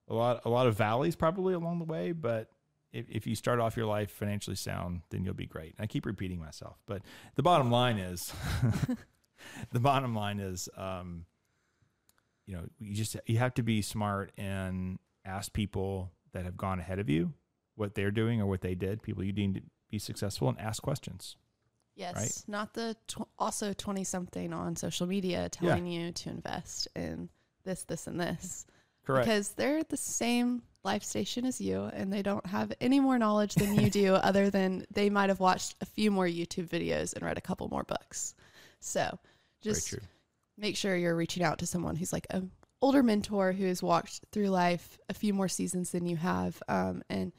a 0.09 0.15
lot 0.15 0.41
a 0.45 0.49
lot 0.51 0.67
of 0.67 0.77
valleys 0.77 1.15
probably 1.15 1.55
along 1.55 1.79
the 1.79 1.85
way, 1.85 2.11
but 2.11 2.51
if, 2.93 3.09
if 3.09 3.25
you 3.29 3.37
start 3.37 3.61
off 3.61 3.77
your 3.77 3.87
life 3.87 4.11
financially 4.11 4.57
sound, 4.57 5.03
then 5.11 5.25
you'll 5.25 5.35
be 5.35 5.47
great. 5.47 5.77
I 5.79 5.87
keep 5.87 6.07
repeating 6.07 6.41
myself, 6.41 6.79
but 6.87 7.03
the 7.37 7.45
bottom 7.45 7.71
line 7.71 7.99
is, 7.99 8.33
the 9.73 9.81
bottom 9.81 10.15
line 10.15 10.41
is, 10.41 10.69
um, 10.77 11.25
you 12.47 12.57
know, 12.57 12.63
you 12.79 12.95
just 12.95 13.17
you 13.27 13.39
have 13.39 13.55
to 13.55 13.63
be 13.63 13.83
smart 13.83 14.33
and 14.37 14.99
ask 15.25 15.53
people 15.53 16.11
that 16.33 16.45
have 16.45 16.57
gone 16.57 16.81
ahead 16.81 16.99
of 16.99 17.09
you 17.09 17.33
what 17.77 17.95
they're 17.95 18.11
doing 18.11 18.41
or 18.41 18.47
what 18.47 18.61
they 18.61 18.75
did, 18.75 19.03
people 19.03 19.25
you 19.25 19.33
deem 19.33 19.55
to 19.55 19.63
be 19.91 19.99
successful, 19.99 20.49
and 20.49 20.59
ask 20.61 20.83
questions. 20.83 21.37
Yes, 21.97 22.15
Right? 22.15 22.45
not 22.49 22.75
the 22.75 22.97
tw- 23.09 23.29
also 23.39 23.73
twenty 23.73 24.05
something 24.05 24.53
on 24.53 24.77
social 24.77 25.07
media 25.07 25.49
telling 25.49 25.87
you 25.87 26.13
to 26.13 26.31
invest 26.31 26.89
in 26.97 27.29
this, 27.65 27.85
this, 27.85 28.07
and 28.07 28.19
this 28.19 28.67
Correct. 29.05 29.27
because 29.27 29.51
they're 29.51 29.83
the 29.83 29.97
same 29.97 30.63
life 30.83 31.03
station 31.05 31.45
as 31.45 31.61
you, 31.61 31.85
and 31.93 32.11
they 32.13 32.23
don't 32.23 32.47
have 32.47 32.73
any 32.81 33.01
more 33.01 33.19
knowledge 33.19 33.55
than 33.55 33.75
you 33.75 33.91
do, 33.91 34.15
other 34.29 34.49
than 34.51 34.87
they 34.93 35.11
might 35.11 35.29
have 35.29 35.41
watched 35.41 35.75
a 35.81 35.85
few 35.87 36.11
more 36.11 36.27
YouTube 36.27 36.69
videos 36.69 37.13
and 37.13 37.23
read 37.23 37.37
a 37.37 37.43
couple 37.43 37.69
more 37.69 37.83
books. 37.85 38.35
So, 38.81 39.19
just 39.61 39.95
make 40.57 40.77
sure 40.77 40.97
you're 40.97 41.17
reaching 41.17 41.43
out 41.43 41.59
to 41.59 41.67
someone 41.67 41.97
who's 41.97 42.13
like 42.13 42.27
a 42.31 42.43
older 42.83 43.03
mentor 43.03 43.53
who 43.53 43.67
has 43.67 43.83
walked 43.83 44.21
through 44.33 44.49
life 44.49 44.99
a 45.09 45.15
few 45.15 45.35
more 45.35 45.49
seasons 45.49 45.91
than 45.91 46.07
you 46.07 46.17
have 46.17 46.63
um, 46.69 47.03
and 47.11 47.33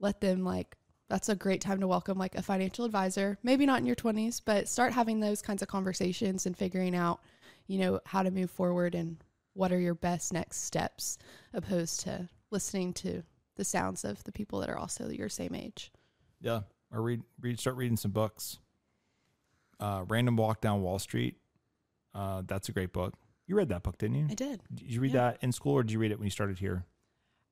let 0.00 0.20
them 0.20 0.44
like 0.44 0.76
that's 1.08 1.28
a 1.28 1.34
great 1.34 1.60
time 1.60 1.80
to 1.80 1.88
welcome 1.88 2.18
like 2.18 2.34
a 2.36 2.42
financial 2.42 2.84
advisor 2.84 3.38
maybe 3.42 3.66
not 3.66 3.80
in 3.80 3.86
your 3.86 3.96
20s 3.96 4.40
but 4.44 4.68
start 4.68 4.92
having 4.92 5.20
those 5.20 5.42
kinds 5.42 5.62
of 5.62 5.68
conversations 5.68 6.46
and 6.46 6.56
figuring 6.56 6.94
out 6.94 7.20
you 7.66 7.78
know 7.78 8.00
how 8.06 8.22
to 8.22 8.30
move 8.30 8.50
forward 8.50 8.94
and 8.94 9.16
what 9.54 9.72
are 9.72 9.80
your 9.80 9.94
best 9.94 10.32
next 10.32 10.62
steps 10.62 11.18
opposed 11.52 12.00
to 12.00 12.28
listening 12.50 12.92
to 12.92 13.22
the 13.56 13.64
sounds 13.64 14.04
of 14.04 14.22
the 14.24 14.32
people 14.32 14.60
that 14.60 14.70
are 14.70 14.78
also 14.78 15.08
your 15.08 15.28
same 15.28 15.54
age 15.54 15.90
Yeah, 16.40 16.60
or 16.92 17.02
read, 17.02 17.22
read, 17.40 17.58
start 17.58 17.76
reading 17.76 17.96
some 17.96 18.12
books. 18.12 18.58
Uh, 19.80 20.04
Random 20.08 20.36
Walk 20.36 20.60
Down 20.60 20.82
Wall 20.82 20.98
Street. 20.98 21.36
Uh, 22.18 22.42
that's 22.46 22.68
a 22.68 22.72
great 22.72 22.92
book. 22.92 23.14
You 23.46 23.54
read 23.56 23.68
that 23.68 23.84
book, 23.84 23.96
didn't 23.96 24.16
you? 24.16 24.26
i 24.28 24.34
did 24.34 24.60
Did 24.74 24.92
you 24.92 25.00
read 25.00 25.14
yeah. 25.14 25.30
that 25.30 25.38
in 25.40 25.52
school, 25.52 25.74
or 25.74 25.82
did 25.84 25.92
you 25.92 26.00
read 26.00 26.10
it 26.10 26.18
when 26.18 26.26
you 26.26 26.30
started 26.30 26.58
here? 26.58 26.84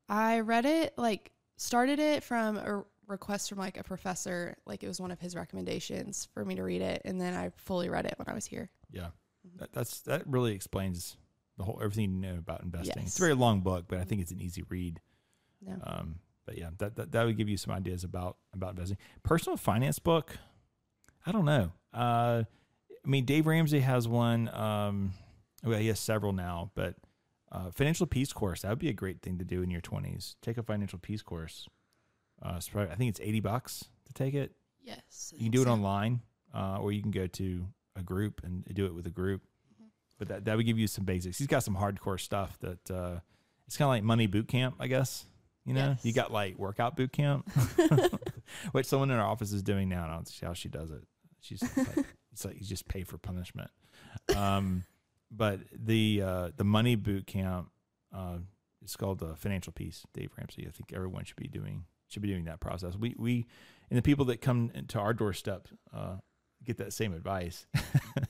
I 0.08 0.40
read 0.40 0.66
it 0.66 0.94
like 0.96 1.30
started 1.56 1.98
it 2.00 2.24
from 2.24 2.56
a 2.56 2.84
request 3.06 3.48
from 3.48 3.58
like 3.58 3.78
a 3.78 3.84
professor, 3.84 4.56
like 4.66 4.82
it 4.82 4.88
was 4.88 5.00
one 5.00 5.12
of 5.12 5.20
his 5.20 5.36
recommendations 5.36 6.28
for 6.34 6.44
me 6.44 6.56
to 6.56 6.62
read 6.64 6.82
it, 6.82 7.02
and 7.04 7.20
then 7.20 7.34
I 7.34 7.52
fully 7.56 7.88
read 7.88 8.06
it 8.06 8.14
when 8.18 8.28
I 8.28 8.34
was 8.34 8.44
here. 8.44 8.68
Yeah, 8.90 9.08
that, 9.58 9.72
that's 9.72 10.00
that 10.02 10.26
really 10.26 10.52
explains 10.52 11.16
the 11.58 11.64
whole 11.64 11.78
everything 11.80 12.10
you 12.10 12.20
know 12.20 12.36
about 12.36 12.62
investing. 12.62 13.04
It's 13.04 13.18
a 13.18 13.22
very 13.22 13.34
long 13.34 13.60
book, 13.60 13.84
but 13.88 13.98
I 13.98 14.04
think 14.04 14.20
it's 14.20 14.32
an 14.32 14.40
easy 14.40 14.64
read. 14.68 15.00
No. 15.64 15.76
Um, 15.82 16.16
but 16.44 16.58
yeah, 16.58 16.70
that, 16.78 16.96
that 16.96 17.12
that 17.12 17.24
would 17.24 17.36
give 17.36 17.48
you 17.48 17.56
some 17.56 17.72
ideas 17.72 18.02
about 18.02 18.36
about 18.52 18.70
investing. 18.70 18.98
Personal 19.22 19.56
finance 19.56 20.00
book, 20.00 20.36
I 21.24 21.30
don't 21.30 21.44
know. 21.44 21.72
Uh, 21.92 22.44
I 23.06 23.08
mean, 23.08 23.24
Dave 23.24 23.46
Ramsey 23.46 23.80
has 23.80 24.08
one. 24.08 24.48
Um, 24.52 25.12
well, 25.62 25.78
he 25.78 25.86
has 25.88 26.00
several 26.00 26.32
now, 26.32 26.72
but 26.74 26.96
uh, 27.52 27.70
financial 27.70 28.06
peace 28.06 28.32
course 28.32 28.62
that 28.62 28.68
would 28.68 28.80
be 28.80 28.88
a 28.88 28.94
great 28.94 29.22
thing 29.22 29.38
to 29.38 29.44
do 29.44 29.62
in 29.62 29.70
your 29.70 29.80
twenties. 29.80 30.34
Take 30.42 30.58
a 30.58 30.62
financial 30.62 30.98
peace 30.98 31.22
course. 31.22 31.68
Uh, 32.42 32.58
probably, 32.70 32.92
I 32.92 32.96
think 32.96 33.10
it's 33.10 33.20
eighty 33.20 33.40
bucks 33.40 33.84
to 34.06 34.12
take 34.12 34.34
it. 34.34 34.52
Yes, 34.82 35.32
You 35.36 35.44
can 35.44 35.52
do 35.52 35.62
it 35.62 35.68
online, 35.68 36.20
uh, 36.54 36.78
or 36.80 36.92
you 36.92 37.02
can 37.02 37.10
go 37.10 37.26
to 37.26 37.66
a 37.96 38.02
group 38.02 38.40
and 38.44 38.64
do 38.72 38.86
it 38.86 38.94
with 38.94 39.06
a 39.06 39.10
group. 39.10 39.42
But 40.18 40.28
that, 40.28 40.44
that 40.46 40.56
would 40.56 40.64
give 40.64 40.78
you 40.78 40.86
some 40.86 41.04
basics. 41.04 41.38
He's 41.38 41.46
got 41.46 41.62
some 41.62 41.76
hardcore 41.76 42.18
stuff 42.18 42.58
that 42.60 42.90
uh, 42.90 43.20
it's 43.66 43.76
kind 43.76 43.86
of 43.86 43.90
like 43.90 44.02
money 44.02 44.26
boot 44.26 44.48
camp, 44.48 44.76
I 44.80 44.86
guess. 44.86 45.26
You 45.64 45.74
know, 45.74 45.96
you 46.02 46.12
got 46.12 46.32
like 46.32 46.56
workout 46.58 46.96
boot 46.96 47.12
camp, 47.12 47.50
which 48.72 48.86
someone 48.86 49.10
in 49.10 49.16
our 49.16 49.26
office 49.26 49.52
is 49.52 49.62
doing 49.62 49.88
now. 49.88 50.06
I 50.06 50.14
don't 50.14 50.28
see 50.28 50.46
how 50.46 50.54
she 50.54 50.68
does 50.68 50.90
it. 50.90 51.02
She's 51.40 51.62
like, 51.76 52.06
it's 52.36 52.44
like 52.44 52.56
you 52.60 52.66
just 52.66 52.86
pay 52.86 53.02
for 53.02 53.16
punishment. 53.16 53.70
Um, 54.36 54.84
but 55.30 55.60
the 55.72 56.20
uh, 56.22 56.50
the 56.54 56.64
money 56.64 56.94
boot 56.94 57.26
camp, 57.26 57.70
uh, 58.14 58.36
it's 58.82 58.94
called 58.94 59.20
the 59.20 59.34
financial 59.36 59.72
peace. 59.72 60.04
Dave 60.12 60.32
Ramsey. 60.36 60.66
I 60.68 60.70
think 60.70 60.92
everyone 60.94 61.24
should 61.24 61.36
be 61.38 61.48
doing 61.48 61.84
should 62.08 62.20
be 62.20 62.28
doing 62.28 62.44
that 62.44 62.60
process. 62.60 62.94
We 62.94 63.14
we 63.18 63.46
and 63.88 63.96
the 63.96 64.02
people 64.02 64.26
that 64.26 64.42
come 64.42 64.70
to 64.88 64.98
our 64.98 65.14
doorstep 65.14 65.68
uh, 65.94 66.16
get 66.62 66.76
that 66.76 66.92
same 66.92 67.14
advice, 67.14 67.66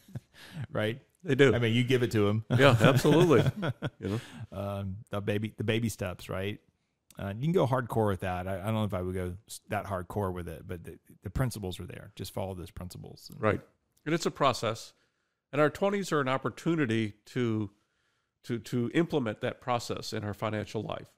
right? 0.71 1.01
They 1.25 1.35
do. 1.35 1.53
I 1.53 1.59
mean, 1.59 1.75
you 1.75 1.83
give 1.83 2.05
it 2.05 2.13
to 2.13 2.27
them. 2.27 2.45
yeah, 2.57 2.77
absolutely. 2.81 3.43
you 3.99 4.09
know, 4.09 4.21
um, 4.57 4.99
the 5.11 5.21
baby 5.21 5.53
the 5.57 5.65
baby 5.65 5.89
steps, 5.89 6.29
right? 6.29 6.61
Uh, 7.19 7.33
you 7.37 7.43
can 7.43 7.53
go 7.53 7.67
hardcore 7.67 8.07
with 8.09 8.21
that. 8.21 8.47
I, 8.47 8.61
I 8.61 8.65
don't 8.67 8.75
know 8.75 8.85
if 8.85 8.95
I 8.95 9.03
would 9.03 9.15
go 9.17 9.35
that 9.71 9.87
hardcore 9.87 10.33
with 10.33 10.49
it, 10.49 10.63
but 10.65 10.85
the, 10.85 10.99
the 11.25 11.31
principles 11.31 11.81
are 11.81 11.87
there. 11.87 12.13
Just 12.15 12.33
follow 12.33 12.55
those 12.55 12.71
principles. 12.71 13.33
right. 13.39 13.61
And 14.07 14.15
it's 14.15 14.25
a 14.25 14.31
process. 14.31 14.95
And 15.53 15.61
our 15.61 15.71
20s 15.71 16.13
are 16.13 16.21
an 16.21 16.29
opportunity 16.29 17.15
to 17.27 17.71
to 18.45 18.61
to 18.61 18.91
implement 18.95 19.41
that 19.41 19.61
process 19.61 20.13
in 20.13 20.23
our 20.25 20.35
financial 20.35 20.83
life. 20.83 21.11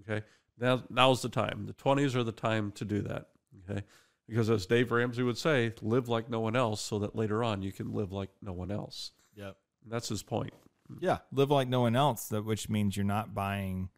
Okay? 0.00 0.26
Now 0.58 0.82
now's 0.90 1.22
the 1.22 1.28
time. 1.28 1.66
The 1.66 1.72
20s 1.72 2.16
are 2.16 2.24
the 2.24 2.32
time 2.32 2.72
to 2.72 2.84
do 2.84 3.00
that. 3.02 3.28
Okay? 3.70 3.84
Because 4.28 4.50
as 4.50 4.66
Dave 4.66 4.90
Ramsey 4.90 5.22
would 5.22 5.38
say, 5.38 5.72
live 5.80 6.08
like 6.08 6.28
no 6.28 6.40
one 6.40 6.56
else 6.56 6.82
so 6.82 6.98
that 6.98 7.16
later 7.16 7.42
on 7.42 7.62
you 7.62 7.72
can 7.72 7.92
live 7.92 8.12
like 8.12 8.30
no 8.42 8.52
one 8.52 8.70
else. 8.70 9.12
Yep. 9.36 9.56
That's 9.86 10.08
his 10.08 10.22
point. 10.22 10.52
Yeah, 11.00 11.18
live 11.32 11.50
like 11.50 11.68
no 11.68 11.82
one 11.82 11.96
else, 11.96 12.28
that 12.28 12.44
which 12.44 12.68
means 12.68 12.96
you're 12.96 13.04
not 13.04 13.34
buying 13.34 13.90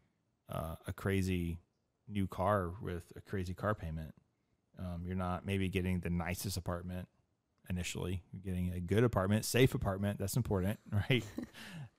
uh, 0.49 0.75
a 0.87 0.93
crazy 0.93 1.59
new 2.07 2.27
car 2.27 2.71
with 2.81 3.11
a 3.15 3.21
crazy 3.21 3.53
car 3.53 3.73
payment. 3.73 4.13
Um, 4.77 5.03
you're 5.05 5.15
not 5.15 5.45
maybe 5.45 5.69
getting 5.69 5.99
the 5.99 6.09
nicest 6.09 6.57
apartment 6.57 7.07
initially. 7.71 8.21
You're 8.31 8.41
getting 8.53 8.71
a 8.73 8.79
good 8.79 9.03
apartment, 9.03 9.45
safe 9.45 9.73
apartment. 9.73 10.19
That's 10.19 10.35
important, 10.37 10.79
right? 11.09 11.23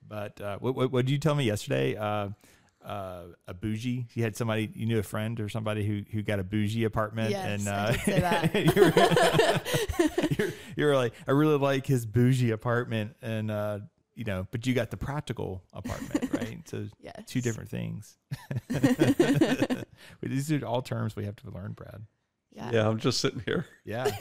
but 0.07 0.39
uh, 0.39 0.57
what, 0.59 0.75
what, 0.75 0.91
what 0.91 1.05
did 1.05 1.11
you 1.11 1.17
tell 1.17 1.35
me 1.35 1.43
yesterday? 1.43 1.95
Uh, 1.97 2.29
uh, 2.85 3.23
a 3.47 3.53
bougie. 3.53 4.07
You 4.13 4.23
had 4.23 4.35
somebody 4.35 4.69
you 4.75 4.85
knew 4.85 4.99
a 4.99 5.03
friend 5.03 5.39
or 5.39 5.47
somebody 5.47 5.85
who 5.85 6.01
who 6.11 6.21
got 6.21 6.39
a 6.39 6.43
bougie 6.43 6.83
apartment, 6.83 7.31
Yes, 7.31 7.65
and 7.65 7.67
uh, 7.69 7.91
did 7.91 8.01
say 8.01 8.19
that. 8.19 8.53
you're, 8.75 10.45
you're, 10.47 10.53
you're 10.75 10.95
like, 10.95 11.13
I 11.25 11.31
really 11.31 11.57
like 11.57 11.87
his 11.87 12.05
bougie 12.05 12.51
apartment, 12.51 13.15
and 13.21 13.49
uh, 13.49 13.79
you 14.15 14.25
know, 14.25 14.45
but 14.51 14.67
you 14.67 14.73
got 14.73 14.91
the 14.91 14.97
practical 14.97 15.63
apartment, 15.71 16.33
right? 16.33 16.59
So 16.67 16.87
Yes. 16.99 17.23
two 17.25 17.39
different 17.39 17.69
things. 17.69 18.17
These 20.21 20.51
are 20.51 20.65
all 20.65 20.81
terms 20.81 21.15
we 21.15 21.23
have 21.25 21.35
to 21.37 21.51
learn, 21.51 21.71
Brad. 21.73 22.05
Yeah. 22.51 22.69
Yeah, 22.73 22.87
I'm 22.89 22.99
just 22.99 23.19
sitting 23.21 23.41
here. 23.45 23.65
Yeah. 23.85 24.11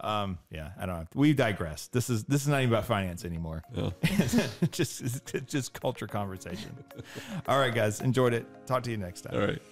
Um. 0.00 0.38
Yeah. 0.50 0.70
I 0.78 0.86
don't. 0.86 0.96
Have 0.96 1.10
to, 1.10 1.18
we 1.18 1.32
digress. 1.32 1.88
This 1.88 2.10
is 2.10 2.24
this 2.24 2.42
is 2.42 2.48
not 2.48 2.60
even 2.60 2.72
about 2.72 2.86
finance 2.86 3.24
anymore. 3.24 3.62
Yeah. 3.72 3.90
just 4.70 5.24
just 5.46 5.72
culture 5.80 6.06
conversation. 6.06 6.76
All 7.48 7.58
right, 7.58 7.74
guys. 7.74 8.00
Enjoyed 8.00 8.34
it. 8.34 8.46
Talk 8.66 8.82
to 8.84 8.90
you 8.90 8.96
next 8.96 9.22
time. 9.22 9.34
All 9.34 9.46
right. 9.46 9.62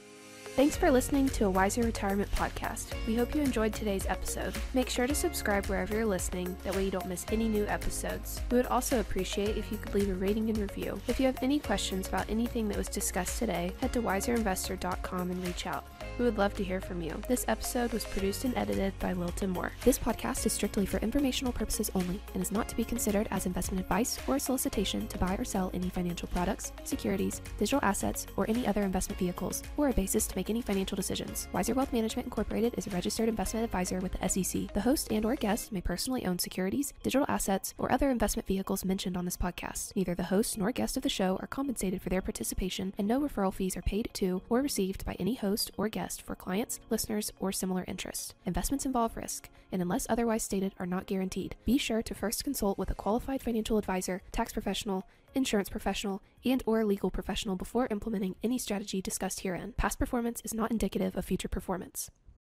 Thanks 0.54 0.76
for 0.76 0.90
listening 0.90 1.30
to 1.30 1.46
a 1.46 1.50
Wiser 1.50 1.80
Retirement 1.80 2.30
podcast. 2.32 2.92
We 3.06 3.14
hope 3.14 3.34
you 3.34 3.40
enjoyed 3.40 3.72
today's 3.72 4.04
episode. 4.06 4.54
Make 4.74 4.90
sure 4.90 5.06
to 5.06 5.14
subscribe 5.14 5.64
wherever 5.64 5.94
you're 5.94 6.04
listening, 6.04 6.54
that 6.62 6.76
way 6.76 6.84
you 6.84 6.90
don't 6.90 7.08
miss 7.08 7.24
any 7.32 7.48
new 7.48 7.66
episodes. 7.68 8.38
We 8.50 8.58
would 8.58 8.66
also 8.66 9.00
appreciate 9.00 9.56
if 9.56 9.72
you 9.72 9.78
could 9.78 9.94
leave 9.94 10.10
a 10.10 10.14
rating 10.14 10.50
and 10.50 10.58
review. 10.58 11.00
If 11.08 11.18
you 11.18 11.24
have 11.24 11.38
any 11.40 11.58
questions 11.58 12.06
about 12.06 12.28
anything 12.28 12.68
that 12.68 12.76
was 12.76 12.88
discussed 12.88 13.38
today, 13.38 13.72
head 13.80 13.94
to 13.94 14.02
wiserinvestor.com 14.02 15.30
and 15.30 15.42
reach 15.42 15.66
out. 15.66 15.86
We 16.22 16.28
would 16.28 16.38
love 16.38 16.54
to 16.54 16.62
hear 16.62 16.80
from 16.80 17.02
you. 17.02 17.20
This 17.26 17.44
episode 17.48 17.92
was 17.92 18.04
produced 18.04 18.44
and 18.44 18.56
edited 18.56 18.96
by 19.00 19.12
Lilton 19.12 19.50
Moore. 19.50 19.72
This 19.84 19.98
podcast 19.98 20.46
is 20.46 20.52
strictly 20.52 20.86
for 20.86 20.98
informational 20.98 21.52
purposes 21.52 21.90
only 21.96 22.20
and 22.34 22.40
is 22.40 22.52
not 22.52 22.68
to 22.68 22.76
be 22.76 22.84
considered 22.84 23.26
as 23.32 23.44
investment 23.44 23.82
advice 23.82 24.20
or 24.28 24.36
a 24.36 24.40
solicitation 24.40 25.08
to 25.08 25.18
buy 25.18 25.34
or 25.34 25.42
sell 25.42 25.72
any 25.74 25.88
financial 25.88 26.28
products, 26.28 26.70
securities, 26.84 27.42
digital 27.58 27.80
assets, 27.82 28.28
or 28.36 28.48
any 28.48 28.68
other 28.68 28.82
investment 28.82 29.18
vehicles, 29.18 29.64
or 29.76 29.88
a 29.88 29.92
basis 29.92 30.28
to 30.28 30.36
make 30.36 30.48
any 30.48 30.62
financial 30.62 30.94
decisions. 30.94 31.48
Wiser 31.52 31.74
Wealth 31.74 31.92
Management 31.92 32.26
Incorporated 32.26 32.74
is 32.76 32.86
a 32.86 32.90
registered 32.90 33.28
investment 33.28 33.64
advisor 33.64 33.98
with 33.98 34.12
the 34.12 34.28
SEC. 34.28 34.72
The 34.74 34.80
host 34.82 35.10
and 35.10 35.24
or 35.24 35.34
guest 35.34 35.72
may 35.72 35.80
personally 35.80 36.24
own 36.24 36.38
securities, 36.38 36.92
digital 37.02 37.26
assets, 37.28 37.74
or 37.78 37.90
other 37.90 38.10
investment 38.10 38.46
vehicles 38.46 38.84
mentioned 38.84 39.16
on 39.16 39.24
this 39.24 39.36
podcast. 39.36 39.96
Neither 39.96 40.14
the 40.14 40.22
host 40.22 40.56
nor 40.56 40.70
guest 40.70 40.96
of 40.96 41.02
the 41.02 41.08
show 41.08 41.36
are 41.42 41.48
compensated 41.48 42.00
for 42.00 42.10
their 42.10 42.22
participation, 42.22 42.94
and 42.96 43.08
no 43.08 43.20
referral 43.20 43.52
fees 43.52 43.76
are 43.76 43.82
paid 43.82 44.08
to 44.12 44.40
or 44.48 44.62
received 44.62 45.04
by 45.04 45.16
any 45.18 45.34
host 45.34 45.72
or 45.76 45.88
guest 45.88 46.11
for 46.20 46.34
clients, 46.34 46.80
listeners, 46.90 47.32
or 47.40 47.52
similar 47.52 47.84
interests. 47.88 48.34
Investments 48.44 48.84
involve 48.84 49.16
risk, 49.16 49.48
and 49.70 49.80
unless 49.80 50.06
otherwise 50.10 50.42
stated, 50.42 50.74
are 50.78 50.86
not 50.86 51.06
guaranteed. 51.06 51.56
Be 51.64 51.78
sure 51.78 52.02
to 52.02 52.14
first 52.14 52.44
consult 52.44 52.76
with 52.76 52.90
a 52.90 52.94
qualified 52.94 53.40
financial 53.40 53.78
advisor, 53.78 54.20
tax 54.32 54.52
professional, 54.52 55.06
insurance 55.34 55.68
professional, 55.68 56.22
and 56.44 56.62
or 56.66 56.84
legal 56.84 57.10
professional 57.10 57.56
before 57.56 57.88
implementing 57.90 58.36
any 58.42 58.58
strategy 58.58 59.00
discussed 59.00 59.40
herein. 59.40 59.72
Past 59.76 59.98
performance 59.98 60.42
is 60.44 60.52
not 60.52 60.70
indicative 60.70 61.16
of 61.16 61.24
future 61.24 61.48
performance. 61.48 62.10